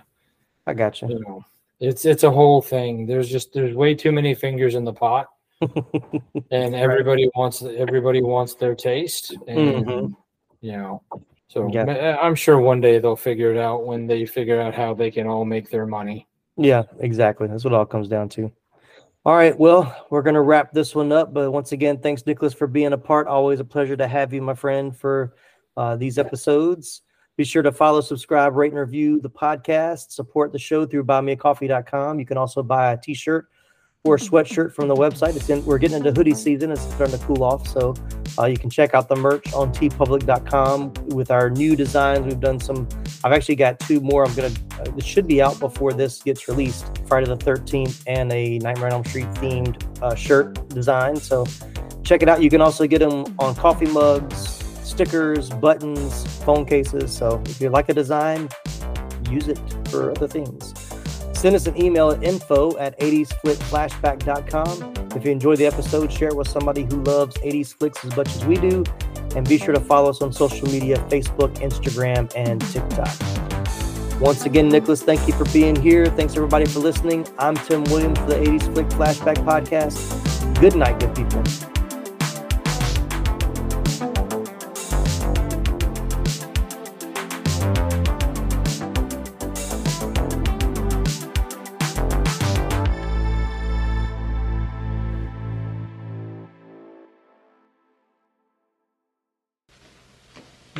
I 0.67 0.75
got 0.75 1.01
you. 1.01 1.09
you 1.09 1.19
know 1.21 1.43
it's 1.79 2.05
it's 2.05 2.23
a 2.23 2.29
whole 2.29 2.61
thing 2.61 3.07
there's 3.07 3.27
just 3.27 3.51
there's 3.51 3.75
way 3.75 3.95
too 3.95 4.11
many 4.11 4.35
fingers 4.35 4.75
in 4.75 4.83
the 4.85 4.93
pot 4.93 5.25
and 6.51 6.75
everybody 6.75 7.27
wants 7.35 7.63
everybody 7.63 8.21
wants 8.21 8.53
their 8.53 8.75
taste 8.75 9.35
and 9.47 9.85
Mhm. 9.85 10.15
you 10.61 10.71
know 10.73 11.01
so 11.47 11.67
Yeah. 11.73 12.17
i'm 12.21 12.35
sure 12.35 12.59
one 12.59 12.79
day 12.79 12.99
they'll 12.99 13.15
figure 13.17 13.51
it 13.51 13.57
out 13.57 13.85
when 13.87 14.05
they 14.07 14.25
figure 14.27 14.61
out 14.61 14.73
how 14.75 14.93
they 14.93 15.09
can 15.11 15.25
all 15.27 15.43
make 15.45 15.69
their 15.71 15.87
money 15.87 16.27
Yeah, 16.57 16.83
exactly. 16.99 17.47
That's 17.47 17.63
what 17.65 17.73
it 17.73 17.77
all 17.77 17.87
comes 17.87 18.07
down 18.07 18.29
to. 18.37 18.51
All 19.25 19.35
right, 19.35 19.57
well, 19.57 20.05
we're 20.09 20.21
gonna 20.21 20.41
wrap 20.41 20.73
this 20.73 20.93
one 20.93 21.13
up. 21.13 21.33
But 21.33 21.51
once 21.51 21.71
again, 21.71 21.97
thanks, 21.99 22.25
Nicholas, 22.25 22.53
for 22.53 22.67
being 22.67 22.91
a 22.91 22.97
part. 22.97 23.27
Always 23.27 23.61
a 23.61 23.65
pleasure 23.65 23.95
to 23.95 24.05
have 24.05 24.33
you, 24.33 24.41
my 24.41 24.53
friend, 24.53 24.95
for 24.95 25.33
uh, 25.77 25.95
these 25.95 26.17
episodes. 26.17 27.03
Be 27.37 27.45
sure 27.45 27.63
to 27.63 27.71
follow, 27.71 28.01
subscribe, 28.01 28.53
rate, 28.53 28.73
and 28.73 28.79
review 28.79 29.21
the 29.21 29.29
podcast. 29.29 30.11
Support 30.11 30.51
the 30.51 30.59
show 30.59 30.85
through 30.85 31.05
buymeacoffee.com. 31.05 32.19
You 32.19 32.25
can 32.25 32.37
also 32.37 32.61
buy 32.61 32.91
a 32.91 32.97
t-shirt 32.97 33.47
or 34.03 34.17
sweatshirt 34.17 34.73
from 34.73 34.87
the 34.87 34.95
website. 34.95 35.35
It's 35.35 35.49
in, 35.49 35.63
we're 35.65 35.77
getting 35.77 35.97
into 35.97 36.11
hoodie 36.11 36.35
season. 36.35 36.71
It's 36.71 36.81
starting 36.81 37.17
to 37.17 37.25
cool 37.25 37.43
off. 37.43 37.67
So 37.67 37.93
uh, 38.37 38.45
you 38.45 38.57
can 38.57 38.69
check 38.69 38.93
out 38.93 39.07
the 39.07 39.15
merch 39.15 39.53
on 39.53 39.73
teepublic.com 39.73 40.93
with 41.07 41.31
our 41.31 41.49
new 41.49 41.75
designs. 41.75 42.25
We've 42.25 42.39
done 42.39 42.59
some 42.59 42.87
I've 43.23 43.31
actually 43.31 43.55
got 43.55 43.79
two 43.79 44.01
more. 44.01 44.25
I'm 44.25 44.33
gonna. 44.35 44.51
Uh, 44.79 44.91
it 44.97 45.05
should 45.05 45.27
be 45.27 45.41
out 45.41 45.57
before 45.59 45.93
this 45.93 46.21
gets 46.21 46.47
released. 46.49 46.85
Friday 47.07 47.27
the 47.27 47.37
13th 47.37 48.03
and 48.05 48.31
a 48.33 48.59
Nightmare 48.59 48.87
on 48.87 48.93
Elm 48.93 49.05
Street 49.05 49.27
themed 49.35 49.81
uh, 50.01 50.13
shirt 50.13 50.67
design. 50.69 51.15
So 51.15 51.45
check 52.03 52.21
it 52.21 52.27
out. 52.27 52.41
You 52.41 52.49
can 52.49 52.59
also 52.59 52.85
get 52.85 52.99
them 52.99 53.33
on 53.39 53.55
coffee 53.55 53.85
mugs, 53.85 54.61
stickers, 54.83 55.49
buttons, 55.49 56.27
phone 56.43 56.65
cases. 56.65 57.15
So 57.15 57.41
if 57.45 57.61
you 57.61 57.69
like 57.69 57.87
a 57.87 57.93
design, 57.93 58.49
use 59.29 59.47
it 59.47 59.59
for 59.87 60.11
other 60.11 60.27
things. 60.27 60.73
Send 61.43 61.57
us 61.57 61.67
an 61.67 61.77
email 61.77 62.09
at 62.09 62.23
info 62.23 62.77
at 62.77 62.97
80sflickflashback.com. 63.01 64.93
If 65.13 65.25
you 65.25 65.31
enjoyed 65.31 65.57
the 65.57 65.65
episode, 65.65 66.09
share 66.09 66.29
it 66.29 66.37
with 66.37 66.47
somebody 66.47 66.83
who 66.83 67.03
loves 67.03 67.35
80s 67.39 67.73
flicks 67.77 68.05
as 68.05 68.15
much 68.15 68.33
as 68.33 68.45
we 68.45 68.55
do. 68.55 68.85
And 69.35 69.45
be 69.45 69.57
sure 69.57 69.73
to 69.73 69.81
follow 69.81 70.09
us 70.09 70.21
on 70.21 70.31
social 70.31 70.69
media 70.69 70.95
Facebook, 71.09 71.53
Instagram, 71.55 72.31
and 72.37 72.61
TikTok. 72.71 74.21
Once 74.21 74.45
again, 74.45 74.69
Nicholas, 74.69 75.03
thank 75.03 75.27
you 75.27 75.33
for 75.33 75.43
being 75.51 75.75
here. 75.75 76.05
Thanks 76.05 76.37
everybody 76.37 76.65
for 76.65 76.79
listening. 76.79 77.27
I'm 77.37 77.55
Tim 77.55 77.83
Williams 77.91 78.19
for 78.19 78.27
the 78.27 78.35
80s 78.35 78.73
Flick 78.73 78.87
Flashback 78.87 79.43
Podcast. 79.43 80.61
Good 80.61 80.77
night, 80.77 80.97
good 81.01 81.13
people. 81.13 81.72